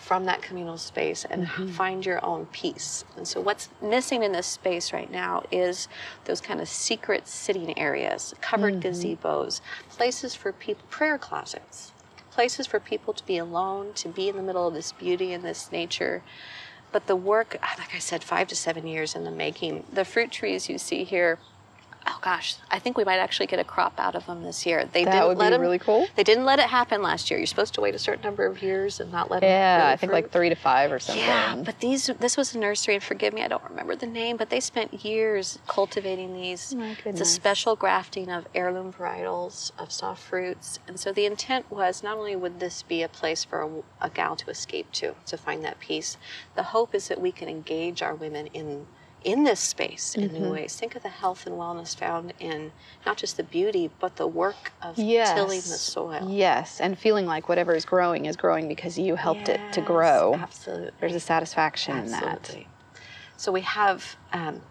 from 0.03 0.25
that 0.25 0.41
communal 0.41 0.77
space 0.77 1.23
and 1.29 1.47
mm-hmm. 1.47 1.67
find 1.67 2.05
your 2.05 2.23
own 2.25 2.45
peace. 2.47 3.05
And 3.15 3.25
so, 3.25 3.39
what's 3.39 3.69
missing 3.81 4.21
in 4.21 4.33
this 4.33 4.47
space 4.47 4.91
right 4.91 5.09
now 5.09 5.43
is 5.49 5.87
those 6.25 6.41
kind 6.41 6.59
of 6.59 6.67
secret 6.67 7.25
sitting 7.25 7.77
areas, 7.79 8.35
covered 8.41 8.81
mm-hmm. 8.81 8.89
gazebos, 8.89 9.61
places 9.89 10.35
for 10.35 10.51
people, 10.51 10.83
prayer 10.89 11.17
closets, 11.17 11.93
places 12.31 12.67
for 12.67 12.81
people 12.81 13.13
to 13.13 13.25
be 13.25 13.37
alone, 13.37 13.93
to 13.93 14.09
be 14.09 14.27
in 14.27 14.35
the 14.35 14.43
middle 14.43 14.67
of 14.67 14.73
this 14.73 14.91
beauty 14.91 15.31
and 15.31 15.43
this 15.43 15.71
nature. 15.71 16.21
But 16.91 17.07
the 17.07 17.15
work, 17.15 17.57
like 17.79 17.95
I 17.95 17.99
said, 17.99 18.25
five 18.25 18.49
to 18.49 18.57
seven 18.57 18.85
years 18.85 19.15
in 19.15 19.23
the 19.23 19.31
making. 19.31 19.85
The 19.93 20.03
fruit 20.03 20.33
trees 20.33 20.67
you 20.67 20.77
see 20.77 21.05
here, 21.05 21.39
gosh, 22.23 22.55
I 22.71 22.79
think 22.79 22.97
we 22.97 23.03
might 23.03 23.17
actually 23.19 23.47
get 23.47 23.59
a 23.59 23.65
crop 23.65 23.99
out 23.99 24.15
of 24.15 24.25
them 24.27 24.43
this 24.43 24.65
year. 24.65 24.85
They 24.85 25.03
That 25.03 25.11
didn't 25.11 25.27
would 25.27 25.37
let 25.37 25.49
be 25.49 25.51
them, 25.51 25.61
really 25.61 25.77
cool. 25.77 26.07
They 26.15 26.23
didn't 26.23 26.45
let 26.45 26.57
it 26.57 26.67
happen 26.67 27.01
last 27.01 27.29
year. 27.29 27.37
You're 27.37 27.47
supposed 27.47 27.73
to 27.73 27.81
wait 27.81 27.93
a 27.93 27.99
certain 27.99 28.23
number 28.23 28.45
of 28.45 28.63
years 28.63 29.01
and 29.01 29.11
not 29.11 29.29
let. 29.29 29.43
Yeah, 29.43 29.77
really 29.79 29.91
I 29.91 29.95
think 29.97 30.13
like 30.13 30.31
three 30.31 30.47
to 30.47 30.55
five 30.55 30.93
or 30.93 30.99
something. 30.99 31.23
Yeah, 31.23 31.61
but 31.63 31.81
these 31.81 32.09
this 32.21 32.37
was 32.37 32.55
a 32.55 32.59
nursery, 32.59 32.95
and 32.95 33.03
forgive 33.03 33.33
me, 33.33 33.43
I 33.43 33.49
don't 33.49 33.63
remember 33.69 33.97
the 33.97 34.07
name, 34.07 34.37
but 34.37 34.49
they 34.49 34.61
spent 34.61 35.03
years 35.03 35.59
cultivating 35.67 36.33
these. 36.33 36.73
Oh 36.73 36.77
my 36.79 36.95
It's 37.03 37.19
a 37.19 37.25
special 37.25 37.75
grafting 37.75 38.31
of 38.31 38.47
heirloom 38.55 38.93
varietals 38.93 39.71
of 39.77 39.91
soft 39.91 40.23
fruits, 40.23 40.79
and 40.87 40.97
so 40.97 41.11
the 41.11 41.25
intent 41.25 41.69
was 41.69 42.03
not 42.03 42.17
only 42.17 42.37
would 42.37 42.61
this 42.61 42.83
be 42.83 43.03
a 43.03 43.09
place 43.09 43.43
for 43.43 43.61
a, 43.61 44.05
a 44.07 44.09
gal 44.09 44.37
to 44.37 44.49
escape 44.49 44.89
to, 44.93 45.13
to 45.25 45.35
find 45.35 45.61
that 45.65 45.79
peace. 45.81 46.17
The 46.55 46.63
hope 46.63 46.95
is 46.95 47.09
that 47.09 47.19
we 47.19 47.33
can 47.33 47.49
engage 47.49 48.01
our 48.01 48.15
women 48.15 48.47
in 48.47 48.87
in 49.23 49.43
this 49.43 49.59
space 49.59 50.15
in 50.15 50.29
Mm-hmm. 50.29 50.43
new 50.43 50.51
ways. 50.51 50.75
Think 50.75 50.95
of 50.95 51.03
the 51.03 51.09
health 51.09 51.45
and 51.45 51.55
wellness 51.55 51.97
found 51.97 52.33
in 52.39 52.71
not 53.05 53.17
just 53.17 53.37
the 53.37 53.43
beauty, 53.43 53.89
but 53.99 54.15
the 54.15 54.27
work 54.27 54.71
of 54.81 54.97
yes. 54.97 55.33
tilling 55.33 55.57
the 55.57 55.61
soil. 55.61 56.27
Yes, 56.29 56.79
and 56.81 56.97
feeling 56.97 57.25
like 57.25 57.49
whatever 57.49 57.75
is 57.75 57.85
growing 57.85 58.25
is 58.25 58.35
growing 58.35 58.67
because 58.67 58.97
you 58.97 59.15
helped 59.15 59.49
it 59.49 59.59
to 59.73 59.81
grow. 59.81 60.35
Absolutely. 60.35 60.91
There's 60.99 61.15
a 61.15 61.19
satisfaction 61.19 61.97
in 61.97 62.11
that. 62.11 62.23
Absolutely. 62.23 62.67
So 63.37 63.51
we 63.51 63.61
have 63.61 64.15
um, 64.31 64.61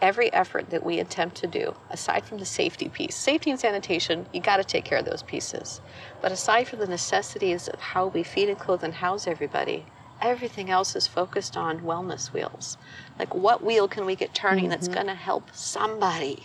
every 0.00 0.32
effort 0.32 0.70
that 0.70 0.84
we 0.84 0.98
attempt 1.00 1.36
to 1.36 1.46
do, 1.46 1.74
aside 1.90 2.24
from 2.24 2.38
the 2.38 2.44
safety 2.44 2.88
piece. 2.88 3.14
Safety 3.14 3.50
and 3.50 3.60
sanitation, 3.60 4.26
you 4.32 4.40
got 4.40 4.56
to 4.56 4.64
take 4.64 4.84
care 4.84 4.98
of 4.98 5.04
those 5.04 5.22
pieces. 5.22 5.80
But 6.22 6.32
aside 6.32 6.68
from 6.68 6.78
the 6.78 6.86
necessities 6.86 7.68
of 7.68 7.80
how 7.80 8.06
we 8.08 8.22
feed 8.22 8.48
and 8.48 8.58
clothe 8.58 8.84
and 8.84 8.94
house 8.94 9.26
everybody, 9.26 9.84
everything 10.20 10.70
else 10.70 10.94
is 10.94 11.06
focused 11.06 11.56
on 11.56 11.80
wellness 11.80 12.32
wheels. 12.32 12.76
Like, 13.18 13.34
what 13.34 13.62
wheel 13.62 13.88
can 13.88 14.04
we 14.06 14.16
get 14.16 14.34
turning 14.34 14.68
that's 14.68 14.86
mm-hmm. 14.86 14.94
going 14.94 15.06
to 15.06 15.14
help 15.14 15.50
somebody? 15.52 16.44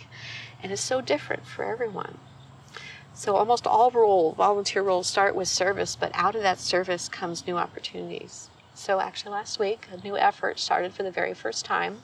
And 0.62 0.72
it's 0.72 0.82
so 0.82 1.00
different 1.00 1.46
for 1.46 1.64
everyone. 1.64 2.18
So 3.14 3.36
almost 3.36 3.66
all 3.66 3.90
role, 3.90 4.32
volunteer 4.32 4.82
roles 4.82 5.06
start 5.06 5.34
with 5.34 5.48
service, 5.48 5.96
but 5.96 6.10
out 6.14 6.34
of 6.34 6.42
that 6.42 6.58
service 6.58 7.08
comes 7.08 7.46
new 7.46 7.56
opportunities. 7.56 8.50
So 8.74 9.00
actually 9.00 9.32
last 9.32 9.58
week, 9.58 9.86
a 9.90 9.96
new 10.06 10.18
effort 10.18 10.60
started 10.60 10.92
for 10.92 11.02
the 11.02 11.10
very 11.10 11.32
first 11.32 11.64
time. 11.64 12.02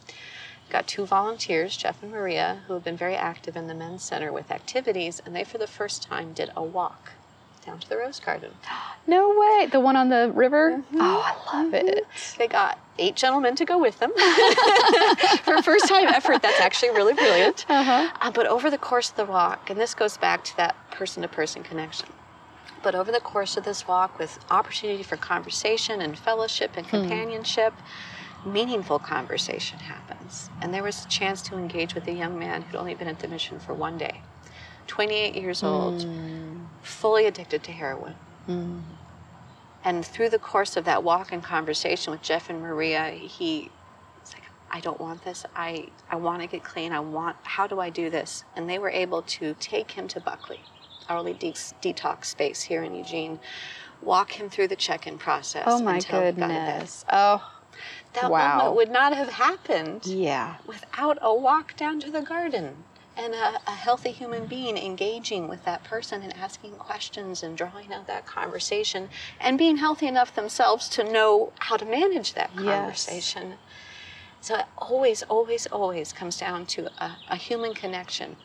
Got 0.70 0.86
two 0.86 1.04
volunteers, 1.04 1.76
Jeff 1.76 2.02
and 2.02 2.10
Maria, 2.10 2.62
who 2.66 2.72
have 2.72 2.84
been 2.84 2.96
very 2.96 3.14
active 3.14 3.56
in 3.56 3.66
the 3.66 3.74
men's 3.74 4.02
center 4.02 4.32
with 4.32 4.50
activities, 4.50 5.20
and 5.26 5.36
they 5.36 5.44
for 5.44 5.58
the 5.58 5.66
first 5.66 6.02
time 6.02 6.32
did 6.32 6.50
a 6.56 6.62
walk 6.62 7.12
down 7.64 7.78
to 7.78 7.88
the 7.88 7.96
rose 7.96 8.20
garden. 8.20 8.50
No 9.04 9.30
way. 9.36 9.66
The 9.66 9.80
one 9.80 9.96
on 9.96 10.10
the 10.10 10.30
river? 10.32 10.80
Mm-hmm. 10.80 10.98
Oh, 11.00 11.34
I 11.50 11.56
love 11.56 11.74
it. 11.74 12.06
They 12.38 12.46
got 12.46 12.78
eight 13.00 13.16
gentlemen 13.16 13.56
to 13.56 13.64
go 13.64 13.76
with 13.76 13.98
them. 13.98 14.12
For 15.42 15.60
first 15.60 15.88
time 15.88 16.06
effort, 16.06 16.40
that's 16.40 16.60
actually 16.60 16.90
really 16.90 17.12
brilliant. 17.12 17.66
Uh-huh. 17.68 18.08
Uh, 18.20 18.30
but 18.30 18.46
over 18.46 18.70
the 18.70 18.78
course 18.78 19.10
of 19.10 19.16
the 19.16 19.24
walk, 19.24 19.70
and 19.70 19.80
this 19.80 19.92
goes 19.92 20.16
back 20.16 20.44
to 20.44 20.56
that 20.56 20.76
person 20.92 21.22
to 21.22 21.28
person 21.28 21.64
connection, 21.64 22.10
but 22.84 22.94
over 22.94 23.10
the 23.10 23.18
course 23.18 23.56
of 23.56 23.64
this 23.64 23.88
walk, 23.88 24.20
with 24.20 24.38
opportunity 24.52 25.02
for 25.02 25.16
conversation 25.16 26.00
and 26.00 26.16
fellowship 26.16 26.76
and 26.76 26.86
companionship, 26.88 27.74
meaningful 28.46 29.00
conversation 29.00 29.80
happens. 29.80 30.48
And 30.60 30.72
there 30.72 30.82
was 30.84 31.04
a 31.04 31.08
chance 31.08 31.42
to 31.42 31.56
engage 31.56 31.94
with 31.96 32.06
a 32.06 32.12
young 32.12 32.38
man 32.38 32.62
who'd 32.62 32.76
only 32.76 32.94
been 32.94 33.08
at 33.08 33.18
the 33.18 33.26
mission 33.28 33.58
for 33.58 33.74
one 33.74 33.98
day, 33.98 34.20
28 34.86 35.34
years 35.34 35.62
old, 35.64 36.04
fully 36.82 37.26
addicted 37.26 37.62
to 37.64 37.72
heroin. 37.72 38.14
Mm-hmm. 38.48 38.80
And 39.84 40.04
through 40.06 40.30
the 40.30 40.38
course 40.38 40.76
of 40.76 40.84
that 40.84 41.02
walk 41.02 41.32
and 41.32 41.42
conversation 41.42 42.12
with 42.12 42.22
Jeff 42.22 42.48
and 42.48 42.60
Maria, 42.60 43.10
he 43.10 43.70
was 44.20 44.32
like, 44.32 44.44
I 44.70 44.80
don't 44.80 45.00
want 45.00 45.24
this. 45.24 45.44
I, 45.56 45.88
I 46.08 46.16
want 46.16 46.40
to 46.42 46.46
get 46.46 46.62
clean. 46.62 46.92
I 46.92 47.00
want, 47.00 47.36
how 47.42 47.66
do 47.66 47.80
I 47.80 47.90
do 47.90 48.08
this? 48.08 48.44
And 48.54 48.68
they 48.70 48.78
were 48.78 48.90
able 48.90 49.22
to 49.22 49.54
take 49.58 49.92
him 49.92 50.06
to 50.08 50.20
Buckley, 50.20 50.60
our 51.08 51.18
early 51.18 51.32
de- 51.34 51.52
detox 51.52 52.26
space 52.26 52.62
here 52.62 52.84
in 52.84 52.94
Eugene, 52.94 53.40
walk 54.00 54.32
him 54.32 54.48
through 54.48 54.68
the 54.68 54.76
check 54.76 55.06
in 55.06 55.18
process. 55.18 55.64
Oh 55.66 55.82
my 55.82 55.96
until 55.96 56.20
he 56.20 56.26
got 56.26 56.30
to 56.30 56.40
bed. 56.40 56.72
goodness. 56.74 57.04
Oh, 57.12 57.50
That 58.14 58.30
Wow. 58.30 58.58
moment 58.58 58.76
would 58.76 58.90
not 58.90 59.14
have 59.14 59.30
happened 59.30 60.06
yeah. 60.06 60.56
without 60.66 61.18
a 61.20 61.34
walk 61.34 61.76
down 61.76 61.98
to 62.00 62.10
the 62.10 62.22
garden 62.22 62.84
and 63.16 63.34
a, 63.34 63.60
a 63.66 63.72
healthy 63.72 64.10
human 64.10 64.46
being 64.46 64.76
engaging 64.76 65.48
with 65.48 65.64
that 65.64 65.84
person 65.84 66.22
and 66.22 66.34
asking 66.36 66.72
questions 66.72 67.42
and 67.42 67.56
drawing 67.56 67.92
out 67.92 68.06
that 68.06 68.26
conversation 68.26 69.08
and 69.40 69.58
being 69.58 69.76
healthy 69.76 70.06
enough 70.06 70.34
themselves 70.34 70.88
to 70.90 71.04
know 71.04 71.52
how 71.60 71.76
to 71.76 71.84
manage 71.84 72.34
that 72.34 72.50
Yes. 72.54 72.66
conversation. 72.66 73.54
So 74.40 74.56
it 74.56 74.66
always, 74.78 75.22
always, 75.24 75.66
always 75.66 76.12
comes 76.12 76.36
down 76.38 76.66
to 76.66 76.90
a, 76.98 77.12
a 77.28 77.36
human 77.36 77.74
connection. 77.74 78.36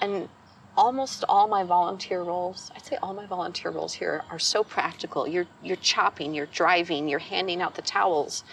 And 0.00 0.28
almost 0.76 1.24
all 1.28 1.46
my 1.46 1.62
volunteer 1.62 2.22
roles, 2.22 2.70
I'd 2.74 2.84
say 2.84 2.96
all 3.02 3.14
my 3.14 3.26
volunteer 3.26 3.70
roles 3.70 3.94
here 3.94 4.24
are 4.30 4.38
so 4.38 4.64
practical. 4.64 5.28
You're 5.28 5.46
you're 5.62 5.76
chopping, 5.76 6.34
you're 6.34 6.46
driving, 6.46 7.06
you're 7.06 7.18
handing 7.18 7.60
out 7.60 7.74
the 7.74 7.82
towels. 7.82 8.44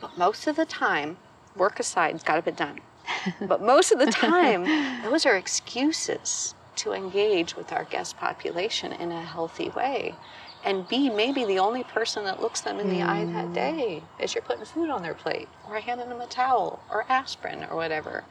But 0.00 0.16
most 0.16 0.46
of 0.46 0.56
the 0.56 0.64
time, 0.64 1.16
work 1.56 1.80
aside, 1.80 2.14
it's 2.14 2.24
got 2.24 2.36
to 2.36 2.42
be 2.42 2.52
done. 2.52 2.80
But 3.40 3.62
most 3.62 3.92
of 3.92 3.98
the 3.98 4.06
time, 4.10 4.64
those 5.02 5.26
are 5.26 5.36
excuses 5.36 6.54
to 6.76 6.92
engage 6.92 7.56
with 7.56 7.72
our 7.72 7.84
guest 7.84 8.16
population 8.16 8.92
in 8.92 9.12
a 9.12 9.22
healthy 9.22 9.70
way. 9.70 10.14
And 10.64 10.88
be 10.88 11.10
maybe 11.10 11.44
the 11.44 11.58
only 11.58 11.84
person 11.84 12.24
that 12.24 12.40
looks 12.40 12.62
them 12.62 12.80
in 12.80 12.88
the 12.88 13.02
eye 13.02 13.26
that 13.26 13.48
mm. 13.48 13.54
day 13.54 14.02
as 14.18 14.34
you're 14.34 14.42
putting 14.42 14.64
food 14.64 14.88
on 14.88 15.02
their 15.02 15.12
plate, 15.12 15.48
or 15.68 15.78
handing 15.78 16.08
them 16.08 16.22
a 16.22 16.26
towel, 16.26 16.82
or 16.90 17.04
aspirin, 17.10 17.64
or 17.64 17.76
whatever. 17.76 18.24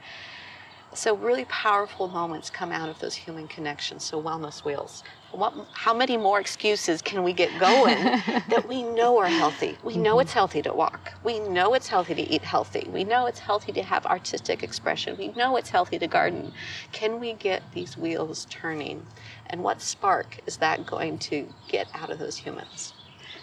So 0.94 1.16
really 1.16 1.44
powerful 1.46 2.06
moments 2.06 2.50
come 2.50 2.70
out 2.70 2.88
of 2.88 3.00
those 3.00 3.14
human 3.16 3.48
connections. 3.48 4.04
So 4.04 4.22
wellness 4.22 4.64
wheels. 4.64 5.02
What, 5.32 5.52
how 5.72 5.92
many 5.92 6.16
more 6.16 6.38
excuses 6.38 7.02
can 7.02 7.24
we 7.24 7.32
get 7.32 7.50
going 7.58 7.98
that 8.48 8.66
we 8.68 8.84
know 8.84 9.18
are 9.18 9.26
healthy? 9.26 9.76
We 9.82 9.96
know 9.96 10.12
mm-hmm. 10.12 10.20
it's 10.20 10.32
healthy 10.32 10.62
to 10.62 10.72
walk. 10.72 11.12
We 11.24 11.40
know 11.40 11.74
it's 11.74 11.88
healthy 11.88 12.14
to 12.14 12.22
eat 12.22 12.42
healthy. 12.42 12.88
We 12.92 13.02
know 13.02 13.26
it's 13.26 13.40
healthy 13.40 13.72
to 13.72 13.82
have 13.82 14.06
artistic 14.06 14.62
expression. 14.62 15.16
We 15.18 15.28
know 15.28 15.56
it's 15.56 15.70
healthy 15.70 15.98
to 15.98 16.06
garden. 16.06 16.52
Can 16.92 17.18
we 17.18 17.32
get 17.32 17.64
these 17.72 17.98
wheels 17.98 18.46
turning? 18.48 19.04
And 19.48 19.64
what 19.64 19.82
spark 19.82 20.38
is 20.46 20.58
that 20.58 20.86
going 20.86 21.18
to 21.18 21.48
get 21.68 21.88
out 21.92 22.10
of 22.10 22.20
those 22.20 22.36
humans? 22.36 22.92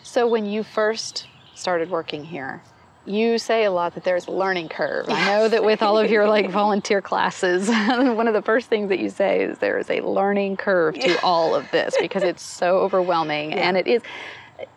So 0.04 0.26
when 0.26 0.46
you 0.46 0.64
first 0.64 1.28
started 1.56 1.90
working 1.90 2.24
here, 2.24 2.64
you 3.06 3.38
say 3.38 3.66
a 3.66 3.72
lot 3.72 3.96
that 3.96 4.04
there's 4.04 4.28
a 4.28 4.32
learning 4.32 4.70
curve. 4.70 5.10
I 5.10 5.26
know 5.26 5.48
that 5.48 5.64
with 5.64 5.82
all 5.82 5.98
of 5.98 6.12
your 6.12 6.28
like 6.28 6.50
volunteer 6.52 7.02
classes, 7.02 7.68
one 7.90 8.28
of 8.28 8.34
the 8.34 8.42
first 8.42 8.70
things 8.70 8.90
that 8.90 9.00
you 9.00 9.10
say 9.10 9.44
is 9.44 9.58
there 9.58 9.78
is 9.78 9.90
a 9.90 10.02
learning 10.02 10.58
curve 10.58 10.96
to 10.96 11.20
all 11.22 11.56
of 11.56 11.70
this 11.72 11.96
because 12.00 12.24
it's 12.24 12.44
so 12.44 12.78
overwhelming 12.82 13.54
and 13.54 13.78
it 13.78 13.88
is 13.88 14.02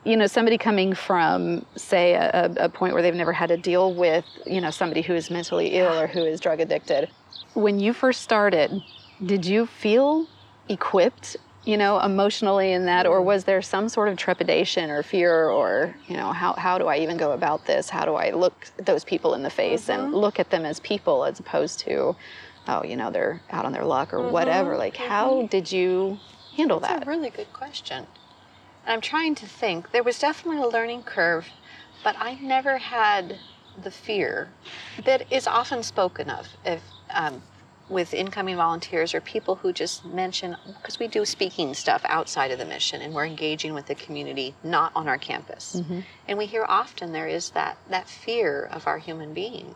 you 0.04 0.16
know 0.16 0.26
somebody 0.26 0.56
coming 0.56 0.94
from 0.94 1.66
say 1.76 2.14
a, 2.14 2.50
a 2.56 2.68
point 2.70 2.94
where 2.94 3.02
they've 3.02 3.14
never 3.14 3.32
had 3.32 3.48
to 3.48 3.56
deal 3.58 3.92
with 3.92 4.24
you 4.46 4.60
know 4.60 4.70
somebody 4.70 5.02
who 5.02 5.14
is 5.14 5.30
mentally 5.30 5.74
ill 5.74 5.98
or 5.98 6.06
who 6.06 6.24
is 6.24 6.40
drug 6.40 6.60
addicted. 6.60 7.10
When 7.52 7.78
you 7.78 7.92
first 7.92 8.22
started 8.22 8.82
did 9.24 9.44
you 9.44 9.66
feel 9.66 10.26
equipped 10.68 11.36
you 11.64 11.76
know 11.76 11.98
emotionally 12.00 12.72
in 12.72 12.84
that 12.86 13.06
or 13.06 13.18
mm-hmm. 13.18 13.26
was 13.26 13.44
there 13.44 13.62
some 13.62 13.88
sort 13.88 14.08
of 14.08 14.16
trepidation 14.16 14.90
or 14.90 15.02
fear 15.02 15.48
or 15.48 15.94
you 16.08 16.16
know 16.16 16.32
how, 16.32 16.52
how 16.54 16.78
do 16.78 16.86
i 16.86 16.98
even 16.98 17.16
go 17.16 17.32
about 17.32 17.64
this? 17.66 17.88
How 17.88 18.04
do 18.04 18.14
i 18.14 18.30
look 18.30 18.66
those 18.76 19.04
people 19.04 19.34
in 19.34 19.42
the 19.42 19.50
face 19.50 19.88
and 19.88 20.02
mm-hmm. 20.02 20.14
look 20.14 20.38
at 20.38 20.50
them 20.50 20.64
as 20.64 20.80
people 20.80 21.24
as 21.24 21.40
opposed 21.40 21.78
to 21.80 22.14
oh 22.68 22.84
you 22.84 22.96
know 22.96 23.10
they're 23.10 23.40
out 23.50 23.64
on 23.64 23.72
their 23.72 23.84
luck 23.84 24.12
or 24.12 24.18
mm-hmm. 24.18 24.32
whatever? 24.32 24.76
Like 24.76 24.96
how 24.96 25.46
did 25.46 25.70
you 25.72 26.18
handle 26.56 26.80
That's 26.80 27.00
that? 27.00 27.06
a 27.06 27.10
really 27.10 27.30
good 27.30 27.52
question. 27.52 28.06
And 28.86 28.92
I'm 28.92 29.00
trying 29.00 29.34
to 29.36 29.46
think. 29.46 29.90
There 29.92 30.02
was 30.02 30.18
definitely 30.18 30.62
a 30.62 30.68
learning 30.68 31.04
curve, 31.04 31.48
but 32.02 32.16
I 32.18 32.34
never 32.34 32.78
had 32.78 33.38
the 33.82 33.90
fear 33.90 34.50
that 35.04 35.32
is 35.32 35.46
often 35.46 35.82
spoken 35.82 36.30
of 36.30 36.48
if, 36.64 36.82
um, 37.10 37.42
with 37.88 38.14
incoming 38.14 38.56
volunteers 38.56 39.14
or 39.14 39.20
people 39.20 39.56
who 39.56 39.72
just 39.72 40.04
mention, 40.04 40.56
because 40.66 40.98
we 40.98 41.06
do 41.06 41.24
speaking 41.24 41.74
stuff 41.74 42.02
outside 42.08 42.50
of 42.50 42.58
the 42.58 42.64
mission 42.64 43.02
and 43.02 43.14
we're 43.14 43.26
engaging 43.26 43.74
with 43.74 43.86
the 43.86 43.94
community, 43.94 44.54
not 44.64 44.90
on 44.96 45.06
our 45.08 45.18
campus. 45.18 45.76
Mm-hmm. 45.76 46.00
And 46.28 46.38
we 46.38 46.46
hear 46.46 46.64
often 46.66 47.12
there 47.12 47.28
is 47.28 47.50
that, 47.50 47.76
that 47.90 48.08
fear 48.08 48.62
of 48.64 48.86
our 48.86 48.98
human 48.98 49.34
being. 49.34 49.74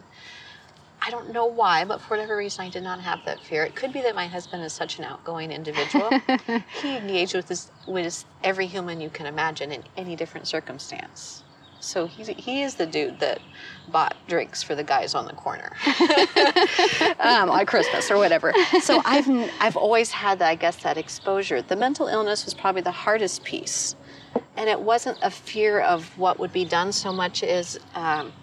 I 1.00 1.10
don't 1.10 1.32
know 1.32 1.46
why, 1.46 1.84
but 1.84 2.00
for 2.00 2.16
whatever 2.16 2.36
reason, 2.36 2.64
I 2.64 2.70
did 2.70 2.82
not 2.82 3.00
have 3.00 3.24
that 3.24 3.40
fear. 3.40 3.62
It 3.62 3.76
could 3.76 3.92
be 3.92 4.02
that 4.02 4.14
my 4.16 4.26
husband 4.26 4.64
is 4.64 4.72
such 4.72 4.98
an 4.98 5.04
outgoing 5.04 5.52
individual. 5.52 6.10
he 6.82 6.96
engaged 6.96 7.34
with 7.34 7.70
with 7.86 8.04
his- 8.04 8.24
every 8.42 8.66
human 8.66 9.00
you 9.00 9.08
can 9.08 9.26
imagine 9.26 9.70
in 9.70 9.84
any 9.96 10.16
different 10.16 10.48
circumstance. 10.48 11.44
So 11.88 12.06
he's, 12.06 12.26
he 12.26 12.62
is 12.62 12.74
the 12.74 12.84
dude 12.84 13.18
that 13.20 13.40
bought 13.88 14.14
drinks 14.28 14.62
for 14.62 14.74
the 14.74 14.84
guys 14.84 15.14
on 15.14 15.24
the 15.24 15.32
corner 15.32 15.72
um, 17.18 17.48
on 17.48 17.64
Christmas 17.64 18.10
or 18.10 18.18
whatever. 18.18 18.52
So 18.82 19.00
I've, 19.06 19.26
I've 19.58 19.76
always 19.76 20.10
had, 20.10 20.42
I 20.42 20.54
guess, 20.54 20.76
that 20.82 20.98
exposure. 20.98 21.62
The 21.62 21.76
mental 21.76 22.06
illness 22.06 22.44
was 22.44 22.52
probably 22.52 22.82
the 22.82 22.90
hardest 22.90 23.42
piece. 23.42 23.96
And 24.58 24.68
it 24.68 24.78
wasn't 24.78 25.16
a 25.22 25.30
fear 25.30 25.80
of 25.80 26.18
what 26.18 26.38
would 26.38 26.52
be 26.52 26.66
done 26.66 26.92
so 26.92 27.10
much 27.10 27.42
as 27.42 27.80
um, 27.94 28.34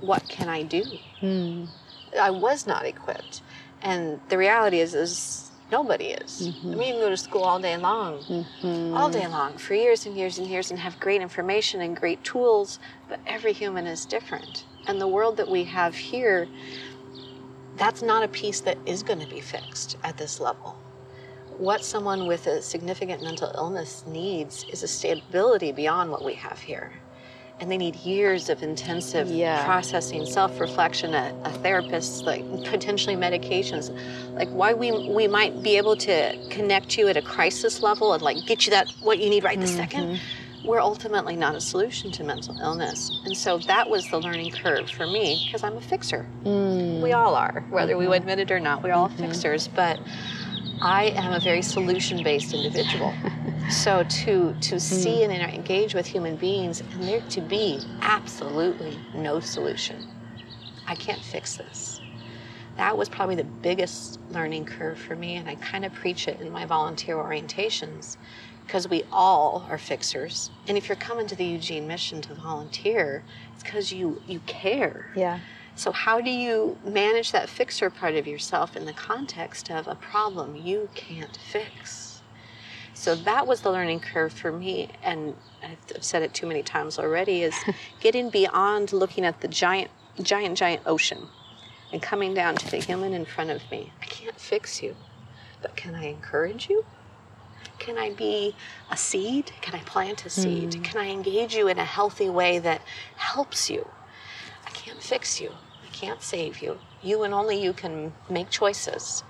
what 0.00 0.28
can 0.28 0.50
I 0.50 0.62
do? 0.62 0.84
I 2.20 2.30
was 2.30 2.66
not 2.66 2.84
equipped. 2.84 3.40
And 3.80 4.20
the 4.28 4.36
reality 4.36 4.80
is, 4.80 4.94
is 4.94 5.43
nobody 5.78 6.08
is. 6.24 6.32
Mm-hmm. 6.48 6.70
I 6.72 6.74
mean, 6.76 6.88
you 6.88 6.94
can 6.94 7.02
go 7.02 7.10
to 7.10 7.16
school 7.16 7.42
all 7.42 7.58
day 7.58 7.76
long, 7.76 8.12
all 8.96 9.10
day 9.10 9.26
long, 9.26 9.50
for 9.58 9.74
years 9.74 10.06
and 10.06 10.16
years 10.16 10.38
and 10.38 10.46
years, 10.46 10.70
and 10.70 10.78
have 10.78 10.94
great 11.00 11.20
information 11.20 11.80
and 11.80 11.96
great 11.96 12.22
tools, 12.22 12.78
but 13.08 13.18
every 13.26 13.52
human 13.52 13.86
is 13.94 14.06
different. 14.06 14.66
And 14.86 15.00
the 15.00 15.08
world 15.16 15.36
that 15.38 15.50
we 15.56 15.64
have 15.64 15.94
here, 16.12 16.46
that's 17.76 18.02
not 18.02 18.22
a 18.22 18.28
piece 18.28 18.60
that 18.60 18.78
is 18.86 19.02
going 19.02 19.20
to 19.26 19.30
be 19.36 19.40
fixed 19.40 19.96
at 20.04 20.16
this 20.16 20.38
level. 20.38 20.70
What 21.58 21.84
someone 21.84 22.26
with 22.26 22.46
a 22.46 22.62
significant 22.62 23.22
mental 23.22 23.50
illness 23.54 24.04
needs 24.06 24.64
is 24.72 24.82
a 24.82 24.88
stability 24.88 25.72
beyond 25.72 26.10
what 26.10 26.24
we 26.24 26.34
have 26.34 26.58
here. 26.58 26.92
And 27.64 27.72
they 27.72 27.78
need 27.78 27.96
years 27.96 28.50
of 28.50 28.62
intensive 28.62 29.26
Yeah. 29.26 29.64
processing, 29.64 30.26
self-reflection, 30.26 31.14
a, 31.14 31.34
a 31.44 31.50
therapist, 31.50 32.24
like 32.24 32.44
potentially 32.62 33.16
medications. 33.16 33.90
Like 34.34 34.50
why 34.50 34.74
we 34.74 34.92
we 34.92 35.26
might 35.26 35.62
be 35.62 35.78
able 35.78 35.96
to 35.96 36.36
connect 36.50 36.98
you 36.98 37.08
at 37.08 37.16
a 37.16 37.22
crisis 37.22 37.80
level 37.80 38.12
and 38.12 38.22
like 38.22 38.36
get 38.44 38.66
you 38.66 38.70
that 38.72 38.90
what 39.00 39.18
you 39.18 39.30
need 39.30 39.44
right 39.44 39.58
this 39.58 39.74
second. 39.74 40.04
Mm-hmm. 40.04 40.68
We're 40.68 40.82
ultimately 40.82 41.36
not 41.36 41.54
a 41.54 41.60
solution 41.60 42.12
to 42.12 42.22
mental 42.22 42.54
illness. 42.60 43.10
And 43.24 43.34
so 43.34 43.56
that 43.60 43.88
was 43.88 44.10
the 44.10 44.18
learning 44.18 44.50
curve 44.50 44.90
for 44.90 45.06
me 45.06 45.46
because 45.46 45.62
I'm 45.62 45.78
a 45.78 45.80
fixer. 45.80 46.26
Mm. 46.44 47.00
We 47.00 47.12
all 47.12 47.34
are, 47.34 47.64
whether 47.70 47.96
we 47.96 48.04
mm-hmm. 48.04 48.12
admit 48.12 48.40
it 48.40 48.50
or 48.50 48.60
not. 48.60 48.82
We're 48.82 48.92
all 48.92 49.08
mm-hmm. 49.08 49.24
fixers, 49.24 49.68
but 49.68 49.98
I 50.80 51.12
am 51.16 51.32
a 51.32 51.40
very 51.40 51.62
solution-based 51.62 52.52
individual. 52.52 53.14
so 53.70 54.04
to 54.04 54.54
to 54.60 54.74
hmm. 54.74 54.78
see 54.78 55.22
and 55.24 55.32
engage 55.32 55.94
with 55.94 56.06
human 56.06 56.36
beings 56.36 56.80
and 56.80 57.02
there 57.02 57.20
to 57.20 57.40
be 57.40 57.80
absolutely 58.02 58.98
no 59.14 59.40
solution. 59.40 60.06
I 60.86 60.94
can't 60.94 61.22
fix 61.22 61.56
this. 61.56 62.00
That 62.76 62.96
was 62.96 63.08
probably 63.08 63.36
the 63.36 63.44
biggest 63.44 64.18
learning 64.30 64.64
curve 64.66 64.98
for 64.98 65.14
me, 65.14 65.36
and 65.36 65.48
I 65.48 65.54
kind 65.56 65.84
of 65.84 65.94
preach 65.94 66.26
it 66.28 66.40
in 66.40 66.50
my 66.50 66.66
volunteer 66.66 67.16
orientations 67.16 68.16
because 68.66 68.88
we 68.88 69.04
all 69.12 69.66
are 69.70 69.78
fixers. 69.78 70.50
And 70.66 70.76
if 70.76 70.88
you're 70.88 70.96
coming 70.96 71.26
to 71.28 71.36
the 71.36 71.44
Eugene 71.44 71.86
mission 71.86 72.20
to 72.22 72.34
volunteer, 72.34 73.22
it's 73.52 73.62
because 73.62 73.92
you 73.92 74.20
you 74.26 74.40
care. 74.40 75.10
Yeah. 75.14 75.38
So, 75.76 75.90
how 75.90 76.20
do 76.20 76.30
you 76.30 76.78
manage 76.84 77.32
that 77.32 77.48
fixer 77.48 77.90
part 77.90 78.14
of 78.14 78.26
yourself 78.26 78.76
in 78.76 78.84
the 78.84 78.92
context 78.92 79.70
of 79.70 79.88
a 79.88 79.94
problem 79.94 80.54
you 80.54 80.88
can't 80.94 81.36
fix? 81.36 82.22
So, 82.94 83.14
that 83.16 83.46
was 83.46 83.62
the 83.62 83.72
learning 83.72 84.00
curve 84.00 84.32
for 84.32 84.52
me. 84.52 84.90
And 85.02 85.34
I've 85.62 86.04
said 86.04 86.22
it 86.22 86.32
too 86.32 86.46
many 86.46 86.62
times 86.62 86.98
already 86.98 87.42
is 87.42 87.56
getting 88.00 88.30
beyond 88.30 88.92
looking 88.92 89.24
at 89.24 89.40
the 89.40 89.48
giant, 89.48 89.90
giant, 90.22 90.56
giant 90.56 90.82
ocean 90.86 91.28
and 91.94 92.02
coming 92.02 92.34
down 92.34 92.56
to 92.56 92.70
the 92.70 92.78
human 92.78 93.14
in 93.14 93.24
front 93.24 93.50
of 93.50 93.70
me. 93.70 93.92
I 94.02 94.06
can't 94.06 94.38
fix 94.38 94.82
you, 94.82 94.96
but 95.62 95.76
can 95.76 95.94
I 95.94 96.06
encourage 96.06 96.68
you? 96.68 96.84
Can 97.78 97.98
I 97.98 98.10
be 98.10 98.54
a 98.90 98.96
seed? 98.96 99.52
Can 99.60 99.74
I 99.74 99.78
plant 99.84 100.26
a 100.26 100.30
seed? 100.30 100.74
Hmm. 100.74 100.82
Can 100.82 101.00
I 101.00 101.10
engage 101.10 101.54
you 101.54 101.68
in 101.68 101.78
a 101.78 101.84
healthy 101.84 102.28
way 102.28 102.58
that 102.58 102.82
helps 103.16 103.70
you? 103.70 103.86
I 104.66 104.70
can't 104.70 105.02
fix 105.02 105.40
you. 105.40 105.52
I 106.04 106.06
can't 106.08 106.22
save 106.22 106.60
you. 106.60 106.78
You 107.02 107.22
and 107.22 107.32
only 107.32 107.62
you 107.62 107.72
can 107.72 108.12
make 108.28 108.50
choices. 108.50 109.24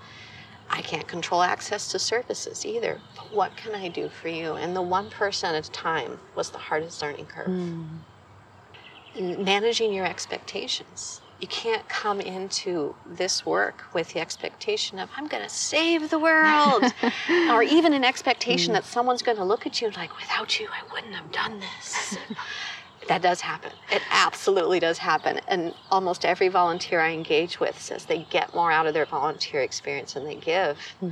I 0.69 0.81
can't 0.81 1.07
control 1.07 1.41
access 1.41 1.89
to 1.93 1.99
services 1.99 2.65
either. 2.65 2.99
But 3.15 3.33
what 3.33 3.55
can 3.55 3.73
I 3.73 3.87
do 3.87 4.09
for 4.09 4.27
you? 4.27 4.55
And 4.55 4.75
the 4.75 4.81
one 4.81 5.09
person 5.09 5.55
at 5.55 5.67
a 5.67 5.71
time 5.71 6.19
was 6.35 6.49
the 6.49 6.57
hardest 6.57 7.01
learning 7.01 7.27
curve. 7.27 7.47
Mm. 7.47 7.87
And 9.15 9.45
managing 9.45 9.93
your 9.93 10.05
expectations. 10.05 11.21
You 11.39 11.47
can't 11.47 11.87
come 11.87 12.19
into 12.19 12.95
this 13.05 13.45
work 13.45 13.83
with 13.93 14.13
the 14.13 14.19
expectation 14.19 14.99
of, 14.99 15.09
I'm 15.15 15.27
going 15.27 15.43
to 15.43 15.49
save 15.49 16.09
the 16.09 16.19
world, 16.19 16.83
or 17.49 17.63
even 17.63 17.93
an 17.93 18.03
expectation 18.03 18.71
mm. 18.71 18.75
that 18.75 18.83
someone's 18.83 19.21
going 19.21 19.37
to 19.37 19.45
look 19.45 19.65
at 19.65 19.81
you 19.81 19.91
like, 19.91 20.17
without 20.17 20.59
you, 20.59 20.67
I 20.67 20.93
wouldn't 20.93 21.15
have 21.15 21.31
done 21.31 21.61
this. 21.61 22.17
That 23.07 23.21
does 23.21 23.41
happen. 23.41 23.71
It 23.91 24.01
absolutely 24.09 24.79
does 24.79 24.97
happen. 24.97 25.39
And 25.47 25.73
almost 25.91 26.25
every 26.25 26.47
volunteer 26.47 26.99
I 26.99 27.11
engage 27.11 27.59
with 27.59 27.79
says 27.79 28.05
they 28.05 28.25
get 28.29 28.55
more 28.55 28.71
out 28.71 28.87
of 28.87 28.93
their 28.93 29.05
volunteer 29.05 29.61
experience 29.61 30.13
than 30.13 30.25
they 30.25 30.35
give. 30.35 30.79
Hmm. 30.99 31.11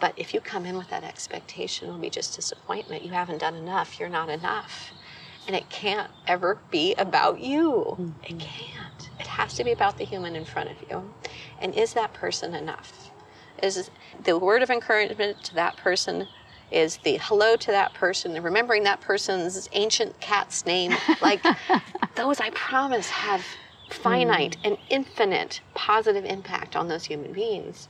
But 0.00 0.14
if 0.16 0.32
you 0.32 0.40
come 0.40 0.64
in 0.64 0.76
with 0.76 0.88
that 0.90 1.04
expectation, 1.04 1.88
it'll 1.88 2.00
be 2.00 2.10
just 2.10 2.36
disappointment. 2.36 3.04
You 3.04 3.10
haven't 3.10 3.38
done 3.38 3.54
enough. 3.56 3.98
You're 3.98 4.08
not 4.08 4.30
enough. 4.30 4.92
And 5.46 5.56
it 5.56 5.68
can't 5.70 6.10
ever 6.26 6.58
be 6.70 6.94
about 6.94 7.40
you. 7.40 8.14
It 8.22 8.32
mm-hmm. 8.32 8.38
can't. 8.38 9.10
It 9.18 9.26
has 9.26 9.54
to 9.54 9.64
be 9.64 9.72
about 9.72 9.98
the 9.98 10.04
human 10.04 10.36
in 10.36 10.44
front 10.44 10.70
of 10.70 10.76
you. 10.88 11.12
And 11.60 11.74
is 11.74 11.94
that 11.94 12.12
person 12.12 12.54
enough? 12.54 13.10
Is 13.62 13.90
the 14.22 14.38
word 14.38 14.62
of 14.62 14.70
encouragement 14.70 15.42
to 15.44 15.54
that 15.56 15.76
person 15.76 16.28
is 16.70 16.98
the 16.98 17.18
hello 17.22 17.56
to 17.56 17.70
that 17.70 17.94
person 17.94 18.34
and 18.34 18.44
remembering 18.44 18.82
that 18.84 19.00
person's 19.00 19.68
ancient 19.72 20.18
cat's 20.20 20.66
name. 20.66 20.94
Like 21.20 21.42
those, 22.14 22.40
I 22.40 22.50
promise, 22.50 23.08
have 23.10 23.44
finite 23.90 24.54
hmm. 24.56 24.68
and 24.68 24.78
infinite 24.88 25.60
positive 25.74 26.24
impact 26.24 26.76
on 26.76 26.88
those 26.88 27.04
human 27.04 27.32
beings. 27.32 27.88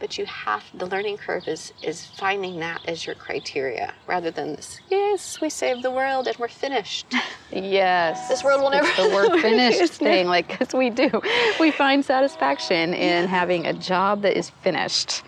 But 0.00 0.16
you 0.16 0.26
have 0.26 0.62
the 0.74 0.86
learning 0.86 1.16
curve 1.16 1.48
is 1.48 1.72
is 1.82 2.06
finding 2.06 2.60
that 2.60 2.82
as 2.86 3.04
your 3.04 3.16
criteria 3.16 3.94
rather 4.06 4.30
than 4.30 4.54
this. 4.54 4.80
Yes, 4.88 5.40
we 5.40 5.50
saved 5.50 5.82
the 5.82 5.90
world 5.90 6.28
and 6.28 6.36
we're 6.36 6.46
finished. 6.48 7.12
Yes. 7.50 8.28
This 8.28 8.44
world 8.44 8.60
will 8.60 8.70
never- 8.70 8.86
the 9.02 9.08
word 9.14 9.40
finished 9.40 9.94
thing, 9.94 10.28
like, 10.28 10.48
because 10.48 10.74
we 10.74 10.90
do. 10.90 11.10
We 11.58 11.70
find 11.70 12.04
satisfaction 12.04 12.94
in 12.94 13.26
having 13.26 13.66
a 13.66 13.72
job 13.72 14.22
that 14.22 14.36
is 14.36 14.50
finished. 14.50 15.22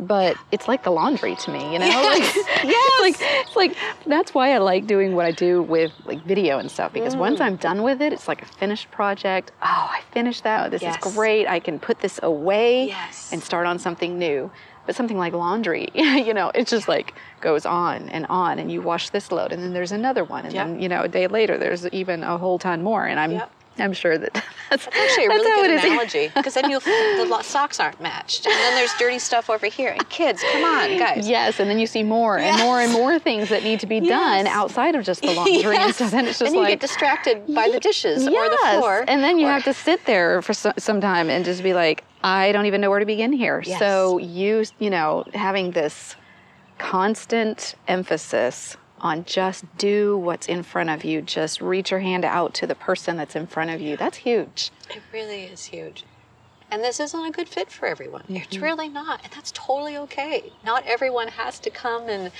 But 0.00 0.38
it's 0.50 0.66
like 0.66 0.82
the 0.82 0.90
laundry 0.90 1.36
to 1.36 1.50
me, 1.50 1.72
you 1.74 1.78
know? 1.78 1.86
Yes, 1.86 2.04
Like, 2.04 2.64
it's 2.64 3.20
like 3.20 3.28
it's 3.46 3.56
like 3.56 3.76
that's 4.06 4.32
why 4.34 4.54
I 4.54 4.58
like 4.58 4.86
doing 4.86 5.14
what 5.14 5.26
I 5.26 5.30
do 5.30 5.62
with 5.62 5.92
like 6.06 6.22
video 6.24 6.58
and 6.58 6.70
stuff 6.70 6.92
because 6.92 7.14
Mm. 7.14 7.18
once 7.18 7.40
I'm 7.40 7.56
done 7.56 7.82
with 7.82 8.00
it, 8.00 8.12
it's 8.12 8.26
like 8.26 8.40
a 8.42 8.46
finished 8.46 8.90
project. 8.90 9.52
Oh, 9.62 9.90
I 9.92 10.00
finished 10.12 10.42
that. 10.44 10.70
This 10.70 10.80
Yes. 10.82 10.94
is 11.04 11.12
great. 11.14 11.46
I 11.46 11.60
can 11.60 11.78
put 11.78 12.00
this 12.00 12.18
away 12.22 12.86
Yes. 12.86 13.28
and 13.30 13.42
start 13.42 13.66
on 13.66 13.78
something 13.78 14.18
new. 14.18 14.50
But 14.86 14.96
something 14.96 15.18
like 15.18 15.34
laundry, 15.34 15.88
you 15.94 16.32
know, 16.32 16.50
it 16.54 16.66
just 16.66 16.88
like 16.88 17.14
goes 17.42 17.66
on 17.66 18.08
and 18.08 18.26
on, 18.30 18.58
and 18.58 18.72
you 18.72 18.80
wash 18.80 19.10
this 19.10 19.30
load, 19.30 19.52
and 19.52 19.62
then 19.62 19.72
there's 19.74 19.92
another 19.92 20.24
one, 20.24 20.46
and 20.46 20.54
Yep. 20.54 20.66
then 20.66 20.80
you 20.82 20.88
know 20.88 21.02
a 21.02 21.08
day 21.08 21.26
later 21.26 21.58
there's 21.58 21.86
even 21.88 22.24
a 22.24 22.38
whole 22.38 22.58
ton 22.58 22.82
more, 22.82 23.04
and 23.04 23.20
I'm 23.20 23.32
Yep. 23.32 23.52
I'm 23.78 23.92
sure 23.92 24.18
that 24.18 24.32
that's, 24.70 24.86
Actually, 24.86 25.26
a 25.26 25.28
really 25.28 25.68
good 25.68 25.84
analogy 25.84 26.30
because 26.34 26.54
then 26.54 26.70
you'll 26.70 26.80
the 26.80 27.42
socks 27.42 27.80
aren't 27.80 28.00
matched, 28.00 28.46
and 28.46 28.54
then 28.54 28.74
there's 28.74 28.92
dirty 28.94 29.18
stuff 29.18 29.48
over 29.50 29.66
here. 29.66 29.90
And 29.90 30.08
kids, 30.08 30.42
come 30.52 30.64
on, 30.64 30.98
guys. 30.98 31.28
Yes, 31.28 31.60
and 31.60 31.70
then 31.70 31.78
you 31.78 31.86
see 31.86 32.02
more 32.02 32.38
and 32.38 32.60
more 32.60 32.80
and 32.80 32.92
more 32.92 33.18
things 33.18 33.48
that 33.48 33.62
need 33.62 33.80
to 33.80 33.86
be 33.86 34.00
done 34.00 34.46
outside 34.46 34.94
of 34.94 35.04
just 35.04 35.22
the 35.22 35.32
laundry, 35.32 35.76
and 35.76 35.94
so 35.94 36.06
then 36.08 36.26
it's 36.26 36.38
just 36.38 36.48
and 36.48 36.54
you 36.54 36.62
like 36.62 36.70
get 36.72 36.80
distracted 36.80 37.46
by 37.54 37.68
the 37.68 37.80
dishes 37.80 38.26
or 38.26 38.48
the 38.48 38.58
floor. 38.78 39.04
And 39.06 39.22
then 39.22 39.38
you 39.38 39.46
or- 39.46 39.52
have 39.52 39.64
to 39.64 39.74
sit 39.74 40.04
there 40.04 40.42
for 40.42 40.52
so, 40.52 40.72
some 40.76 41.00
time 41.00 41.30
and 41.30 41.44
just 41.44 41.62
be 41.62 41.74
like, 41.74 42.04
I 42.22 42.52
don't 42.52 42.66
even 42.66 42.80
know 42.80 42.90
where 42.90 43.00
to 43.00 43.06
begin 43.06 43.32
here. 43.32 43.62
Yes. 43.64 43.78
So 43.78 44.18
you, 44.18 44.64
you 44.78 44.90
know, 44.90 45.24
having 45.34 45.70
this 45.70 46.16
constant 46.78 47.74
emphasis 47.88 48.76
on 49.00 49.24
just 49.24 49.64
do 49.78 50.16
what's 50.18 50.46
in 50.48 50.62
front 50.62 50.90
of 50.90 51.04
you, 51.04 51.22
just 51.22 51.60
reach 51.60 51.90
your 51.90 52.00
hand 52.00 52.24
out 52.24 52.54
to 52.54 52.66
the 52.66 52.74
person 52.74 53.16
that's 53.16 53.36
in 53.36 53.46
front 53.46 53.70
of 53.70 53.80
you. 53.80 53.96
That's 53.96 54.18
huge. 54.18 54.70
It 54.90 55.02
really 55.12 55.44
is 55.44 55.64
huge. 55.66 56.04
And 56.70 56.84
this 56.84 57.00
isn't 57.00 57.24
a 57.24 57.30
good 57.30 57.48
fit 57.48 57.70
for 57.70 57.86
everyone. 57.86 58.24
It's 58.28 58.56
Mm-hmm. 58.56 58.64
really 58.64 58.88
not. 58.88 59.20
And 59.24 59.32
that's 59.32 59.50
totally 59.52 59.96
okay. 59.96 60.52
Not 60.64 60.86
everyone 60.86 61.28
has 61.28 61.58
to 61.60 61.70
come 61.70 62.08
and 62.08 62.30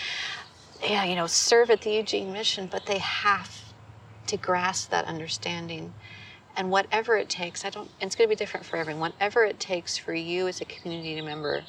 yeah, 0.82 1.04
you 1.04 1.14
know, 1.14 1.26
serve 1.26 1.70
at 1.70 1.82
the 1.82 1.90
Eugene 1.90 2.32
mission, 2.32 2.68
but 2.70 2.86
they 2.86 2.98
have 2.98 3.72
to 4.28 4.36
grasp 4.36 4.90
that 4.90 5.04
understanding. 5.06 5.92
And 6.56 6.70
whatever 6.70 7.16
it 7.16 7.28
takes, 7.28 7.64
I 7.64 7.70
don't 7.70 7.90
it's 8.00 8.14
gonna 8.14 8.28
be 8.28 8.34
different 8.36 8.66
for 8.66 8.76
everyone. 8.76 9.00
Whatever 9.00 9.44
it 9.44 9.58
takes 9.60 9.96
for 9.98 10.14
you 10.14 10.46
as 10.48 10.60
a 10.60 10.64
community 10.64 11.20
member 11.20 11.64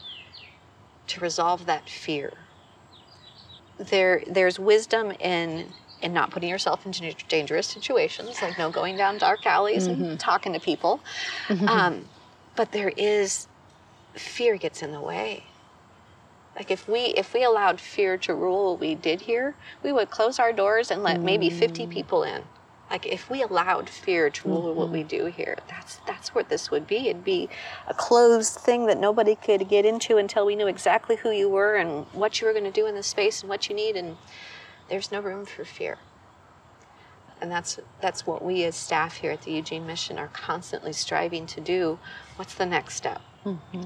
to 1.07 1.19
resolve 1.19 1.65
that 1.65 1.89
fear. 1.89 2.33
There 3.89 4.23
there's 4.27 4.59
wisdom 4.59 5.11
in 5.11 5.67
in 6.01 6.13
not 6.13 6.31
putting 6.31 6.49
yourself 6.49 6.85
into 6.85 7.13
dangerous 7.27 7.67
situations, 7.67 8.41
like 8.41 8.57
no 8.57 8.71
going 8.71 8.97
down 8.97 9.17
dark 9.17 9.45
alleys 9.45 9.87
and 9.87 9.97
mm-hmm. 9.97 10.15
talking 10.17 10.53
to 10.53 10.59
people. 10.59 10.99
Mm-hmm. 11.47 11.67
Um, 11.67 12.05
but 12.55 12.71
there 12.71 12.91
is 12.97 13.47
fear 14.15 14.57
gets 14.57 14.81
in 14.81 14.91
the 14.91 15.01
way. 15.01 15.43
Like 16.55 16.69
if 16.69 16.87
we 16.87 16.99
if 16.99 17.33
we 17.33 17.43
allowed 17.43 17.79
fear 17.79 18.17
to 18.17 18.35
rule 18.35 18.71
what 18.71 18.81
we 18.81 18.95
did 18.95 19.21
here, 19.21 19.55
we 19.83 19.91
would 19.91 20.09
close 20.09 20.37
our 20.39 20.51
doors 20.51 20.91
and 20.91 21.01
let 21.03 21.21
maybe 21.21 21.49
50 21.49 21.87
mm. 21.87 21.89
people 21.89 22.23
in. 22.23 22.43
Like 22.91 23.05
if 23.05 23.29
we 23.29 23.41
allowed 23.41 23.89
fear 23.89 24.29
to 24.29 24.47
rule 24.49 24.73
what 24.73 24.89
we 24.89 24.99
mm-hmm. 24.99 25.07
do 25.07 25.25
here, 25.27 25.57
that's 25.69 26.01
that's 26.05 26.35
what 26.35 26.49
this 26.49 26.69
would 26.69 26.85
be. 26.85 27.07
It'd 27.07 27.23
be 27.23 27.47
a 27.87 27.93
closed 27.93 28.55
thing 28.55 28.85
that 28.87 28.99
nobody 28.99 29.35
could 29.35 29.69
get 29.69 29.85
into 29.85 30.17
until 30.17 30.45
we 30.45 30.57
knew 30.57 30.67
exactly 30.67 31.15
who 31.15 31.31
you 31.31 31.49
were 31.49 31.75
and 31.75 32.05
what 32.11 32.41
you 32.41 32.47
were 32.47 32.53
going 32.53 32.65
to 32.65 32.71
do 32.71 32.87
in 32.87 32.93
this 32.93 33.07
space 33.07 33.41
and 33.41 33.49
what 33.49 33.69
you 33.69 33.75
need 33.75 33.95
and 33.95 34.17
there's 34.89 35.09
no 35.09 35.21
room 35.21 35.45
for 35.45 35.63
fear. 35.63 35.97
And 37.41 37.49
that's 37.49 37.79
that's 38.01 38.27
what 38.27 38.43
we 38.43 38.65
as 38.65 38.75
staff 38.75 39.17
here 39.17 39.31
at 39.31 39.41
the 39.43 39.51
Eugene 39.51 39.87
Mission 39.87 40.19
are 40.19 40.27
constantly 40.27 40.93
striving 40.93 41.47
to 41.47 41.61
do. 41.61 41.97
What's 42.35 42.53
the 42.53 42.65
next 42.65 42.95
step? 42.95 43.21
Mm-hmm. 43.45 43.83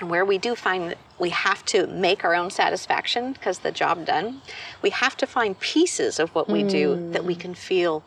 And 0.00 0.10
where 0.10 0.24
we 0.24 0.38
do 0.38 0.54
find 0.54 0.90
that 0.90 0.98
we 1.18 1.30
have 1.30 1.64
to 1.66 1.86
make 1.86 2.24
our 2.24 2.34
own 2.34 2.50
satisfaction 2.50 3.32
because 3.32 3.60
the 3.60 3.70
job 3.70 4.04
done, 4.04 4.42
we 4.82 4.90
have 4.90 5.16
to 5.18 5.26
find 5.26 5.58
pieces 5.60 6.18
of 6.18 6.34
what 6.34 6.48
we 6.48 6.62
do 6.62 7.10
that 7.12 7.24
we 7.24 7.34
mm. 7.34 7.40
can 7.40 7.54
feel 7.54 8.04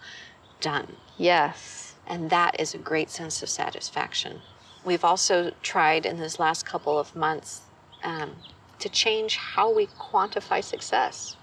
done. 0.62 0.96
Yes. 1.18 1.96
And 2.08 2.30
that 2.30 2.60
is 2.60 2.74
a 2.74 2.78
great 2.78 3.10
sense 3.10 3.44
of 3.44 3.50
satisfaction. 3.50 4.42
We've 4.84 5.04
also 5.04 5.52
tried 5.62 6.06
in 6.06 6.18
this 6.18 6.40
last 6.40 6.66
couple 6.66 6.98
of 6.98 7.16
months 7.16 7.62
um, 8.04 8.36
to 8.80 8.90
change 8.90 9.36
how 9.36 9.74
we 9.74 9.88
quantify 10.00 10.64
success. 10.64 11.36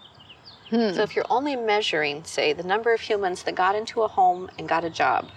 So 0.70 1.02
if 1.02 1.14
you're 1.14 1.26
only 1.30 1.54
measuring, 1.54 2.24
say, 2.24 2.52
the 2.52 2.64
number 2.64 2.92
of 2.92 3.00
humans 3.00 3.44
that 3.44 3.54
got 3.54 3.76
into 3.76 4.02
a 4.02 4.08
home 4.08 4.50
and 4.58 4.68
got 4.68 4.84
a 4.84 4.90
job, 4.90 5.30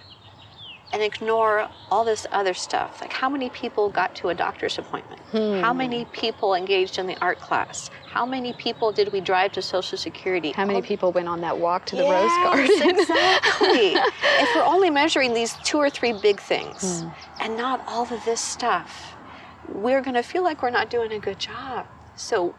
and 0.92 1.02
ignore 1.02 1.68
all 1.90 2.04
this 2.04 2.26
other 2.32 2.54
stuff, 2.54 3.00
like 3.00 3.12
how 3.12 3.28
many 3.28 3.48
people 3.50 3.88
got 3.88 4.14
to 4.16 4.28
a 4.28 4.34
doctor's 4.34 4.78
appointment, 4.78 5.20
hmm. 5.30 5.60
how 5.60 5.72
many 5.72 6.04
people 6.06 6.54
engaged 6.54 6.98
in 6.98 7.06
the 7.06 7.16
art 7.20 7.40
class, 7.40 7.90
how 8.06 8.26
many 8.26 8.52
people 8.54 8.90
did 8.90 9.12
we 9.12 9.20
drive 9.20 9.52
to 9.52 9.62
Social 9.62 9.96
Security, 9.96 10.50
How 10.50 10.64
many 10.64 10.76
All- 10.76 10.82
people 10.82 11.12
went 11.12 11.28
on 11.28 11.40
that 11.42 11.56
walk 11.56 11.86
to 11.86 11.96
the 11.96 12.02
Yes, 12.02 12.44
rose 12.44 12.68
garden? 12.68 12.90
exactly. 13.00 13.94
if 13.94 14.54
we're 14.54 14.64
only 14.64 14.90
measuring 14.90 15.32
these 15.32 15.54
two 15.64 15.78
or 15.78 15.90
three 15.90 16.12
big 16.12 16.40
things 16.40 17.02
hmm. 17.02 17.08
and 17.40 17.56
not 17.56 17.84
all 17.86 18.02
of 18.12 18.24
this 18.24 18.40
stuff, 18.40 19.14
we're 19.68 20.00
going 20.00 20.14
to 20.14 20.22
feel 20.22 20.42
like 20.42 20.62
we're 20.62 20.70
not 20.70 20.90
doing 20.90 21.12
a 21.12 21.18
good 21.18 21.38
job. 21.38 21.86
So, 22.16 22.54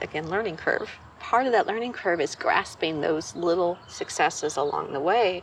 again, 0.00 0.30
learning 0.30 0.56
curve. 0.56 0.90
Part 1.20 1.46
of 1.46 1.52
that 1.52 1.66
learning 1.66 1.92
curve 1.92 2.20
is 2.20 2.34
grasping 2.34 3.00
those 3.00 3.34
little 3.34 3.78
successes 3.88 4.56
along 4.56 4.92
the 4.92 5.00
way 5.00 5.42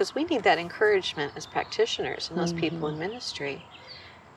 because 0.00 0.14
we 0.14 0.24
need 0.24 0.42
that 0.44 0.56
encouragement 0.56 1.30
as 1.36 1.44
practitioners 1.44 2.30
and 2.30 2.38
those 2.38 2.54
people 2.54 2.88
in 2.88 2.94
mm-hmm. 2.94 3.00
ministry. 3.00 3.62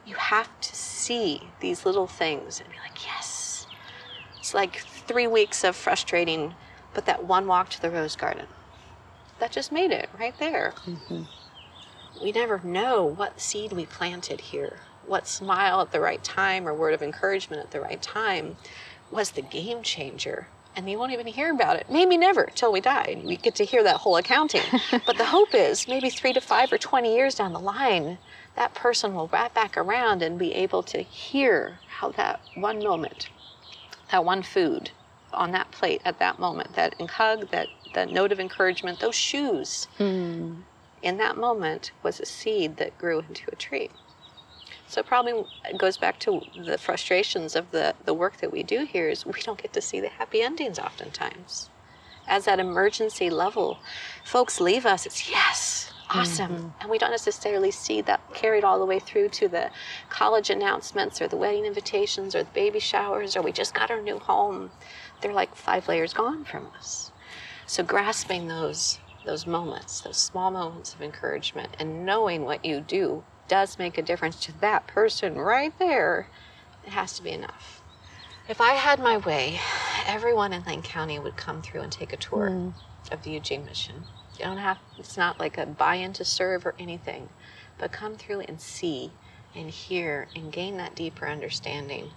You 0.06 0.16
have 0.16 0.50
to 0.60 0.76
see 0.76 1.44
these 1.62 1.86
little 1.86 2.06
things 2.06 2.60
and 2.60 2.68
be 2.68 2.76
like, 2.80 3.06
yes. 3.06 3.66
It's 4.38 4.54
like 4.54 4.80
three 4.80 5.26
weeks 5.26 5.64
of 5.64 5.78
frustrating, 5.78 6.54
but 6.94 7.06
that 7.06 7.24
one 7.24 7.48
walk 7.48 7.70
to 7.70 7.82
the 7.82 7.90
rose 7.90 8.18
garden 8.18 8.48
that 9.40 9.54
just 9.54 9.72
made 9.72 9.92
it 9.92 10.10
right 10.20 10.38
there. 10.38 10.74
Mm-hmm. 10.86 11.24
We 12.22 12.34
never 12.34 12.60
know 12.62 13.06
what 13.06 13.40
seed 13.40 13.72
we 13.72 13.86
planted 13.86 14.42
here, 14.42 14.80
what 15.08 15.30
smile 15.30 15.80
at 15.80 15.94
the 15.94 16.02
right 16.02 16.22
time 16.22 16.68
or 16.68 16.74
word 16.74 16.94
of 16.94 17.02
encouragement 17.02 17.62
at 17.64 17.72
the 17.72 17.80
right 17.80 18.02
time 18.02 18.58
was 19.10 19.32
the 19.32 19.42
game 19.42 19.82
changer. 19.82 20.50
And 20.76 20.90
you 20.90 20.98
won't 20.98 21.12
even 21.12 21.28
hear 21.28 21.52
about 21.52 21.76
it. 21.76 21.86
Maybe 21.90 22.18
never 22.18 22.46
till 22.56 22.72
we 22.72 22.82
die. 22.82 23.22
We 23.24 23.38
get 23.38 23.56
to 23.56 23.66
hear 23.66 23.84
that 23.84 23.98
whole 23.98 24.18
accounting. 24.18 24.64
but 25.06 25.18
the 25.18 25.26
hope 25.26 25.54
is 25.54 25.88
maybe 25.88 26.10
three 26.10 26.34
to 26.34 26.42
five 26.42 26.74
or 26.74 26.78
20 26.78 27.14
years 27.14 27.36
down 27.36 27.54
the 27.54 27.60
line, 27.60 28.18
that 28.56 28.74
person 28.74 29.14
will 29.14 29.28
wrap 29.28 29.54
back 29.54 29.78
around 29.78 30.22
and 30.22 30.38
be 30.38 30.54
able 30.54 30.84
to 30.84 31.02
hear 31.02 31.80
how 31.88 32.12
that 32.12 32.40
one 32.56 32.80
moment, 32.80 33.30
that 34.12 34.26
one 34.26 34.42
food 34.44 34.92
on 35.32 35.52
that 35.52 35.72
plate 35.72 36.02
at 36.06 36.20
that 36.20 36.40
moment, 36.40 36.74
that 36.76 37.00
hug, 37.02 37.50
that, 37.52 37.68
that 37.94 38.12
note 38.12 38.32
of 38.32 38.40
encouragement, 38.40 39.00
those 39.00 39.16
shoes, 39.16 39.88
hmm. 39.98 40.54
in 41.02 41.18
that 41.18 41.38
moment 41.38 41.92
was 42.04 42.20
a 42.20 42.26
seed 42.26 42.78
that 42.78 42.98
grew 42.98 43.20
into 43.20 43.44
a 43.52 43.56
tree. 43.56 43.90
So 44.94 45.00
it 45.00 45.08
probably 45.08 45.44
goes 45.76 45.98
back 45.98 46.20
to 46.20 46.40
the 46.56 46.78
frustrations 46.78 47.56
of 47.56 47.72
the, 47.72 47.96
the 48.06 48.14
work 48.14 48.38
that 48.38 48.52
we 48.52 48.62
do 48.62 48.86
here 48.86 49.10
is 49.10 49.26
we 49.26 49.42
don't 49.42 49.60
get 49.60 49.74
to 49.74 49.82
see 49.82 50.00
the 50.00 50.08
happy 50.08 50.44
endings 50.44 50.78
oftentimes. 50.78 51.72
As 52.28 52.46
that 52.46 52.60
emergency 52.60 53.32
level, 53.32 53.80
folks 54.24 54.62
leave 54.62 54.86
us, 54.86 55.08
it's 55.08 55.32
yes, 55.32 55.92
awesome. 56.12 56.52
Mm-hmm. 56.52 56.82
And 56.82 56.92
we 56.92 57.00
don't 57.00 57.10
necessarily 57.10 57.72
see 57.72 58.02
that 58.02 58.22
carried 58.36 58.64
all 58.64 58.78
the 58.78 58.86
way 58.86 59.00
through 59.00 59.30
to 59.30 59.48
the 59.48 59.72
college 60.12 60.52
announcements 60.52 61.20
or 61.20 61.28
the 61.28 61.38
wedding 61.38 61.66
invitations 61.66 62.36
or 62.36 62.44
the 62.44 62.52
baby 62.52 62.80
showers 62.80 63.36
or 63.36 63.42
we 63.42 63.52
just 63.52 63.74
got 63.74 63.90
our 63.90 64.00
new 64.00 64.20
home. 64.20 64.70
They're 65.22 65.34
like 65.34 65.56
five 65.56 65.88
layers 65.88 66.14
gone 66.14 66.46
from 66.46 66.68
us. 66.78 67.12
So 67.66 67.82
grasping 67.82 68.48
those 68.48 69.00
those 69.26 69.48
moments, 69.48 70.02
those 70.02 70.18
small 70.18 70.52
moments 70.52 70.94
of 70.94 71.02
encouragement 71.02 71.70
and 71.80 72.06
knowing 72.06 72.44
what 72.44 72.64
you 72.64 72.80
do 72.80 73.24
does 73.48 73.78
make 73.78 73.98
a 73.98 74.02
difference 74.02 74.40
to 74.42 74.60
that 74.60 74.88
person 74.88 75.36
right 75.36 75.78
there, 75.80 76.28
it 76.86 76.92
has 76.92 77.14
to 77.14 77.24
be 77.24 77.32
enough. 77.32 77.82
If 78.50 78.60
I 78.60 78.74
had 78.74 79.00
my 79.00 79.18
way, 79.18 79.60
everyone 80.06 80.52
in 80.54 80.64
Lane 80.64 80.82
County 80.82 81.18
would 81.20 81.38
come 81.38 81.62
through 81.62 81.82
and 81.82 81.92
take 81.92 82.12
a 82.12 82.18
tour 82.18 82.50
hmm. 82.50 82.70
of 83.12 83.24
the 83.24 83.32
Eugene 83.32 83.66
Mission. 83.66 84.04
You 84.38 84.46
don't 84.46 84.58
have 84.58 84.80
it's 84.98 85.18
not 85.18 85.40
like 85.40 85.58
a 85.58 85.66
buy-in 85.66 86.14
to 86.14 86.26
serve 86.26 86.66
or 86.66 86.76
anything, 86.80 87.30
but 87.78 87.92
come 87.92 88.16
through 88.16 88.42
and 88.42 88.60
see 88.60 89.12
and 89.56 89.70
hear 89.70 90.28
and 90.36 90.52
gain 90.52 90.78
that 90.78 90.96
deeper 90.96 91.28
understanding. 91.28 92.10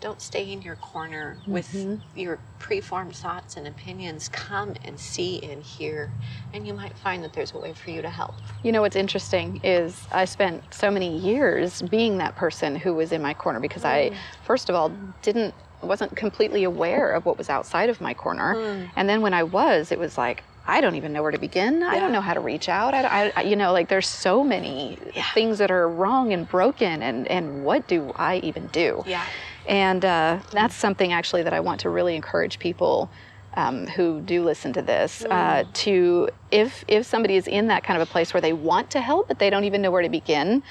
Don't 0.00 0.22
stay 0.22 0.52
in 0.52 0.62
your 0.62 0.76
corner 0.76 1.38
with 1.46 1.72
mm-hmm. 1.72 1.96
your 2.18 2.38
preformed 2.60 3.16
thoughts 3.16 3.56
and 3.56 3.66
opinions. 3.66 4.28
Come 4.28 4.74
and 4.84 4.98
see 4.98 5.42
and 5.42 5.62
hear, 5.62 6.10
and 6.52 6.66
you 6.66 6.72
might 6.72 6.96
find 6.98 7.24
that 7.24 7.32
there's 7.32 7.52
a 7.52 7.58
way 7.58 7.72
for 7.72 7.90
you 7.90 8.00
to 8.02 8.10
help. 8.10 8.34
You 8.62 8.70
know 8.70 8.80
what's 8.80 8.94
interesting 8.96 9.60
is 9.64 10.06
I 10.12 10.24
spent 10.24 10.72
so 10.72 10.90
many 10.90 11.18
years 11.18 11.82
being 11.82 12.18
that 12.18 12.36
person 12.36 12.76
who 12.76 12.94
was 12.94 13.10
in 13.10 13.20
my 13.20 13.34
corner 13.34 13.58
because 13.58 13.84
I, 13.84 14.10
mm. 14.10 14.16
first 14.44 14.68
of 14.68 14.76
all, 14.76 14.92
didn't 15.22 15.54
wasn't 15.82 16.14
completely 16.16 16.64
aware 16.64 17.12
of 17.12 17.24
what 17.24 17.38
was 17.38 17.48
outside 17.48 17.88
of 17.88 18.00
my 18.00 18.14
corner, 18.14 18.54
mm. 18.54 18.90
and 18.94 19.08
then 19.08 19.20
when 19.20 19.34
I 19.34 19.42
was, 19.42 19.90
it 19.90 19.98
was 19.98 20.16
like 20.16 20.44
I 20.68 20.82
don't 20.82 20.96
even 20.96 21.14
know 21.14 21.22
where 21.22 21.32
to 21.32 21.38
begin. 21.38 21.82
I 21.82 21.98
don't 21.98 22.12
know 22.12 22.20
how 22.20 22.34
to 22.34 22.40
reach 22.40 22.68
out. 22.68 22.92
I, 22.92 23.32
I- 23.34 23.42
you 23.42 23.56
know, 23.56 23.72
like 23.72 23.88
there's 23.88 24.06
so 24.06 24.44
many 24.44 24.98
Yeah. 25.14 25.24
things 25.32 25.58
that 25.58 25.70
are 25.70 25.88
wrong 25.88 26.32
and 26.32 26.46
broken, 26.46 27.02
and 27.02 27.26
and 27.26 27.64
what 27.64 27.88
do 27.88 28.12
I 28.14 28.36
even 28.44 28.66
do? 28.68 29.02
Yeah. 29.06 29.24
And 29.68 30.04
uh, 30.04 30.40
that's 30.50 30.74
something 30.74 31.12
actually 31.12 31.42
that 31.42 31.52
I 31.52 31.60
want 31.60 31.80
to 31.80 31.90
really 31.90 32.16
encourage 32.16 32.58
people 32.58 33.10
um, 33.54 33.86
who 33.86 34.20
do 34.20 34.42
listen 34.44 34.72
to 34.74 34.82
this 34.82 35.24
uh, 35.30 35.64
to, 35.74 36.28
if 36.50 36.84
if 36.88 37.06
somebody 37.06 37.36
is 37.36 37.46
in 37.46 37.66
that 37.68 37.82
kind 37.84 38.00
of 38.00 38.08
a 38.08 38.10
place 38.10 38.32
where 38.32 38.40
they 38.40 38.52
want 38.52 38.90
to 38.92 39.00
help 39.00 39.28
but 39.28 39.38
they 39.38 39.50
don't 39.50 39.64
even 39.64 39.82
know 39.82 39.90
where 39.90 40.02
to 40.02 40.08
begin, 40.08 40.62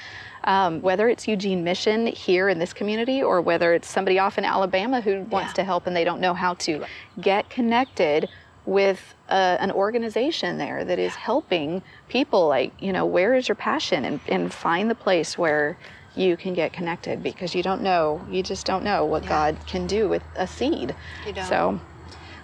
um, 0.44 0.80
whether 0.82 1.08
it's 1.08 1.28
Eugene 1.28 1.62
Mission 1.62 2.06
here 2.06 2.48
in 2.48 2.58
this 2.58 2.72
community 2.72 3.22
or 3.22 3.40
whether 3.40 3.72
it's 3.74 3.88
somebody 3.88 4.18
off 4.18 4.38
in 4.38 4.44
Alabama 4.44 5.00
who 5.00 5.22
wants 5.24 5.50
Yeah. 5.50 5.54
to 5.54 5.64
help 5.64 5.86
and 5.86 5.94
they 5.94 6.04
don't 6.04 6.20
know 6.20 6.34
how 6.34 6.54
to, 6.54 6.84
get 7.20 7.50
connected 7.50 8.28
with 8.64 9.14
uh, 9.28 9.56
an 9.60 9.70
organization 9.70 10.58
there 10.58 10.84
that 10.84 10.98
is 10.98 11.14
helping 11.14 11.82
people 12.08 12.48
like 12.48 12.72
you 12.80 12.92
know 12.92 13.06
where 13.06 13.34
is 13.34 13.48
your 13.48 13.54
passion 13.54 14.04
and, 14.04 14.20
and 14.28 14.52
find 14.52 14.90
the 14.90 14.94
place 14.94 15.36
where 15.38 15.78
you 16.18 16.36
can 16.36 16.52
get 16.52 16.72
connected 16.72 17.22
because 17.22 17.54
you 17.54 17.62
don't 17.62 17.82
know 17.82 18.20
you 18.28 18.42
just 18.42 18.66
don't 18.66 18.82
know 18.82 19.04
what 19.04 19.22
Yeah. 19.22 19.28
god 19.28 19.66
can 19.66 19.86
do 19.86 20.08
with 20.08 20.22
a 20.36 20.46
seed 20.46 20.94
You 21.26 21.32
don't. 21.32 21.44
so 21.44 21.80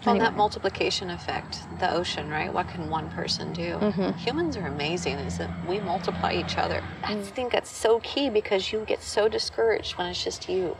Well, 0.04 0.14
anyway. 0.14 0.26
that 0.26 0.36
multiplication 0.36 1.08
effect, 1.08 1.60
the 1.80 1.90
ocean, 1.90 2.28
right? 2.28 2.52
What 2.52 2.68
can 2.68 2.90
one 2.90 3.08
person 3.10 3.54
do? 3.54 3.76
Mm-hmm. 3.78 4.18
Humans 4.18 4.56
are 4.58 4.66
amazing, 4.66 5.16
is 5.20 5.38
that 5.38 5.50
we 5.66 5.80
multiply 5.80 6.32
each 6.34 6.58
other. 6.58 6.84
I 7.02 7.14
mm. 7.14 7.24
think 7.24 7.52
that's 7.52 7.70
so 7.70 8.00
key 8.00 8.28
because 8.28 8.70
you 8.70 8.84
get 8.86 9.02
so 9.02 9.28
discouraged 9.28 9.96
when 9.96 10.08
it's 10.08 10.22
just 10.22 10.46
you. 10.46 10.76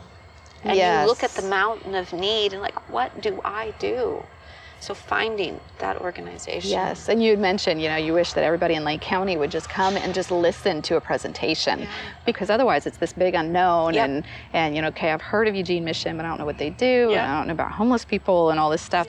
And 0.63 0.77
you 0.77 1.07
look 1.07 1.23
at 1.23 1.31
the 1.31 1.41
mountain 1.41 1.95
of 1.95 2.13
need 2.13 2.53
and, 2.53 2.61
like, 2.61 2.77
what 2.89 3.19
do 3.21 3.41
I 3.43 3.73
do? 3.79 4.23
So 4.85 4.93
finding 4.93 5.59
that 5.79 5.99
organization. 5.99 6.69
Yes, 6.69 7.09
and 7.09 7.21
you 7.23 7.31
had 7.31 7.39
mentioned, 7.39 7.81
you 7.81 7.89
know, 7.89 7.95
you 7.95 8.13
wish 8.13 8.33
that 8.33 8.43
everybody 8.43 8.75
in 8.75 8.83
Lake 8.83 9.01
County 9.01 9.35
would 9.35 9.49
just 9.49 9.67
come 9.67 9.97
and 9.97 10.13
just 10.13 10.29
listen 10.29 10.83
to 10.83 10.95
a 10.95 11.01
presentation, 11.01 11.79
Yeah. 11.79 11.87
because 12.23 12.51
otherwise 12.51 12.85
it's 12.85 12.97
this 12.97 13.11
big 13.11 13.33
unknown, 13.33 13.95
Yep. 13.95 14.05
and 14.07 14.23
and 14.53 14.75
you 14.75 14.83
know, 14.83 14.89
okay, 14.89 15.11
I've 15.11 15.23
heard 15.23 15.47
of 15.47 15.55
Eugene 15.55 15.83
Mission, 15.83 16.15
but 16.17 16.23
I 16.25 16.29
don't 16.29 16.37
know 16.37 16.45
what 16.45 16.59
they 16.59 16.69
do, 16.69 17.07
Yeah. 17.09 17.23
and 17.23 17.31
I 17.31 17.37
don't 17.39 17.47
know 17.47 17.53
about 17.53 17.71
homeless 17.71 18.05
people 18.05 18.51
and 18.51 18.59
all 18.59 18.69
this 18.69 18.83
stuff. 18.83 19.07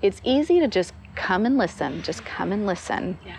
It's 0.00 0.20
easy 0.22 0.60
to 0.60 0.68
just 0.68 0.92
come 1.16 1.44
and 1.44 1.58
listen, 1.58 2.02
just 2.02 2.24
come 2.24 2.52
and 2.52 2.64
listen. 2.64 3.18
Yeah. 3.26 3.34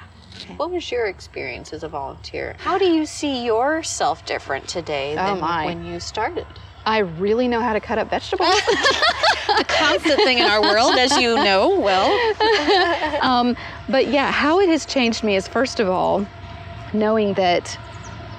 What 0.57 0.71
was 0.71 0.91
your 0.91 1.05
experience 1.05 1.71
as 1.71 1.83
a 1.83 1.87
volunteer? 1.87 2.57
How 2.59 2.77
do 2.77 2.85
you 2.85 3.05
see 3.05 3.45
yourself 3.45 4.25
different 4.25 4.67
today 4.67 5.13
Oh, 5.17 5.35
than 5.35 5.65
when 5.65 5.85
you 5.85 6.01
started? 6.01 6.45
I 6.87 6.99
really 6.99 7.49
know 7.49 7.59
how 7.59 7.73
to 7.73 7.81
cut 7.81 7.99
up 7.99 8.09
vegetables. 8.09 8.55
A 9.59 9.63
constant 9.65 10.15
thing 10.23 10.39
in 10.39 10.45
our 10.45 10.61
world, 10.61 10.95
as 10.97 11.17
you 11.17 11.35
know 11.35 11.77
well. 11.79 13.21
um, 13.21 13.57
but 13.89 14.07
yeah, 14.07 14.31
how 14.31 14.61
it 14.61 14.69
has 14.69 14.85
changed 14.85 15.23
me 15.23 15.35
is 15.35 15.47
first 15.47 15.81
of 15.81 15.89
all, 15.89 16.25
knowing 16.93 17.33
that 17.33 17.77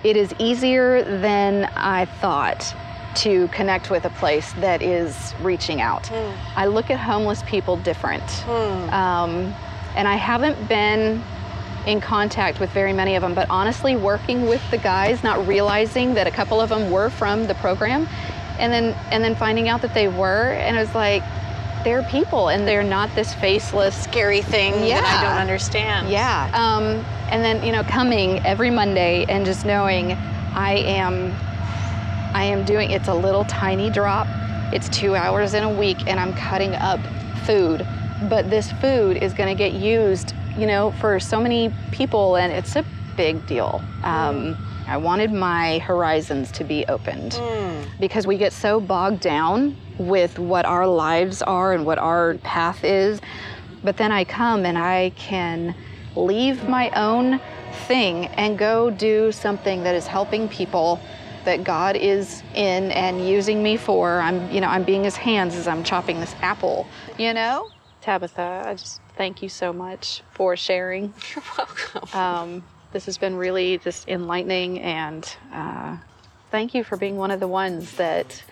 it 0.02 0.16
is 0.16 0.34
easier 0.38 1.02
than 1.20 1.70
I 1.76 2.06
thought 2.06 2.74
to 3.16 3.48
connect 3.48 3.90
with 3.90 4.06
a 4.06 4.10
place 4.10 4.52
that 4.54 4.80
is 4.80 5.34
reaching 5.42 5.80
out. 5.82 6.10
I 6.56 6.66
look 6.66 6.90
at 6.90 6.98
homeless 6.98 7.42
people 7.42 7.76
different. 7.76 8.46
Um, 8.48 9.54
and 9.94 10.08
I 10.08 10.14
haven't 10.14 10.68
been 10.68 11.22
in 11.86 12.00
contact 12.00 12.60
with 12.60 12.70
very 12.70 12.92
many 12.92 13.16
of 13.16 13.22
them, 13.22 13.34
but 13.34 13.48
honestly, 13.50 13.96
working 13.96 14.46
with 14.46 14.62
the 14.70 14.78
guys, 14.78 15.22
not 15.24 15.46
realizing 15.46 16.14
that 16.14 16.26
a 16.26 16.30
couple 16.30 16.60
of 16.60 16.68
them 16.68 16.90
were 16.90 17.08
from 17.08 17.46
the 17.46 17.54
program, 17.54 18.06
and 18.58 18.72
then 18.72 18.94
and 19.10 19.22
then 19.22 19.34
finding 19.34 19.68
out 19.68 19.82
that 19.82 19.94
they 19.94 20.08
were, 20.08 20.52
and 20.52 20.76
it 20.76 20.80
was 20.80 20.94
like, 20.94 21.22
they're 21.84 22.02
people 22.04 22.48
and 22.48 22.66
they're 22.66 22.82
not 22.82 23.14
this 23.14 23.34
faceless 23.34 23.96
Scary 23.96 24.42
thing 24.42 24.72
that 24.72 25.04
I 25.04 25.22
don't 25.22 25.40
understand. 25.40 26.10
Yeah. 26.10 26.50
Um, 26.52 27.04
and 27.30 27.44
then 27.44 27.64
you 27.64 27.72
know, 27.72 27.82
coming 27.84 28.44
every 28.44 28.70
Monday 28.70 29.24
and 29.28 29.44
just 29.44 29.64
knowing 29.64 30.12
I 30.12 30.74
am, 30.86 31.32
I 32.34 32.44
am 32.44 32.64
doing. 32.64 32.90
It's 32.90 33.08
a 33.08 33.14
little 33.14 33.44
tiny 33.44 33.90
drop. 33.90 34.26
It's 34.72 34.88
two 34.88 35.14
hours 35.14 35.54
in 35.54 35.62
a 35.62 35.72
week, 35.72 36.06
and 36.06 36.20
I'm 36.20 36.34
cutting 36.34 36.74
up 36.74 37.00
food. 37.46 37.86
But 38.28 38.50
this 38.50 38.72
food 38.72 39.16
is 39.16 39.32
going 39.32 39.48
to 39.48 39.54
get 39.54 39.72
used, 39.72 40.34
you 40.56 40.66
know, 40.66 40.90
for 41.00 41.20
so 41.20 41.40
many 41.40 41.72
people, 41.92 42.36
and 42.36 42.52
it's 42.52 42.76
a 42.76 42.84
big 43.16 43.46
deal. 43.46 43.82
Um, 44.02 44.56
I 44.88 44.96
wanted 44.96 45.32
my 45.32 45.78
horizons 45.80 46.50
to 46.52 46.64
be 46.64 46.86
opened 46.86 47.40
because 48.00 48.26
we 48.26 48.38
get 48.38 48.54
so 48.54 48.80
bogged 48.80 49.20
down 49.20 49.76
with 49.98 50.38
what 50.38 50.64
our 50.64 50.86
lives 50.86 51.42
are 51.42 51.74
and 51.74 51.84
what 51.84 51.98
our 51.98 52.34
path 52.38 52.84
is. 52.84 53.20
But 53.84 53.98
then 53.98 54.12
I 54.12 54.24
come 54.24 54.64
and 54.64 54.78
I 54.78 55.10
can 55.10 55.74
leave 56.16 56.68
my 56.68 56.90
own 56.90 57.38
thing 57.86 58.26
and 58.26 58.58
go 58.58 58.90
do 58.90 59.30
something 59.30 59.82
that 59.82 59.94
is 59.94 60.06
helping 60.06 60.48
people 60.48 61.00
that 61.44 61.64
God 61.64 61.96
is 61.96 62.42
in 62.54 62.90
and 62.92 63.28
using 63.28 63.62
me 63.62 63.76
for. 63.76 64.20
I'm, 64.20 64.50
you 64.50 64.60
know, 64.60 64.68
I'm 64.68 64.84
being 64.84 65.04
his 65.04 65.16
hands 65.16 65.54
as 65.54 65.68
I'm 65.68 65.84
chopping 65.84 66.18
this 66.18 66.34
apple, 66.40 66.86
you 67.18 67.32
know? 67.34 67.70
Tabitha, 68.00 68.64
I 68.66 68.72
just 68.74 69.00
thank 69.16 69.42
you 69.42 69.48
so 69.48 69.72
much 69.72 70.22
for 70.32 70.56
sharing. 70.56 71.12
You're 71.34 71.44
welcome. 71.56 72.18
Um, 72.18 72.64
this 72.92 73.06
has 73.06 73.18
been 73.18 73.36
really 73.36 73.78
just 73.78 74.08
enlightening, 74.08 74.80
and 74.80 75.36
uh, 75.52 75.96
thank 76.50 76.74
you 76.74 76.84
for 76.84 76.96
being 76.96 77.16
one 77.16 77.30
of 77.30 77.40
the 77.40 77.48
ones 77.48 77.94
that 77.96 78.42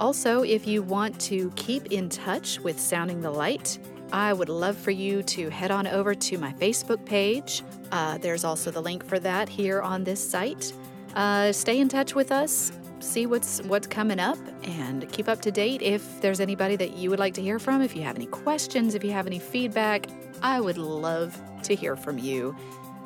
Also, 0.00 0.42
if 0.42 0.66
you 0.66 0.82
want 0.82 1.20
to 1.20 1.52
keep 1.54 1.92
in 1.92 2.08
touch 2.08 2.58
with 2.58 2.80
Sounding 2.80 3.20
the 3.20 3.30
Light, 3.30 3.78
I 4.12 4.32
would 4.32 4.48
love 4.48 4.76
for 4.76 4.90
you 4.90 5.22
to 5.22 5.48
head 5.48 5.70
on 5.70 5.86
over 5.86 6.16
to 6.16 6.38
my 6.38 6.52
Facebook 6.54 7.04
page. 7.04 7.62
Uh, 7.92 8.18
there's 8.18 8.42
also 8.42 8.72
the 8.72 8.82
link 8.82 9.04
for 9.04 9.20
that 9.20 9.48
here 9.48 9.80
on 9.80 10.02
this 10.02 10.28
site. 10.28 10.72
Uh, 11.14 11.52
stay 11.52 11.80
in 11.80 11.88
touch 11.88 12.14
with 12.14 12.32
us, 12.32 12.72
see 13.00 13.26
what's 13.26 13.60
what's 13.62 13.86
coming 13.86 14.18
up, 14.18 14.38
and 14.64 15.10
keep 15.12 15.28
up 15.28 15.40
to 15.42 15.50
date. 15.50 15.82
If 15.82 16.20
there's 16.20 16.40
anybody 16.40 16.76
that 16.76 16.96
you 16.96 17.10
would 17.10 17.18
like 17.18 17.34
to 17.34 17.42
hear 17.42 17.58
from, 17.58 17.82
if 17.82 17.94
you 17.94 18.02
have 18.02 18.16
any 18.16 18.26
questions, 18.26 18.94
if 18.94 19.04
you 19.04 19.12
have 19.12 19.26
any 19.26 19.38
feedback, 19.38 20.06
I 20.42 20.60
would 20.60 20.78
love 20.78 21.40
to 21.62 21.74
hear 21.74 21.96
from 21.96 22.18
you. 22.18 22.56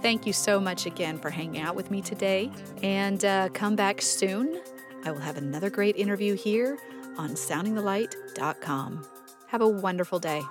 Thank 0.00 0.26
you 0.26 0.32
so 0.32 0.61
much 0.61 0.86
again 0.86 1.18
for 1.18 1.28
hanging 1.28 1.61
out 1.61 1.74
with 1.74 1.90
me 1.90 2.00
today, 2.00 2.50
and 2.82 3.24
uh, 3.24 3.48
come 3.50 3.76
back 3.76 4.00
soon. 4.00 4.61
I 5.04 5.11
will 5.11 5.20
have 5.20 5.36
another 5.36 5.70
great 5.70 5.96
interview 5.96 6.34
here 6.34 6.78
on 7.16 7.30
soundingthelight.com. 7.30 9.06
Have 9.48 9.61
a 9.61 9.68
wonderful 9.68 10.18
day. 10.18 10.42